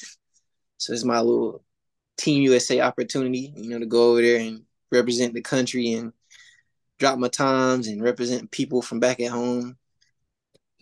So 0.79 0.93
it's 0.93 1.05
my 1.05 1.21
little 1.21 1.65
Team 2.17 2.43
USA 2.43 2.81
opportunity, 2.81 3.53
you 3.57 3.71
know, 3.71 3.79
to 3.79 3.87
go 3.87 4.13
over 4.13 4.23
there 4.23 4.41
and 4.41 4.63
represent 4.91 5.35
the 5.35 5.43
country 5.43 5.93
and 5.95 6.13
drop 6.99 7.19
my 7.19 7.29
times 7.29 7.89
and 7.89 8.03
represent 8.03 8.51
people 8.51 8.81
from 8.83 9.01
back 9.01 9.21
at 9.21 9.31
home. 9.31 9.77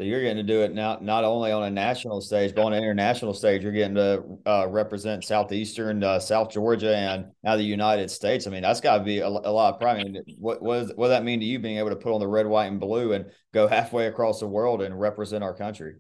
So 0.03 0.07
you're 0.07 0.21
getting 0.21 0.39
to 0.39 0.43
do 0.43 0.63
it 0.63 0.75
now, 0.75 0.99
not 1.01 1.23
only 1.23 1.53
on 1.53 1.63
a 1.63 1.71
national 1.71 2.21
stage, 2.23 2.57
but 2.57 2.65
on 2.65 2.73
an 2.73 2.83
international 2.83 3.33
stage. 3.33 3.63
You're 3.63 3.71
getting 3.71 3.95
to 3.95 4.25
uh, 4.45 4.67
represent 4.69 5.23
southeastern 5.23 6.03
uh, 6.03 6.19
South 6.19 6.51
Georgia 6.51 6.97
and 6.97 7.27
now 7.45 7.55
the 7.55 7.63
United 7.63 8.11
States. 8.11 8.49
I 8.49 8.51
mean, 8.51 8.63
that's 8.63 8.81
got 8.81 8.99
to 8.99 9.05
be 9.05 9.21
a, 9.21 9.29
a, 9.29 9.29
lot 9.29 9.75
of 9.75 9.81
pride. 9.81 10.01
I 10.01 10.03
mean, 10.03 10.21
what 10.39 10.61
what, 10.61 10.79
is, 10.79 10.93
what 10.97 11.07
does 11.07 11.11
that 11.11 11.23
mean 11.23 11.39
to 11.39 11.47
you 11.47 11.61
being 11.61 11.79
able 11.79 11.91
to 11.91 11.97
put 11.97 12.13
on 12.13 12.19
the 12.19 12.27
red, 12.27 12.49
white, 12.49 12.67
and 12.67 12.81
blue 12.81 13.13
and 13.13 13.27
go 13.55 13.69
halfway 13.69 14.09
across 14.09 14.41
the 14.41 14.49
world 14.49 14.83
and 14.83 14.99
represent 14.99 15.45
our 15.45 15.55
country? 15.55 15.95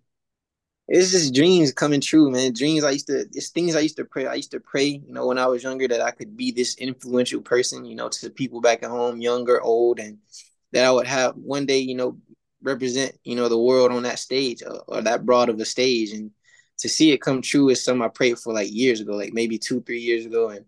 It's 0.89 1.13
just 1.13 1.33
dreams 1.33 1.73
coming 1.73 2.01
true, 2.01 2.29
man. 2.29 2.55
Dreams 2.55 2.83
I 2.83 2.91
used 2.91 3.07
to, 3.07 3.21
it's 3.33 3.51
things 3.51 3.77
I 3.77 3.81
used 3.81 3.99
to 3.99 4.05
pray. 4.05 4.27
I 4.27 4.35
used 4.35 4.51
to 4.51 4.59
pray, 4.59 5.01
you 5.07 5.13
know, 5.13 5.29
when 5.29 5.39
I 5.39 5.47
was 5.47 5.63
younger, 5.63 5.87
that 5.87 6.01
I 6.01 6.11
could 6.11 6.37
be 6.37 6.51
this 6.51 6.75
influential 6.75 7.41
person, 7.41 7.85
you 7.85 7.95
know, 7.95 8.09
to 8.09 8.21
the 8.23 8.31
people 8.31 8.61
back 8.61 8.83
at 8.83 8.91
home, 8.91 9.21
younger, 9.21 9.63
old, 9.63 10.01
and 10.01 10.19
that 10.73 10.85
I 10.85 10.91
would 10.91 11.07
have 11.07 11.37
one 11.37 11.67
day, 11.67 11.79
you 11.79 11.95
know, 11.95 12.19
represent 12.63 13.19
you 13.25 13.37
know 13.37 13.49
the 13.49 13.59
world 13.59 13.93
on 13.93 14.03
that 14.05 14.19
stage 14.19 14.63
or, 14.63 14.83
or, 14.89 15.03
that 15.03 15.27
broad 15.27 15.49
of 15.49 15.61
a 15.61 15.65
stage. 15.65 16.13
And 16.13 16.31
to 16.79 16.89
see 16.89 17.13
it 17.13 17.21
come 17.21 17.43
true 17.43 17.69
is 17.69 17.85
something 17.85 18.03
i 18.03 18.09
prayed 18.09 18.39
for 18.39 18.53
like 18.53 18.73
years 18.73 19.01
ago 19.01 19.15
like 19.15 19.33
maybe 19.33 19.59
two 19.59 19.81
three 19.83 20.01
years 20.01 20.27
ago. 20.27 20.51
And 20.51 20.65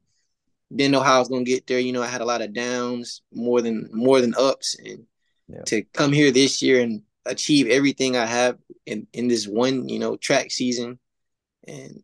didn't 0.74 0.92
know 0.92 1.02
how 1.02 1.16
i 1.16 1.18
was 1.18 1.28
going 1.28 1.44
to 1.44 1.50
get 1.50 1.66
there. 1.66 1.78
You 1.78 1.92
know 1.92 2.02
i 2.02 2.06
had 2.06 2.20
a 2.20 2.26
lot 2.26 2.42
of 2.42 2.52
downs 2.52 3.22
more 3.32 3.60
than 3.62 3.88
more 3.92 4.20
than 4.20 4.34
ups. 4.36 4.76
And 4.78 5.06
yeah. 5.48 5.62
to 5.66 5.82
come 5.92 6.12
here 6.12 6.30
this 6.30 6.62
year 6.62 6.80
and 6.80 7.02
achieve 7.26 7.68
everything 7.68 8.16
i 8.16 8.26
have 8.26 8.58
in 8.86 9.06
in 9.12 9.28
this 9.28 9.46
one 9.46 9.88
you 9.88 9.98
know 9.98 10.16
track 10.16 10.50
season 10.50 10.98
and 11.66 12.02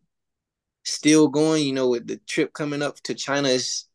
still 0.83 1.27
going 1.27 1.63
you 1.63 1.73
know 1.73 1.89
with 1.89 2.07
the 2.07 2.17
trip 2.27 2.53
coming 2.53 2.81
up 2.81 2.99
to 3.01 3.13
china 3.13 3.47
is 3.47 3.85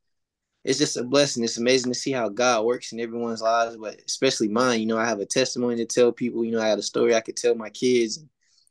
it's 0.67 0.81
just 0.81 0.97
a 0.97 1.05
blessing. 1.05 1.45
It's 1.45 1.59
amazing 1.59 1.93
to 1.93 1.99
see 1.99 2.11
how 2.11 2.29
God 2.29 2.65
works 2.65 2.91
in 2.91 2.99
everyone's 2.99 3.41
lives, 3.41 3.77
but 3.77 4.01
especially 4.05 4.49
mine. 4.49 4.81
You 4.81 4.87
know, 4.87 4.99
I 4.99 5.07
have 5.07 5.21
a 5.21 5.25
testimony 5.27 5.77
to 5.77 5.87
tell 5.87 6.11
people. 6.11 6.45
You 6.45 6.51
know, 6.51 6.61
I 6.61 6.67
had 6.67 6.81
a 6.81 6.83
story 6.83 7.15
I 7.15 7.21
could 7.21 7.37
tell 7.37 7.55
my 7.55 7.71
kids 7.71 8.25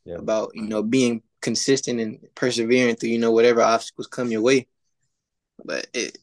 yeah. 0.04 0.16
about 0.16 0.52
you 0.56 0.64
know 0.64 0.84
being 0.84 1.24
consistent 1.41 2.02
and 2.02 2.20
persevering 2.36 2.98
through 2.98 3.12
you 3.12 3.18
know 3.18 3.32
whatever 3.32 3.62
obstacles 3.62 4.08
come 4.08 4.30
your 4.30 4.41
way. 4.41 4.68
But 5.64 5.88
it 5.93 6.18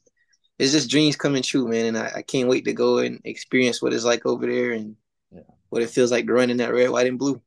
it's 0.59 0.73
just 0.73 0.91
dreams 0.91 1.17
coming 1.17 1.43
true, 1.43 1.67
man, 1.67 1.87
and 1.87 1.99
I, 1.99 2.13
I 2.17 2.23
can't 2.23 2.51
wait 2.51 2.67
to 2.67 2.75
go 2.75 2.99
and 2.99 3.23
experience 3.25 3.81
what 3.81 3.95
it's 3.95 4.05
like 4.05 4.27
over 4.27 4.47
there 4.47 4.73
and 4.73 4.97
yeah. 5.35 5.41
what 5.71 5.81
it 5.81 5.89
feels 5.89 6.13
like 6.13 6.27
to 6.27 6.35
run 6.35 6.51
in 6.51 6.59
that 6.59 6.75
red, 6.75 6.91
white, 6.91 7.07
and 7.07 7.19
blue. 7.19 7.41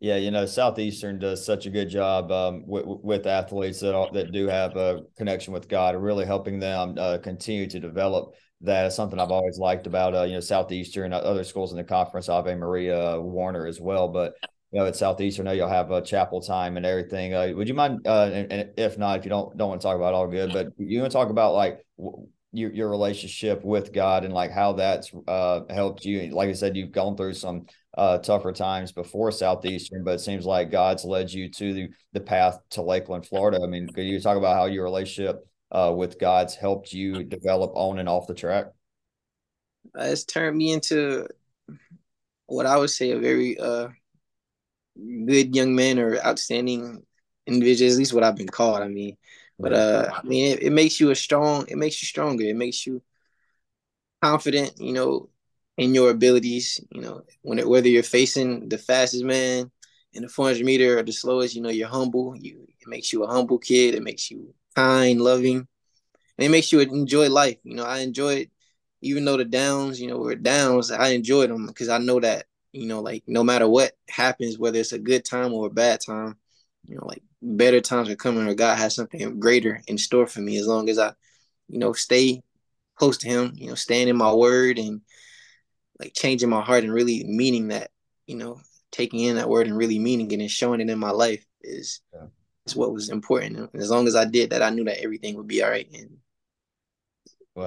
Yeah, 0.00 0.16
you 0.16 0.30
know, 0.30 0.46
Southeastern 0.46 1.18
does 1.18 1.44
such 1.44 1.66
a 1.66 1.70
good 1.70 1.88
job 1.88 2.30
um, 2.30 2.62
with, 2.66 2.84
with 2.86 3.26
athletes 3.26 3.80
that 3.80 4.10
that 4.12 4.30
do 4.30 4.46
have 4.46 4.76
a 4.76 5.00
connection 5.16 5.52
with 5.52 5.68
God, 5.68 5.96
really 5.96 6.24
helping 6.24 6.60
them 6.60 6.94
uh, 6.96 7.18
continue 7.18 7.66
to 7.68 7.80
develop. 7.80 8.34
That 8.60 8.86
is 8.86 8.94
something 8.94 9.18
I've 9.18 9.32
always 9.32 9.58
liked 9.58 9.88
about 9.88 10.14
uh, 10.14 10.22
you 10.22 10.34
know 10.34 10.40
Southeastern, 10.40 11.12
other 11.12 11.42
schools 11.42 11.72
in 11.72 11.78
the 11.78 11.84
conference, 11.84 12.28
Ave 12.28 12.54
Maria, 12.54 13.20
Warner 13.20 13.66
as 13.66 13.80
well. 13.80 14.06
But 14.06 14.34
you 14.70 14.78
know, 14.78 14.86
at 14.86 14.94
Southeastern, 14.94 15.46
know 15.46 15.52
you'll 15.52 15.68
have 15.68 15.90
a 15.90 16.00
chapel 16.00 16.40
time 16.40 16.76
and 16.76 16.86
everything. 16.86 17.34
Uh, 17.34 17.50
would 17.56 17.66
you 17.66 17.74
mind? 17.74 18.06
Uh, 18.06 18.30
and, 18.32 18.52
and, 18.52 18.70
if 18.76 18.98
not, 18.98 19.18
if 19.18 19.24
you 19.24 19.30
don't 19.30 19.56
don't 19.56 19.70
want 19.70 19.80
to 19.80 19.84
talk 19.84 19.96
about 19.96 20.14
all 20.14 20.28
good, 20.28 20.52
but 20.52 20.68
you 20.76 21.00
want 21.00 21.10
to 21.10 21.18
talk 21.18 21.30
about 21.30 21.54
like 21.54 21.84
your 22.52 22.72
your 22.72 22.88
relationship 22.88 23.64
with 23.64 23.92
God 23.92 24.24
and 24.24 24.32
like 24.32 24.50
how 24.50 24.72
that's 24.74 25.12
uh, 25.26 25.60
helped 25.70 26.04
you. 26.04 26.34
Like 26.34 26.48
I 26.48 26.52
said, 26.52 26.76
you've 26.76 26.92
gone 26.92 27.16
through 27.16 27.34
some 27.34 27.66
uh, 27.96 28.18
tougher 28.18 28.52
times 28.52 28.92
before 28.92 29.30
Southeastern, 29.30 30.04
but 30.04 30.14
it 30.14 30.20
seems 30.20 30.46
like 30.46 30.70
God's 30.70 31.04
led 31.04 31.32
you 31.32 31.50
to 31.50 31.72
the, 31.74 31.88
the 32.12 32.20
path 32.20 32.58
to 32.70 32.82
Lakeland, 32.82 33.26
Florida. 33.26 33.60
I 33.62 33.66
mean, 33.66 33.88
could 33.88 34.04
you 34.04 34.20
talk 34.20 34.36
about 34.36 34.56
how 34.56 34.66
your 34.66 34.84
relationship 34.84 35.46
uh, 35.72 35.92
with 35.94 36.18
God's 36.18 36.54
helped 36.54 36.92
you 36.92 37.24
develop 37.24 37.72
on 37.74 37.98
and 37.98 38.08
off 38.08 38.26
the 38.26 38.34
track? 38.34 38.66
Uh, 39.98 40.04
it's 40.04 40.24
turned 40.24 40.56
me 40.56 40.72
into 40.72 41.26
what 42.46 42.66
I 42.66 42.76
would 42.76 42.90
say 42.90 43.10
a 43.10 43.18
very 43.18 43.58
uh, 43.58 43.88
good 44.96 45.54
young 45.54 45.74
man 45.74 45.98
or 45.98 46.18
outstanding 46.18 47.02
individual, 47.46 47.90
at 47.90 47.98
least 47.98 48.14
what 48.14 48.24
I've 48.24 48.36
been 48.36 48.46
called. 48.46 48.82
I 48.82 48.88
mean, 48.88 49.16
but 49.58 49.72
uh, 49.72 50.10
I 50.14 50.22
mean, 50.26 50.52
it, 50.52 50.62
it 50.64 50.70
makes 50.70 51.00
you 51.00 51.10
a 51.10 51.14
strong. 51.16 51.66
It 51.68 51.76
makes 51.78 52.00
you 52.02 52.06
stronger. 52.06 52.44
It 52.44 52.56
makes 52.56 52.86
you 52.86 53.02
confident. 54.22 54.72
You 54.78 54.92
know, 54.92 55.28
in 55.76 55.94
your 55.94 56.10
abilities. 56.10 56.80
You 56.90 57.02
know, 57.02 57.22
when 57.42 57.58
it, 57.58 57.68
whether 57.68 57.88
you're 57.88 58.02
facing 58.02 58.68
the 58.68 58.78
fastest 58.78 59.24
man 59.24 59.70
in 60.12 60.22
the 60.22 60.28
400 60.28 60.64
meter 60.64 60.98
or 60.98 61.02
the 61.02 61.12
slowest, 61.12 61.54
you 61.54 61.62
know, 61.62 61.68
you're 61.70 61.88
humble. 61.88 62.36
You 62.36 62.66
it 62.80 62.88
makes 62.88 63.12
you 63.12 63.24
a 63.24 63.28
humble 63.28 63.58
kid. 63.58 63.94
It 63.94 64.02
makes 64.02 64.30
you 64.30 64.54
kind, 64.74 65.20
loving, 65.20 65.58
and 65.58 66.46
it 66.46 66.50
makes 66.50 66.72
you 66.72 66.80
enjoy 66.80 67.28
life. 67.30 67.58
You 67.64 67.76
know, 67.76 67.84
I 67.84 68.00
enjoy 68.00 68.34
it, 68.34 68.50
even 69.02 69.24
though 69.24 69.36
the 69.36 69.44
downs, 69.44 70.00
you 70.00 70.08
know, 70.08 70.18
were 70.18 70.36
downs. 70.36 70.90
I 70.90 71.10
enjoyed 71.10 71.50
them 71.50 71.66
because 71.66 71.88
I 71.88 71.98
know 71.98 72.20
that 72.20 72.46
you 72.72 72.86
know, 72.86 73.00
like 73.00 73.24
no 73.26 73.44
matter 73.44 73.68
what 73.68 73.92
happens, 74.10 74.58
whether 74.58 74.78
it's 74.80 74.92
a 74.92 74.98
good 74.98 75.24
time 75.24 75.52
or 75.54 75.66
a 75.66 75.70
bad 75.70 76.00
time, 76.00 76.36
you 76.84 76.96
know, 76.96 77.06
like 77.06 77.22
better 77.40 77.80
times 77.80 78.08
are 78.08 78.16
coming 78.16 78.48
or 78.48 78.54
God 78.54 78.78
has 78.78 78.94
something 78.94 79.38
greater 79.38 79.82
in 79.86 79.98
store 79.98 80.26
for 80.26 80.40
me 80.40 80.58
as 80.58 80.66
long 80.66 80.88
as 80.88 80.98
I, 80.98 81.12
you 81.68 81.78
know, 81.78 81.92
stay 81.92 82.42
close 82.96 83.18
to 83.18 83.28
him, 83.28 83.52
you 83.54 83.68
know, 83.68 83.74
staying 83.74 84.08
in 84.08 84.16
my 84.16 84.32
word 84.32 84.78
and 84.78 85.02
like 86.00 86.14
changing 86.14 86.48
my 86.48 86.60
heart 86.60 86.84
and 86.84 86.92
really 86.92 87.24
meaning 87.24 87.68
that, 87.68 87.90
you 88.26 88.36
know, 88.36 88.60
taking 88.90 89.20
in 89.20 89.36
that 89.36 89.48
word 89.48 89.66
and 89.66 89.76
really 89.76 89.98
meaning 89.98 90.30
it 90.30 90.40
and 90.40 90.50
showing 90.50 90.80
it 90.80 90.90
in 90.90 90.98
my 90.98 91.10
life 91.10 91.44
is 91.62 92.00
yeah. 92.12 92.26
is 92.66 92.74
what 92.74 92.92
was 92.92 93.10
important. 93.10 93.56
And 93.72 93.82
as 93.82 93.90
long 93.90 94.06
as 94.06 94.16
I 94.16 94.24
did 94.24 94.50
that, 94.50 94.62
I 94.62 94.70
knew 94.70 94.84
that 94.84 95.02
everything 95.02 95.36
would 95.36 95.46
be 95.46 95.62
all 95.62 95.70
right. 95.70 95.88
And 95.92 96.18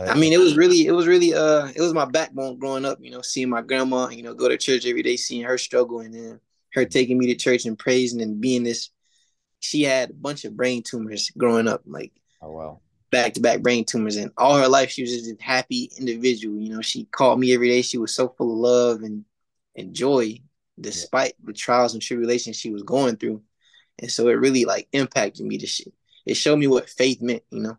I 0.09 0.15
mean, 0.15 0.31
it 0.31 0.39
was 0.39 0.55
really, 0.55 0.85
it 0.85 0.91
was 0.91 1.05
really, 1.05 1.33
uh, 1.33 1.67
it 1.67 1.81
was 1.81 1.93
my 1.93 2.05
backbone 2.05 2.57
growing 2.57 2.85
up. 2.85 2.99
You 3.01 3.11
know, 3.11 3.21
seeing 3.21 3.49
my 3.49 3.61
grandma, 3.61 4.07
you 4.07 4.23
know, 4.23 4.33
go 4.33 4.47
to 4.47 4.57
church 4.57 4.85
every 4.85 5.03
day, 5.03 5.17
seeing 5.17 5.43
her 5.43 5.57
struggle, 5.57 5.99
and 5.99 6.13
then 6.13 6.39
her 6.73 6.85
taking 6.85 7.17
me 7.17 7.27
to 7.27 7.35
church 7.35 7.65
and 7.65 7.77
praising 7.77 8.21
and 8.21 8.39
being 8.39 8.63
this. 8.63 8.89
She 9.61 9.83
had 9.83 10.09
a 10.09 10.13
bunch 10.13 10.43
of 10.43 10.57
brain 10.57 10.83
tumors 10.83 11.31
growing 11.37 11.67
up, 11.67 11.81
like 11.85 12.11
oh 12.41 12.51
wow, 12.51 12.81
back 13.09 13.33
to 13.35 13.41
back 13.41 13.61
brain 13.61 13.85
tumors, 13.85 14.17
and 14.17 14.31
all 14.37 14.57
her 14.57 14.67
life 14.67 14.89
she 14.89 15.03
was 15.03 15.11
just 15.11 15.31
a 15.31 15.41
happy 15.41 15.89
individual. 15.97 16.59
You 16.59 16.75
know, 16.75 16.81
she 16.81 17.05
called 17.05 17.39
me 17.39 17.53
every 17.53 17.69
day. 17.69 17.81
She 17.81 17.97
was 17.97 18.13
so 18.13 18.27
full 18.27 18.51
of 18.51 18.57
love 18.57 19.03
and 19.03 19.23
and 19.75 19.93
joy, 19.93 20.41
despite 20.79 21.35
yeah. 21.39 21.45
the 21.47 21.53
trials 21.53 21.93
and 21.93 22.01
tribulations 22.01 22.57
she 22.57 22.71
was 22.71 22.83
going 22.83 23.15
through, 23.15 23.41
and 23.99 24.11
so 24.11 24.27
it 24.27 24.33
really 24.33 24.65
like 24.65 24.89
impacted 24.91 25.45
me. 25.45 25.57
To 25.57 25.67
shit, 25.67 25.93
it 26.25 26.33
showed 26.33 26.57
me 26.57 26.67
what 26.67 26.89
faith 26.89 27.21
meant. 27.21 27.43
You 27.49 27.61
know 27.61 27.77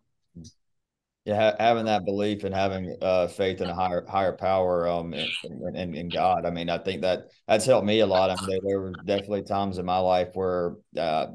yeah, 1.25 1.55
having 1.57 1.85
that 1.85 2.03
belief 2.03 2.43
and 2.43 2.53
having 2.53 2.97
uh, 3.01 3.27
faith 3.27 3.61
in 3.61 3.69
a 3.69 3.75
higher 3.75 4.05
higher 4.05 4.33
power 4.33 4.87
um 4.87 5.13
in, 5.13 5.95
in, 5.95 6.09
God. 6.09 6.45
I 6.45 6.49
mean, 6.49 6.69
I 6.69 6.77
think 6.77 7.01
that 7.03 7.27
that's 7.47 7.65
helped 7.65 7.87
me 7.87 7.99
a 7.99 8.05
lot. 8.05 8.29
I 8.29 8.35
mean, 8.35 8.49
there, 8.49 8.59
there 8.65 8.81
were 8.81 8.91
definitely 9.05 9.43
times 9.43 9.77
in 9.77 9.85
my 9.85 9.99
life 9.99 10.29
where 10.33 10.75
uh, 10.97 11.27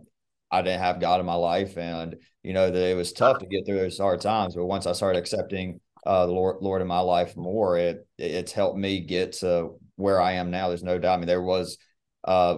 I 0.50 0.62
didn't 0.62 0.80
have 0.80 1.00
God 1.00 1.20
in 1.20 1.26
my 1.26 1.34
life, 1.34 1.76
and 1.76 2.16
you 2.42 2.52
know 2.52 2.70
that 2.70 2.90
it 2.90 2.96
was 2.96 3.12
tough 3.12 3.38
to 3.38 3.46
get 3.46 3.66
through 3.66 3.80
those 3.80 3.98
hard 3.98 4.20
times. 4.20 4.54
But 4.54 4.66
once 4.66 4.86
I 4.86 4.92
started 4.92 5.18
accepting 5.18 5.80
uh, 6.06 6.26
the 6.26 6.32
Lord 6.32 6.56
Lord 6.60 6.82
in 6.82 6.88
my 6.88 7.00
life 7.00 7.36
more, 7.36 7.76
it 7.78 8.06
it's 8.18 8.52
helped 8.52 8.78
me 8.78 9.00
get 9.00 9.32
to 9.34 9.78
where 9.96 10.20
I 10.20 10.32
am 10.32 10.50
now. 10.50 10.68
There's 10.68 10.82
no 10.82 10.98
doubt. 10.98 11.14
I 11.14 11.16
mean, 11.18 11.26
there 11.26 11.42
was 11.42 11.78
uh 12.24 12.56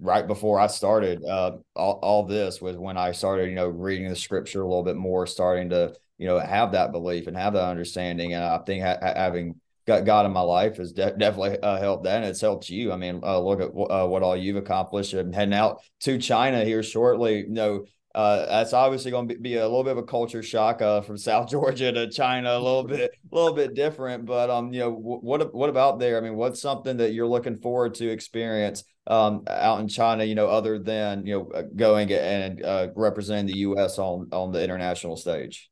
right 0.00 0.26
before 0.28 0.60
I 0.60 0.68
started 0.68 1.24
uh 1.24 1.56
all, 1.74 1.98
all 2.00 2.26
this 2.26 2.60
was 2.60 2.76
when 2.76 2.96
I 2.96 3.10
started 3.10 3.48
you 3.48 3.56
know 3.56 3.68
reading 3.68 4.08
the 4.08 4.14
scripture 4.14 4.62
a 4.62 4.68
little 4.68 4.84
bit 4.84 4.96
more 4.96 5.26
starting 5.26 5.70
to 5.70 5.94
you 6.20 6.26
know, 6.26 6.38
have 6.38 6.72
that 6.72 6.92
belief 6.92 7.26
and 7.26 7.36
have 7.36 7.54
that 7.54 7.64
understanding. 7.64 8.34
And 8.34 8.44
I 8.44 8.58
think 8.58 8.84
ha- 8.84 8.98
having 9.00 9.58
got 9.86 10.04
God 10.04 10.26
in 10.26 10.32
my 10.32 10.40
life 10.40 10.76
has 10.76 10.92
de- 10.92 11.16
definitely 11.16 11.58
uh, 11.60 11.78
helped 11.78 12.04
that. 12.04 12.16
And 12.16 12.26
it's 12.26 12.40
helped 12.40 12.68
you. 12.68 12.92
I 12.92 12.96
mean, 12.96 13.20
uh, 13.22 13.40
look 13.40 13.60
at 13.60 13.68
w- 13.68 13.88
uh, 13.88 14.06
what 14.06 14.22
all 14.22 14.36
you've 14.36 14.56
accomplished 14.56 15.14
and 15.14 15.34
heading 15.34 15.54
out 15.54 15.82
to 16.00 16.18
China 16.18 16.64
here 16.64 16.82
shortly. 16.82 17.38
You 17.38 17.48
know, 17.48 17.84
uh, 18.14 18.46
that's 18.46 18.72
obviously 18.72 19.10
going 19.10 19.28
to 19.28 19.34
be, 19.34 19.40
be, 19.40 19.56
a 19.56 19.62
little 19.62 19.84
bit 19.84 19.92
of 19.92 19.98
a 19.98 20.02
culture 20.02 20.42
shock 20.42 20.82
uh, 20.82 21.00
from 21.00 21.16
South 21.18 21.48
Georgia 21.48 21.92
to 21.92 22.10
China, 22.10 22.52
a 22.52 22.58
little 22.58 22.84
bit, 22.84 23.10
a 23.30 23.34
little 23.34 23.54
bit 23.54 23.74
different. 23.74 24.26
But 24.26 24.50
um, 24.50 24.72
you 24.72 24.80
know, 24.80 24.90
w- 24.90 25.20
what 25.20 25.54
what 25.54 25.70
about 25.70 25.98
there? 25.98 26.18
I 26.18 26.20
mean, 26.20 26.36
what's 26.36 26.60
something 26.60 26.96
that 26.98 27.12
you're 27.12 27.26
looking 27.26 27.58
forward 27.58 27.94
to 27.94 28.08
experience 28.10 28.84
um 29.06 29.44
out 29.48 29.80
in 29.80 29.88
China? 29.88 30.24
You 30.24 30.34
know, 30.34 30.48
other 30.48 30.78
than 30.78 31.24
you 31.24 31.34
know 31.34 31.50
uh, 31.54 31.62
going 31.74 32.12
and 32.12 32.62
representing 32.96 33.46
the 33.46 33.58
U.S. 33.60 33.98
on 33.98 34.28
on 34.32 34.52
the 34.52 34.62
international 34.62 35.16
stage. 35.16 35.70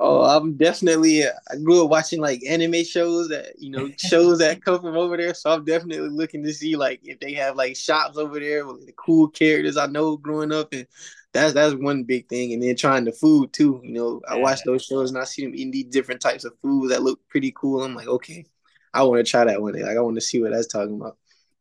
Oh, 0.00 0.22
I'm 0.22 0.56
definitely. 0.56 1.24
I 1.24 1.56
grew 1.62 1.84
up 1.84 1.90
watching 1.90 2.20
like 2.20 2.44
anime 2.46 2.84
shows 2.84 3.28
that 3.30 3.58
you 3.58 3.70
know 3.70 3.90
shows 3.98 4.38
that 4.38 4.64
come 4.64 4.80
from 4.80 4.96
over 4.96 5.16
there. 5.16 5.34
So 5.34 5.50
I'm 5.50 5.64
definitely 5.64 6.08
looking 6.08 6.44
to 6.44 6.52
see 6.54 6.76
like 6.76 7.00
if 7.02 7.18
they 7.18 7.32
have 7.34 7.56
like 7.56 7.76
shops 7.76 8.16
over 8.16 8.38
there 8.38 8.64
with 8.64 8.86
the 8.86 8.92
cool 8.92 9.28
characters 9.28 9.76
I 9.76 9.86
know 9.86 10.16
growing 10.16 10.52
up, 10.52 10.72
and 10.72 10.86
that's 11.32 11.52
that's 11.52 11.74
one 11.74 12.04
big 12.04 12.28
thing. 12.28 12.52
And 12.52 12.62
then 12.62 12.76
trying 12.76 13.04
the 13.04 13.12
food 13.12 13.52
too. 13.52 13.80
You 13.82 13.92
know, 13.92 14.22
I 14.28 14.36
watch 14.36 14.62
those 14.62 14.84
shows 14.84 15.10
and 15.10 15.18
I 15.18 15.24
see 15.24 15.42
them 15.44 15.54
eating 15.54 15.72
these 15.72 15.86
different 15.86 16.20
types 16.20 16.44
of 16.44 16.56
food 16.62 16.90
that 16.92 17.02
look 17.02 17.20
pretty 17.28 17.52
cool. 17.56 17.82
I'm 17.82 17.96
like, 17.96 18.08
okay, 18.08 18.46
I 18.94 19.02
want 19.02 19.24
to 19.24 19.28
try 19.28 19.44
that 19.44 19.60
one 19.60 19.72
day. 19.72 19.82
Like 19.82 19.96
I 19.96 20.00
want 20.00 20.14
to 20.16 20.20
see 20.20 20.40
what 20.40 20.52
that's 20.52 20.68
talking 20.68 20.94
about. 20.94 21.16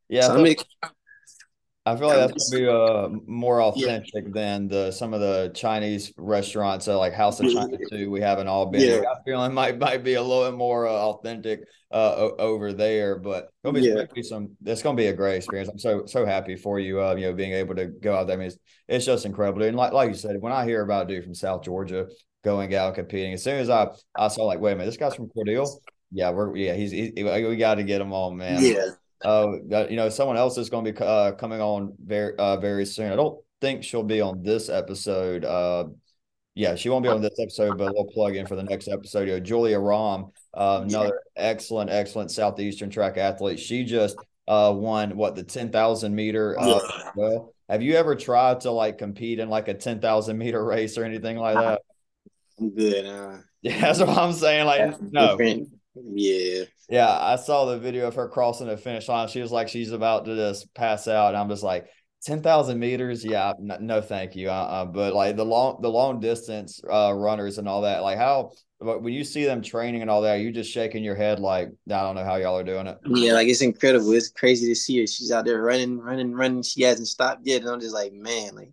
Yeah, 0.09 0.27
so 0.27 0.38
I'm, 0.38 0.55
I 1.88 1.95
feel 1.95 2.07
like 2.07 2.17
that's 2.17 2.49
gonna 2.49 2.63
be 2.63 2.67
uh, 2.67 3.07
more 3.27 3.61
authentic 3.61 4.25
yeah. 4.25 4.31
than 4.33 4.67
the 4.67 4.91
some 4.91 5.13
of 5.13 5.21
the 5.21 5.51
Chinese 5.55 6.11
restaurants, 6.17 6.85
uh, 6.89 6.99
like 6.99 7.13
House 7.13 7.39
of 7.39 7.49
China 7.49 7.77
too. 7.89 8.11
We 8.11 8.19
have 8.19 8.39
in 8.39 8.47
Albany. 8.47 8.85
Yeah. 8.85 9.03
I 9.09 9.23
feel 9.23 9.41
it 9.41 9.49
might 9.53 9.79
might 9.79 10.03
be 10.03 10.15
a 10.15 10.21
little 10.21 10.51
bit 10.51 10.57
more 10.57 10.85
uh, 10.85 10.91
authentic 10.91 11.61
uh, 11.89 12.29
over 12.39 12.73
there, 12.73 13.17
but 13.17 13.53
it'll 13.63 13.73
be, 13.73 13.81
yeah. 13.81 14.03
be 14.13 14.21
some. 14.21 14.49
It's 14.65 14.81
gonna 14.81 14.97
be 14.97 15.07
a 15.07 15.13
great 15.13 15.38
experience. 15.38 15.69
I'm 15.69 15.79
so 15.79 16.05
so 16.05 16.25
happy 16.25 16.57
for 16.57 16.77
you. 16.77 17.01
Uh, 17.01 17.15
you 17.15 17.27
know, 17.27 17.33
being 17.33 17.53
able 17.53 17.75
to 17.75 17.85
go 17.85 18.17
out 18.17 18.27
there. 18.27 18.35
I 18.35 18.39
mean, 18.39 18.47
it's, 18.47 18.57
it's 18.89 19.05
just 19.05 19.25
incredible. 19.25 19.63
And 19.63 19.77
like 19.77 19.93
like 19.93 20.09
you 20.09 20.15
said, 20.15 20.35
when 20.41 20.51
I 20.51 20.65
hear 20.65 20.81
about 20.81 21.05
a 21.05 21.07
dude 21.07 21.23
from 21.23 21.35
South 21.35 21.63
Georgia 21.63 22.07
going 22.43 22.75
out 22.75 22.95
competing, 22.95 23.31
as 23.31 23.43
soon 23.43 23.59
as 23.59 23.69
I 23.69 23.88
I 24.13 24.27
saw 24.27 24.43
like, 24.43 24.59
wait 24.59 24.73
a 24.73 24.75
minute, 24.75 24.88
this 24.88 24.97
guy's 24.97 25.15
from 25.15 25.29
Cordele. 25.29 25.69
Yeah, 26.11 26.31
we're 26.31 26.53
yeah, 26.57 26.73
he's 26.73 26.91
he, 26.91 27.13
we 27.15 27.55
got 27.55 27.75
to 27.75 27.83
get 27.83 28.01
him 28.01 28.11
on, 28.11 28.35
man. 28.35 28.61
Yeah 28.61 28.89
uh, 29.26 29.53
you 29.89 29.95
know, 29.95 30.09
someone 30.09 30.38
else 30.38 30.57
is 30.57 30.70
going 30.70 30.86
to 30.86 30.93
be 30.93 30.99
uh, 30.99 31.32
coming 31.34 31.61
on 31.61 31.93
very 32.03 32.36
uh, 32.38 32.57
very 32.57 32.86
soon. 32.86 33.11
I 33.11 33.15
don't 33.15 33.39
think 33.61 33.84
she'll 33.84 34.03
be 34.03 34.22
on 34.22 34.43
this 34.43 34.70
episode. 34.70 35.43
Uh, 35.43 35.86
yeah, 36.55 36.76
she 36.76 36.89
won't 36.89 37.03
be 37.03 37.09
on 37.09 37.22
this 37.22 37.39
episode, 37.39 37.78
but 37.78 37.93
we'll 37.93 38.05
plug 38.05 38.36
in 38.36 38.47
for 38.47 38.55
the 38.55 38.63
next 38.63 38.88
episode. 38.88 39.28
You 39.28 39.36
know, 39.36 39.39
Julia 39.39 39.78
Rahm, 39.78 40.32
uh, 40.55 40.82
another 40.84 41.22
excellent, 41.36 41.91
excellent 41.91 42.32
southeastern 42.32 42.89
track 42.89 43.18
athlete. 43.18 43.59
She 43.59 43.84
just 43.84 44.18
uh, 44.47 44.74
won 44.76 45.15
what 45.15 45.36
the 45.36 45.43
ten 45.43 45.72
thousand 45.72 46.15
meter. 46.15 46.59
Uh, 46.59 46.80
well, 47.15 47.53
have 47.70 47.84
you 47.84 47.95
ever 47.95 48.15
tried 48.15 48.61
to 48.61 48.72
like 48.72 48.97
compete 48.97 49.39
in 49.39 49.49
like 49.49 49.68
a 49.68 49.74
ten 49.76 49.99
thousand 49.99 50.38
meter 50.39 50.63
race 50.63 50.97
or 50.97 51.03
anything 51.03 51.38
like 51.38 51.55
that? 51.55 51.82
I'm 52.59 52.74
good. 52.74 53.05
Uh, 53.05 53.38
yeah, 53.61 53.80
that's 53.80 53.99
what 53.99 54.09
I'm 54.09 54.34
saying. 54.34 54.65
Like, 54.65 54.99
no. 55.01 55.38
Different 55.38 55.70
yeah. 56.05 56.63
Yeah, 56.89 57.09
I 57.09 57.35
saw 57.35 57.65
the 57.65 57.79
video 57.79 58.07
of 58.07 58.15
her 58.15 58.29
crossing 58.29 58.67
the 58.67 58.77
finish 58.77 59.07
line. 59.09 59.27
She 59.27 59.41
was 59.41 59.51
like, 59.51 59.67
she's 59.67 59.91
about 59.91 60.25
to 60.25 60.35
just 60.35 60.73
pass 60.73 61.07
out. 61.07 61.29
And 61.29 61.37
I'm 61.37 61.49
just 61.49 61.63
like, 61.63 61.87
10,000 62.23 62.79
meters. 62.79 63.23
Yeah, 63.23 63.53
no, 63.59 63.77
no 63.79 64.01
thank 64.01 64.35
you. 64.35 64.49
Uh-uh. 64.49 64.85
But 64.85 65.13
like 65.13 65.35
the 65.35 65.45
long, 65.45 65.79
the 65.81 65.89
long 65.89 66.19
distance 66.19 66.81
uh, 66.89 67.13
runners 67.13 67.57
and 67.57 67.67
all 67.67 67.81
that, 67.81 68.03
like 68.03 68.17
how, 68.17 68.51
when 68.79 69.13
you 69.13 69.23
see 69.23 69.43
them 69.43 69.61
training 69.61 70.01
and 70.01 70.09
all 70.09 70.21
that, 70.21 70.39
you 70.39 70.51
just 70.51 70.71
shaking 70.71 71.03
your 71.03 71.15
head 71.15 71.39
like, 71.39 71.69
I 71.89 72.01
don't 72.01 72.15
know 72.15 72.23
how 72.23 72.35
y'all 72.37 72.57
are 72.57 72.63
doing 72.63 72.87
it. 72.87 72.97
Yeah, 73.05 73.33
like 73.33 73.47
it's 73.47 73.61
incredible. 73.61 74.11
It's 74.13 74.29
crazy 74.29 74.67
to 74.67 74.75
see 74.75 74.99
her. 75.01 75.07
She's 75.07 75.31
out 75.31 75.45
there 75.45 75.61
running, 75.61 75.99
running, 75.99 76.33
running. 76.33 76.63
She 76.63 76.83
hasn't 76.83 77.07
stopped 77.07 77.41
yet. 77.45 77.61
And 77.61 77.69
I'm 77.69 77.81
just 77.81 77.93
like, 77.93 78.13
man, 78.13 78.55
like, 78.55 78.71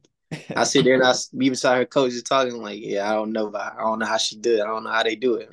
I 0.57 0.65
sit 0.65 0.85
there 0.85 0.95
and 0.95 1.05
I 1.05 1.15
be 1.37 1.49
beside 1.49 1.79
her 1.79 1.85
coach 1.85 2.13
just 2.13 2.27
talking 2.27 2.61
like, 2.63 2.81
yeah, 2.81 3.11
I 3.11 3.15
don't 3.15 3.33
know, 3.33 3.47
about, 3.49 3.75
I 3.79 3.83
don't 3.83 3.99
know 3.99 4.07
how 4.07 4.19
she 4.19 4.37
did. 4.37 4.59
it. 4.59 4.63
I 4.63 4.67
don't 4.67 4.85
know 4.85 4.91
how 4.91 5.03
they 5.03 5.17
do 5.17 5.35
it 5.37 5.49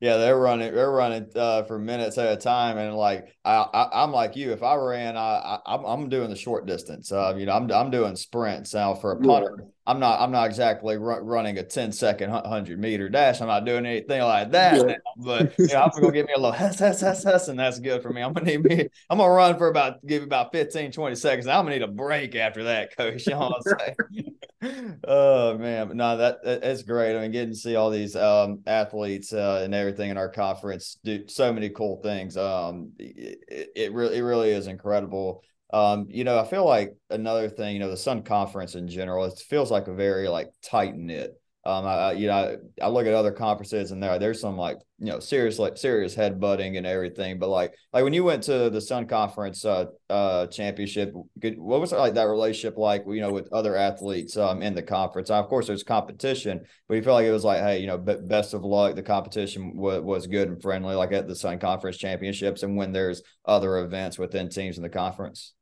yeah, 0.00 0.18
they're 0.18 0.38
running. 0.38 0.74
They're 0.74 0.90
running 0.90 1.26
uh, 1.34 1.62
for 1.62 1.78
minutes 1.78 2.18
at 2.18 2.32
a 2.32 2.36
time, 2.36 2.76
and 2.76 2.94
like 2.94 3.34
I, 3.44 3.66
I, 3.72 4.04
am 4.04 4.12
like 4.12 4.36
you. 4.36 4.52
If 4.52 4.62
I 4.62 4.74
ran, 4.74 5.16
I, 5.16 5.58
I, 5.64 5.76
I'm 5.76 6.08
doing 6.08 6.28
the 6.28 6.36
short 6.36 6.66
distance. 6.66 7.10
Uh, 7.10 7.34
you 7.36 7.46
know, 7.46 7.52
I'm, 7.52 7.70
I'm 7.70 7.90
doing 7.90 8.14
sprints 8.16 8.74
now 8.74 8.94
for 8.94 9.12
a 9.12 9.20
punter. 9.20 9.66
I'm 9.88 10.00
not, 10.00 10.20
I'm 10.20 10.32
not 10.32 10.46
exactly 10.46 10.96
run, 10.96 11.24
running 11.24 11.58
a 11.58 11.62
10 11.62 11.92
second 11.92 12.30
hundred 12.30 12.80
meter 12.80 13.08
dash. 13.08 13.40
I'm 13.40 13.46
not 13.46 13.64
doing 13.64 13.86
anything 13.86 14.20
like 14.20 14.50
that. 14.50 14.88
Yeah. 14.88 14.96
But 15.16 15.56
you 15.58 15.68
know, 15.68 15.82
I'm 15.82 15.90
gonna 16.00 16.12
give 16.12 16.26
me 16.26 16.32
a 16.34 16.40
little 16.40 16.52
hess, 16.56 16.78
hess, 16.78 17.00
hess, 17.00 17.22
hess, 17.22 17.48
and 17.48 17.58
that's 17.58 17.78
good 17.78 18.02
for 18.02 18.10
me. 18.10 18.20
I'm 18.20 18.32
gonna 18.32 18.46
need 18.46 18.64
me. 18.64 18.88
I'm 19.08 19.18
gonna 19.18 19.32
run 19.32 19.56
for 19.56 19.68
about 19.68 20.04
give 20.04 20.22
about 20.22 20.52
15, 20.52 20.90
20 20.90 21.16
seconds. 21.16 21.46
I'm 21.46 21.64
gonna 21.64 21.76
need 21.76 21.82
a 21.82 21.88
break 21.88 22.34
after 22.34 22.64
that, 22.64 22.96
coach. 22.96 23.26
You 23.26 23.34
know 23.34 23.50
what 23.50 23.62
I'm 23.66 23.94
saying? 24.62 24.98
oh 25.06 25.56
man, 25.58 25.96
no, 25.96 26.16
that 26.16 26.38
that's 26.42 26.82
great. 26.82 27.16
I 27.16 27.20
mean, 27.20 27.30
getting 27.30 27.54
to 27.54 27.56
see 27.56 27.76
all 27.76 27.90
these 27.90 28.16
um, 28.16 28.60
athletes 28.66 29.32
uh, 29.32 29.62
and 29.64 29.74
everything 29.74 30.10
in 30.10 30.18
our 30.18 30.30
conference 30.30 30.98
do 31.04 31.28
so 31.28 31.52
many 31.52 31.70
cool 31.70 32.00
things. 32.02 32.36
Um, 32.36 32.92
it, 32.98 33.72
it 33.76 33.92
really, 33.92 34.18
it 34.18 34.22
really 34.22 34.50
is 34.50 34.66
incredible. 34.66 35.42
Um, 35.72 36.06
you 36.08 36.24
know, 36.24 36.38
I 36.38 36.44
feel 36.44 36.64
like 36.64 36.96
another 37.10 37.48
thing, 37.48 37.74
you 37.74 37.80
know, 37.80 37.90
the 37.90 37.96
Sun 37.96 38.22
Conference 38.22 38.74
in 38.74 38.88
general, 38.88 39.24
it 39.24 39.38
feels 39.48 39.70
like 39.70 39.88
a 39.88 39.94
very 39.94 40.28
like 40.28 40.48
tight 40.62 40.94
knit. 40.94 41.32
Um, 41.66 41.84
I, 41.84 42.12
you 42.12 42.28
know, 42.28 42.56
I, 42.80 42.88
look 42.88 43.08
at 43.08 43.12
other 43.12 43.32
conferences 43.32 43.90
and 43.90 44.00
there, 44.00 44.20
there's 44.20 44.40
some 44.40 44.56
like, 44.56 44.78
you 45.00 45.06
know, 45.06 45.18
serious, 45.18 45.58
like 45.58 45.76
serious 45.76 46.14
headbutting 46.14 46.76
and 46.76 46.86
everything. 46.86 47.40
But 47.40 47.48
like, 47.48 47.74
like 47.92 48.04
when 48.04 48.12
you 48.12 48.22
went 48.22 48.44
to 48.44 48.70
the 48.70 48.80
Sun 48.80 49.08
Conference 49.08 49.64
uh, 49.64 49.86
uh, 50.08 50.46
championship, 50.46 51.12
what 51.12 51.80
was 51.80 51.90
like 51.90 52.14
that 52.14 52.28
relationship 52.28 52.78
like, 52.78 53.02
you 53.08 53.20
know, 53.20 53.32
with 53.32 53.52
other 53.52 53.74
athletes 53.74 54.36
um, 54.36 54.62
in 54.62 54.76
the 54.76 54.82
conference? 54.82 55.28
Now, 55.28 55.40
of 55.40 55.48
course, 55.48 55.66
there's 55.66 55.82
competition, 55.82 56.60
but 56.86 56.94
you 56.94 57.02
feel 57.02 57.14
like 57.14 57.26
it 57.26 57.32
was 57.32 57.44
like, 57.44 57.58
hey, 57.58 57.80
you 57.80 57.88
know, 57.88 57.98
best 57.98 58.54
of 58.54 58.62
luck. 58.62 58.94
The 58.94 59.02
competition 59.02 59.76
was, 59.76 60.02
was 60.02 60.28
good 60.28 60.48
and 60.48 60.62
friendly, 60.62 60.94
like 60.94 61.10
at 61.10 61.26
the 61.26 61.34
Sun 61.34 61.58
Conference 61.58 61.96
championships, 61.96 62.62
and 62.62 62.76
when 62.76 62.92
there's 62.92 63.22
other 63.44 63.78
events 63.78 64.20
within 64.20 64.50
teams 64.50 64.76
in 64.76 64.84
the 64.84 64.88
conference. 64.88 65.52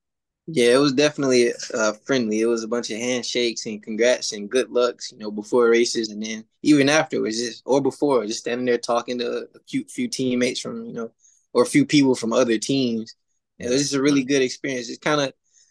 Yeah, 0.47 0.75
it 0.75 0.79
was 0.79 0.93
definitely 0.93 1.53
uh, 1.73 1.95
friendly. 2.05 2.41
It 2.41 2.47
was 2.47 2.63
a 2.63 2.69
bunch 2.69 2.91
of 2.91 2.99
handshakes 2.99 3.65
and 3.65 3.83
congrats 3.83 4.33
and 4.33 4.51
good 4.51 4.71
lucks, 4.71 5.11
you 5.11 5.19
know, 5.19 5.31
before 5.31 5.71
races 5.71 6.11
and 6.11 6.23
then 6.23 6.45
even 6.63 6.91
afterwards, 6.91 7.39
just 7.39 7.63
or 7.65 7.81
before, 7.81 8.27
just 8.27 8.41
standing 8.41 8.67
there 8.67 8.77
talking 8.77 9.19
to 9.21 9.49
a 9.55 9.59
few, 9.67 9.85
few 9.85 10.07
teammates 10.07 10.61
from, 10.61 10.85
you 10.85 10.93
know, 10.93 11.11
or 11.55 11.63
a 11.63 11.67
few 11.67 11.87
people 11.87 12.15
from 12.15 12.35
other 12.35 12.59
teams. 12.59 13.15
It 13.59 13.71
was 13.71 13.81
just 13.81 13.95
a 13.95 14.03
really 14.03 14.23
good 14.23 14.43
experience. 14.43 14.91
It's 14.91 14.99
kind 14.99 15.21
of, 15.23 15.29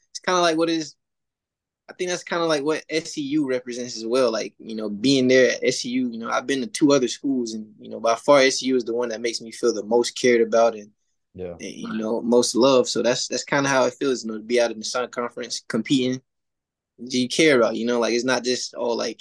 it's 0.09 0.19
kind 0.19 0.37
of 0.37 0.41
like 0.41 0.57
what 0.57 0.69
is, 0.71 0.95
I 1.89 1.93
think 1.93 2.09
that's 2.09 2.23
kind 2.23 2.41
of 2.41 2.49
like 2.49 2.63
what 2.63 2.83
SEU 2.89 3.47
represents 3.47 3.97
as 3.97 4.05
well. 4.05 4.31
Like, 4.31 4.53
you 4.59 4.75
know, 4.75 4.89
being 4.89 5.27
there 5.27 5.51
at 5.51 5.63
SEU, 5.63 6.09
you 6.09 6.17
know, 6.19 6.29
I've 6.29 6.47
been 6.47 6.61
to 6.61 6.67
two 6.67 6.93
other 6.93 7.07
schools 7.09 7.53
and, 7.53 7.73
you 7.79 7.89
know, 7.89 7.99
by 7.99 8.15
far 8.15 8.39
SEU 8.39 8.77
is 8.77 8.85
the 8.85 8.95
one 8.95 9.09
that 9.09 9.21
makes 9.21 9.41
me 9.41 9.51
feel 9.51 9.73
the 9.73 9.83
most 9.83 10.11
cared 10.19 10.41
about 10.41 10.75
and, 10.75 10.91
yeah, 11.33 11.53
and, 11.53 11.61
you 11.61 11.93
know, 11.93 12.21
most 12.21 12.55
love. 12.55 12.87
So 12.87 13.01
that's 13.01 13.27
that's 13.27 13.43
kind 13.43 13.65
of 13.65 13.71
how 13.71 13.85
it 13.85 13.95
feels, 13.99 14.23
you 14.23 14.31
know, 14.31 14.37
to 14.37 14.43
be 14.43 14.61
out 14.61 14.71
in 14.71 14.79
the 14.79 14.85
Sun 14.85 15.09
Conference 15.09 15.61
competing. 15.67 16.21
Do 17.07 17.19
you 17.19 17.27
care 17.27 17.57
about, 17.57 17.75
you 17.75 17.85
know, 17.85 17.99
like 17.99 18.13
it's 18.13 18.23
not 18.23 18.43
just 18.43 18.75
all 18.75 18.95
like 18.95 19.19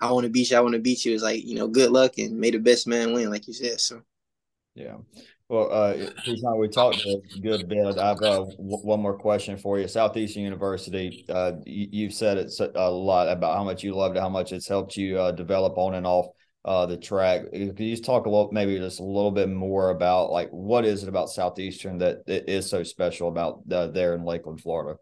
I 0.00 0.12
want 0.12 0.24
to 0.24 0.30
beat 0.30 0.50
you, 0.50 0.56
I 0.56 0.60
want 0.60 0.74
to 0.74 0.80
beat 0.80 1.04
you. 1.04 1.12
It's 1.12 1.22
like, 1.22 1.44
you 1.44 1.56
know, 1.56 1.68
good 1.68 1.90
luck 1.90 2.18
and 2.18 2.38
may 2.38 2.50
the 2.50 2.58
best 2.58 2.86
man 2.86 3.12
win, 3.12 3.30
like 3.30 3.46
you 3.46 3.52
said. 3.52 3.80
So 3.80 4.02
yeah. 4.74 4.96
Well, 5.48 5.68
uh, 5.72 5.96
he's 6.22 6.44
not, 6.44 6.58
we 6.58 6.68
talked 6.68 7.04
a 7.04 7.20
good 7.42 7.68
bit. 7.68 7.98
I've 7.98 8.22
uh, 8.22 8.44
one 8.56 9.00
more 9.00 9.18
question 9.18 9.56
for 9.56 9.80
you. 9.80 9.88
Southeastern 9.88 10.44
University, 10.44 11.24
uh, 11.28 11.54
you, 11.66 12.06
have 12.06 12.14
said 12.14 12.38
it 12.38 12.52
a 12.76 12.88
lot 12.88 13.28
about 13.28 13.56
how 13.56 13.64
much 13.64 13.82
you 13.82 13.92
loved 13.92 14.16
it, 14.16 14.20
how 14.20 14.28
much 14.28 14.52
it's 14.52 14.68
helped 14.68 14.96
you 14.96 15.18
uh, 15.18 15.32
develop 15.32 15.76
on 15.76 15.94
and 15.94 16.06
off 16.06 16.26
uh, 16.64 16.86
the 16.86 16.96
track. 16.96 17.50
Could 17.50 17.80
you 17.80 17.90
just 17.90 18.04
talk 18.04 18.26
a 18.26 18.30
little, 18.30 18.50
maybe 18.52 18.78
just 18.78 19.00
a 19.00 19.04
little 19.04 19.30
bit 19.30 19.48
more 19.48 19.90
about 19.90 20.30
like 20.30 20.50
what 20.50 20.84
is 20.84 21.02
it 21.02 21.08
about 21.08 21.30
Southeastern 21.30 21.98
that 21.98 22.22
is 22.26 22.68
so 22.68 22.82
special 22.82 23.28
about 23.28 23.62
uh, 23.70 23.86
there 23.88 24.14
in 24.14 24.24
Lakeland, 24.24 24.60
Florida? 24.60 24.98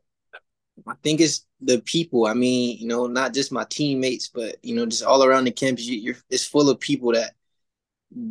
I 0.86 0.94
think 1.02 1.20
it's 1.20 1.44
the 1.60 1.80
people. 1.80 2.26
I 2.26 2.34
mean, 2.34 2.78
you 2.78 2.86
know, 2.86 3.06
not 3.06 3.34
just 3.34 3.50
my 3.50 3.66
teammates, 3.68 4.28
but 4.28 4.56
you 4.62 4.76
know, 4.76 4.86
just 4.86 5.02
all 5.02 5.24
around 5.24 5.44
the 5.44 5.50
campus. 5.50 5.86
You, 5.86 6.12
are 6.12 6.16
it's 6.30 6.46
full 6.46 6.70
of 6.70 6.78
people 6.78 7.12
that 7.12 7.32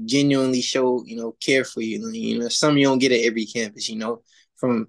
genuinely 0.06 0.62
show 0.62 1.04
you 1.06 1.18
know 1.18 1.34
care 1.34 1.66
for 1.66 1.82
you. 1.82 2.10
You 2.10 2.40
know, 2.40 2.48
some 2.48 2.78
you 2.78 2.86
don't 2.86 3.00
get 3.00 3.12
at 3.12 3.26
every 3.26 3.46
campus. 3.46 3.90
You 3.90 3.98
know, 3.98 4.22
from 4.56 4.88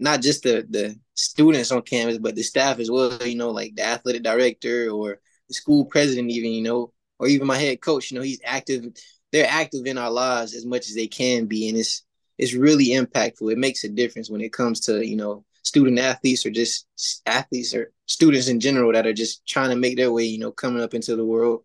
not 0.00 0.20
just 0.20 0.42
the 0.42 0.66
the 0.68 0.98
students 1.14 1.70
on 1.70 1.82
campus, 1.82 2.18
but 2.18 2.34
the 2.34 2.42
staff 2.42 2.80
as 2.80 2.90
well. 2.90 3.16
You 3.24 3.36
know, 3.36 3.50
like 3.50 3.76
the 3.76 3.84
athletic 3.84 4.24
director 4.24 4.90
or 4.90 5.20
the 5.46 5.54
school 5.54 5.84
president, 5.84 6.30
even 6.32 6.50
you 6.50 6.62
know, 6.62 6.92
or 7.18 7.28
even 7.28 7.46
my 7.46 7.58
head 7.58 7.80
coach. 7.80 8.10
You 8.10 8.18
know, 8.18 8.24
he's 8.24 8.40
active. 8.44 8.86
They're 9.32 9.48
active 9.48 9.86
in 9.86 9.98
our 9.98 10.10
lives 10.10 10.54
as 10.54 10.64
much 10.64 10.88
as 10.88 10.94
they 10.94 11.06
can 11.06 11.46
be, 11.46 11.68
and 11.68 11.78
it's 11.78 12.04
it's 12.38 12.54
really 12.54 12.88
impactful. 12.88 13.52
It 13.52 13.58
makes 13.58 13.84
a 13.84 13.88
difference 13.88 14.30
when 14.30 14.40
it 14.40 14.52
comes 14.52 14.80
to 14.80 15.06
you 15.06 15.16
know 15.16 15.44
student 15.62 15.98
athletes 15.98 16.46
or 16.46 16.50
just 16.50 16.86
athletes 17.26 17.74
or 17.74 17.92
students 18.06 18.48
in 18.48 18.60
general 18.60 18.92
that 18.92 19.06
are 19.06 19.12
just 19.12 19.46
trying 19.46 19.70
to 19.70 19.76
make 19.76 19.96
their 19.96 20.12
way. 20.12 20.24
You 20.24 20.38
know, 20.38 20.52
coming 20.52 20.82
up 20.82 20.94
into 20.94 21.16
the 21.16 21.24
world 21.24 21.62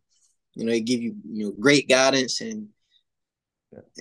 you 0.55 0.65
know, 0.65 0.71
they 0.71 0.81
give 0.81 1.01
you 1.01 1.15
you 1.29 1.45
know 1.45 1.51
great 1.51 1.89
guidance 1.89 2.41
and, 2.41 2.69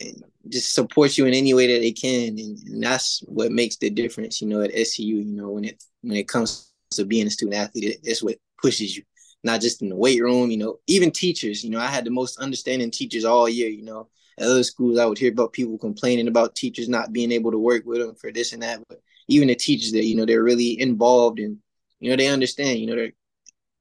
and 0.01 0.23
just 0.49 0.75
support 0.75 1.17
you 1.17 1.27
in 1.27 1.35
any 1.35 1.55
way 1.55 1.73
that 1.73 1.81
they 1.81 1.93
can, 1.93 2.39
and, 2.39 2.59
and, 2.59 2.83
that's 2.83 3.23
what 3.27 3.53
makes 3.53 3.77
the 3.77 3.91
difference. 3.91 4.41
You 4.41 4.49
know, 4.49 4.61
at 4.61 4.75
SEU, 4.75 5.17
you 5.17 5.25
know, 5.25 5.51
when 5.51 5.65
it 5.65 5.83
when 6.03 6.17
it 6.17 6.29
comes 6.29 6.73
to 6.93 7.05
being 7.05 7.27
a 7.27 7.31
student 7.31 7.57
athlete, 7.57 8.01
that's 8.05 8.23
what 8.23 8.37
pushes 8.61 8.97
you. 8.97 9.03
Not 9.45 9.61
just 9.61 9.83
in 9.83 9.89
the 9.89 9.97
weight 9.97 10.23
room, 10.23 10.51
you 10.51 10.57
know, 10.57 10.79
even 10.87 11.11
teachers. 11.11 11.65
You 11.65 11.71
know, 11.71 11.81
I 11.81 11.89
had 11.89 12.05
the 12.05 12.11
most 12.11 12.39
understanding 12.39 12.91
teachers 12.91 13.25
all 13.25 13.49
year. 13.49 13.69
You 13.69 13.85
know, 13.85 14.09
at 14.39 14.47
other 14.47 14.63
schools, 14.63 14.99
I 14.99 15.07
would 15.07 15.19
hear 15.19 15.33
about 15.33 15.53
people 15.53 15.79
complaining 15.79 16.29
about 16.29 16.55
teachers 16.55 16.89
not 16.89 17.13
being 17.13 17.33
able 17.33 17.51
to 17.51 17.59
work 17.59 17.85
with 17.85 17.99
them 17.99 18.15
for 18.15 18.31
this 18.31 18.53
and 18.53 18.63
that. 18.63 18.81
But 18.89 19.01
even 19.29 19.49
the 19.49 19.55
teachers 19.55 19.93
that 19.93 20.05
you 20.05 20.17
know, 20.17 20.27
they're 20.27 20.43
really 20.43 20.81
involved 20.81 21.39
and 21.41 21.59
you 22.01 22.11
know 22.11 22.17
they 22.17 22.29
understand. 22.29 22.79
You 22.79 22.87
know, 22.87 22.97
they're 22.97 23.13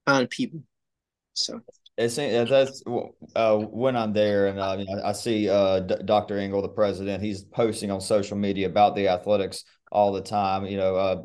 kind 0.07 0.30
people. 0.30 0.64
So 1.34 1.62
it's 1.97 2.16
that's 2.16 2.84
uh, 3.36 3.57
when 3.57 3.95
I'm 3.95 4.14
there, 4.14 4.47
and 4.47 4.59
uh, 4.59 4.78
I 5.03 5.12
see 5.12 5.49
uh, 5.49 5.82
D- 5.82 5.95
Dr. 6.05 6.39
Ingle, 6.39 6.62
the 6.62 6.70
president. 6.70 7.24
He's 7.24 7.43
posting 7.43 7.91
on 7.91 8.01
social 8.01 8.38
media 8.38 8.68
about 8.68 8.95
the 8.95 9.07
athletics 9.09 9.64
all 9.91 10.11
the 10.11 10.21
time. 10.21 10.65
You 10.65 10.77
know, 10.77 10.95
uh, 10.95 11.21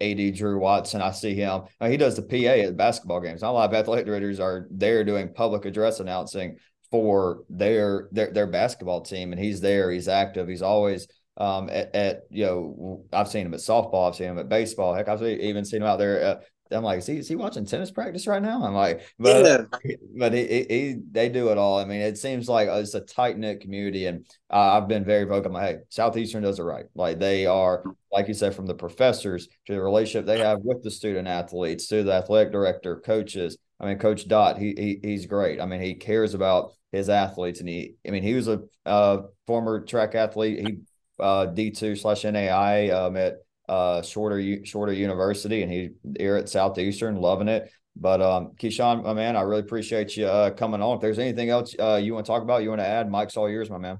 AD 0.00 0.34
Drew 0.34 0.58
Watson. 0.58 1.00
I 1.00 1.12
see 1.12 1.34
him. 1.34 1.62
he 1.80 1.96
does 1.96 2.16
the 2.16 2.22
PA 2.22 2.68
at 2.68 2.76
basketball 2.76 3.20
games. 3.20 3.42
A 3.42 3.50
lot 3.50 3.70
of 3.70 3.74
athletic 3.74 4.06
directors 4.06 4.40
are 4.40 4.66
there 4.70 5.04
doing 5.04 5.32
public 5.32 5.64
address 5.64 6.00
announcing 6.00 6.56
for 6.90 7.44
their 7.48 8.08
their 8.12 8.32
their 8.32 8.46
basketball 8.46 9.02
team, 9.02 9.32
and 9.32 9.40
he's 9.40 9.60
there. 9.60 9.90
He's 9.90 10.08
active. 10.08 10.48
He's 10.48 10.62
always 10.62 11.06
um, 11.36 11.70
at, 11.70 11.94
at, 11.94 12.22
you 12.30 12.44
know 12.44 13.04
I've 13.12 13.28
seen 13.28 13.46
him 13.46 13.54
at 13.54 13.60
softball, 13.60 14.08
I've 14.08 14.16
seen 14.16 14.28
him 14.28 14.38
at 14.38 14.48
baseball. 14.48 14.94
Heck, 14.94 15.08
I've 15.08 15.22
even 15.22 15.64
seen 15.64 15.82
him 15.82 15.88
out 15.88 15.98
there 15.98 16.40
I'm 16.70 16.82
like, 16.82 16.98
is 16.98 17.06
he, 17.06 17.18
is 17.18 17.28
he 17.28 17.36
watching 17.36 17.64
tennis 17.64 17.90
practice 17.90 18.26
right 18.26 18.42
now? 18.42 18.62
I'm 18.64 18.74
like, 18.74 19.02
but 19.18 19.44
yeah. 19.44 19.98
but 20.16 20.32
he, 20.32 20.46
he, 20.46 20.66
he, 20.68 20.96
they 21.10 21.28
do 21.28 21.50
it 21.50 21.58
all. 21.58 21.78
I 21.78 21.84
mean, 21.84 22.00
it 22.00 22.18
seems 22.18 22.48
like 22.48 22.68
it's 22.68 22.94
a 22.94 23.00
tight 23.00 23.38
knit 23.38 23.60
community, 23.60 24.06
and 24.06 24.26
uh, 24.50 24.78
I've 24.78 24.88
been 24.88 25.04
very 25.04 25.24
vocal. 25.24 25.52
My 25.52 25.62
hey, 25.62 25.76
Southeastern 25.88 26.42
does 26.42 26.58
it 26.58 26.62
right. 26.62 26.86
Like 26.94 27.18
they 27.18 27.46
are, 27.46 27.82
like 28.12 28.28
you 28.28 28.34
said, 28.34 28.54
from 28.54 28.66
the 28.66 28.74
professors 28.74 29.48
to 29.66 29.74
the 29.74 29.80
relationship 29.80 30.26
they 30.26 30.40
have 30.40 30.60
with 30.62 30.82
the 30.82 30.90
student 30.90 31.28
athletes 31.28 31.88
to 31.88 32.02
the 32.02 32.12
athletic 32.12 32.52
director, 32.52 33.00
coaches. 33.00 33.56
I 33.80 33.86
mean, 33.86 33.98
Coach 33.98 34.26
Dot, 34.26 34.58
he, 34.58 34.74
he 34.76 35.00
he's 35.02 35.26
great. 35.26 35.60
I 35.60 35.66
mean, 35.66 35.80
he 35.80 35.94
cares 35.94 36.34
about 36.34 36.72
his 36.92 37.08
athletes, 37.08 37.60
and 37.60 37.68
he, 37.68 37.94
I 38.06 38.10
mean, 38.10 38.22
he 38.22 38.34
was 38.34 38.48
a 38.48 38.62
uh, 38.84 39.22
former 39.46 39.84
track 39.84 40.14
athlete. 40.14 40.66
He 40.66 40.78
uh, 41.20 41.46
D 41.46 41.70
two 41.70 41.96
slash 41.96 42.22
NAIA 42.22 42.92
um, 42.92 43.16
at 43.16 43.38
uh, 43.68 44.02
shorter 44.02 44.64
shorter 44.64 44.92
university, 44.92 45.62
and 45.62 45.72
he 45.72 45.90
here 46.18 46.36
at 46.36 46.48
Southeastern, 46.48 47.16
loving 47.16 47.48
it. 47.48 47.70
But 48.00 48.22
um, 48.22 48.52
Keishon, 48.56 49.02
my 49.04 49.12
man, 49.12 49.36
I 49.36 49.42
really 49.42 49.60
appreciate 49.60 50.16
you 50.16 50.26
uh, 50.26 50.50
coming 50.50 50.80
on. 50.80 50.96
If 50.96 51.00
there's 51.00 51.18
anything 51.18 51.50
else 51.50 51.74
uh, 51.78 52.00
you 52.02 52.14
want 52.14 52.26
to 52.26 52.32
talk 52.32 52.42
about, 52.42 52.62
you 52.62 52.68
want 52.68 52.80
to 52.80 52.86
add, 52.86 53.10
Mike's 53.10 53.36
all 53.36 53.50
yours, 53.50 53.70
my 53.70 53.78
man. 53.78 53.98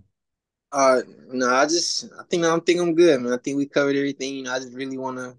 Uh, 0.70 1.00
no, 1.28 1.48
I 1.48 1.64
just 1.64 2.04
I 2.18 2.22
think 2.30 2.44
I'm 2.44 2.60
think 2.60 2.80
I'm 2.80 2.94
good, 2.94 3.20
man. 3.20 3.32
I 3.32 3.38
think 3.38 3.56
we 3.56 3.66
covered 3.66 3.96
everything. 3.96 4.34
You 4.36 4.42
know, 4.44 4.52
I 4.52 4.58
just 4.58 4.74
really 4.74 4.98
want 4.98 5.16
to 5.16 5.36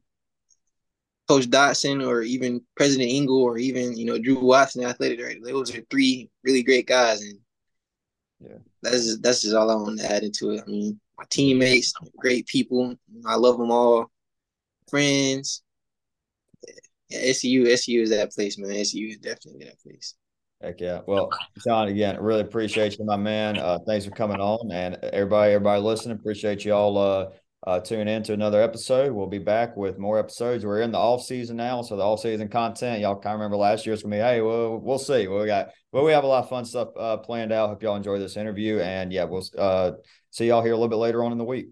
Coach 1.27 1.45
Dotson 1.45 2.05
or 2.05 2.23
even 2.23 2.61
President 2.75 3.11
Ingle 3.11 3.41
or 3.41 3.57
even 3.57 3.95
you 3.95 4.05
know 4.05 4.17
Drew 4.17 4.39
Watson, 4.39 4.83
athletic 4.83 5.19
director. 5.19 5.45
Those 5.45 5.75
are 5.75 5.81
three 5.89 6.29
really 6.43 6.63
great 6.63 6.87
guys, 6.87 7.21
and 7.21 7.37
yeah, 8.39 8.57
that's 8.81 9.05
just, 9.05 9.21
that's 9.21 9.41
just 9.43 9.55
all 9.55 9.69
I 9.69 9.75
want 9.75 9.99
to 9.99 10.11
add 10.11 10.23
into 10.23 10.51
it. 10.51 10.63
I 10.65 10.69
mean, 10.69 10.99
my 11.17 11.25
teammates, 11.29 11.93
great 12.17 12.47
people. 12.47 12.95
I 13.25 13.35
love 13.35 13.59
them 13.59 13.69
all 13.69 14.09
friends. 14.89 15.63
Yeah, 17.09 17.19
SU, 17.19 17.65
SU 17.67 18.01
is 18.01 18.09
that 18.11 18.31
place, 18.31 18.57
man. 18.57 18.71
SU 18.71 19.07
is 19.09 19.17
definitely 19.17 19.65
that 19.65 19.79
place. 19.81 20.15
Heck 20.61 20.81
yeah. 20.81 20.99
Well, 21.07 21.29
John, 21.65 21.87
again, 21.87 22.21
really 22.21 22.41
appreciate 22.41 22.97
you, 22.99 23.05
my 23.05 23.15
man. 23.15 23.57
Uh, 23.57 23.79
thanks 23.87 24.05
for 24.05 24.11
coming 24.11 24.41
on. 24.41 24.71
And 24.71 24.95
everybody, 24.95 25.53
everybody 25.53 25.81
listening, 25.81 26.17
appreciate 26.17 26.65
you 26.65 26.73
all 26.73 26.97
uh, 26.97 27.27
uh, 27.65 27.79
tuning 27.79 28.13
in 28.13 28.23
to 28.23 28.33
another 28.33 28.61
episode. 28.61 29.13
We'll 29.13 29.27
be 29.27 29.37
back 29.37 29.77
with 29.77 29.97
more 29.97 30.19
episodes. 30.19 30.65
We're 30.65 30.81
in 30.81 30.91
the 30.91 30.97
off 30.97 31.23
season 31.23 31.55
now, 31.55 31.81
so 31.81 31.95
the 31.95 32.03
off 32.03 32.19
season 32.19 32.49
content. 32.49 32.99
Y'all 32.99 33.15
kind 33.15 33.35
of 33.35 33.39
remember 33.39 33.55
last 33.55 33.85
year 33.85 33.93
it's 33.93 34.03
gonna 34.03 34.17
be. 34.17 34.21
Hey, 34.21 34.41
well, 34.41 34.77
we'll 34.77 34.99
see. 34.99 35.27
Well, 35.27 35.39
we 35.39 35.47
got 35.47 35.69
well, 35.93 36.03
we 36.03 36.11
have 36.11 36.25
a 36.25 36.27
lot 36.27 36.43
of 36.43 36.49
fun 36.49 36.65
stuff 36.65 36.89
uh, 36.97 37.17
planned 37.17 37.53
out. 37.53 37.69
Hope 37.69 37.81
y'all 37.81 37.95
enjoy 37.95 38.19
this 38.19 38.35
interview, 38.35 38.79
and 38.79 39.13
yeah, 39.13 39.23
we'll 39.23 39.43
uh, 39.57 39.91
see 40.29 40.47
y'all 40.47 40.61
here 40.61 40.73
a 40.73 40.75
little 40.75 40.89
bit 40.89 40.97
later 40.97 41.23
on 41.23 41.31
in 41.31 41.37
the 41.37 41.45
week. 41.45 41.67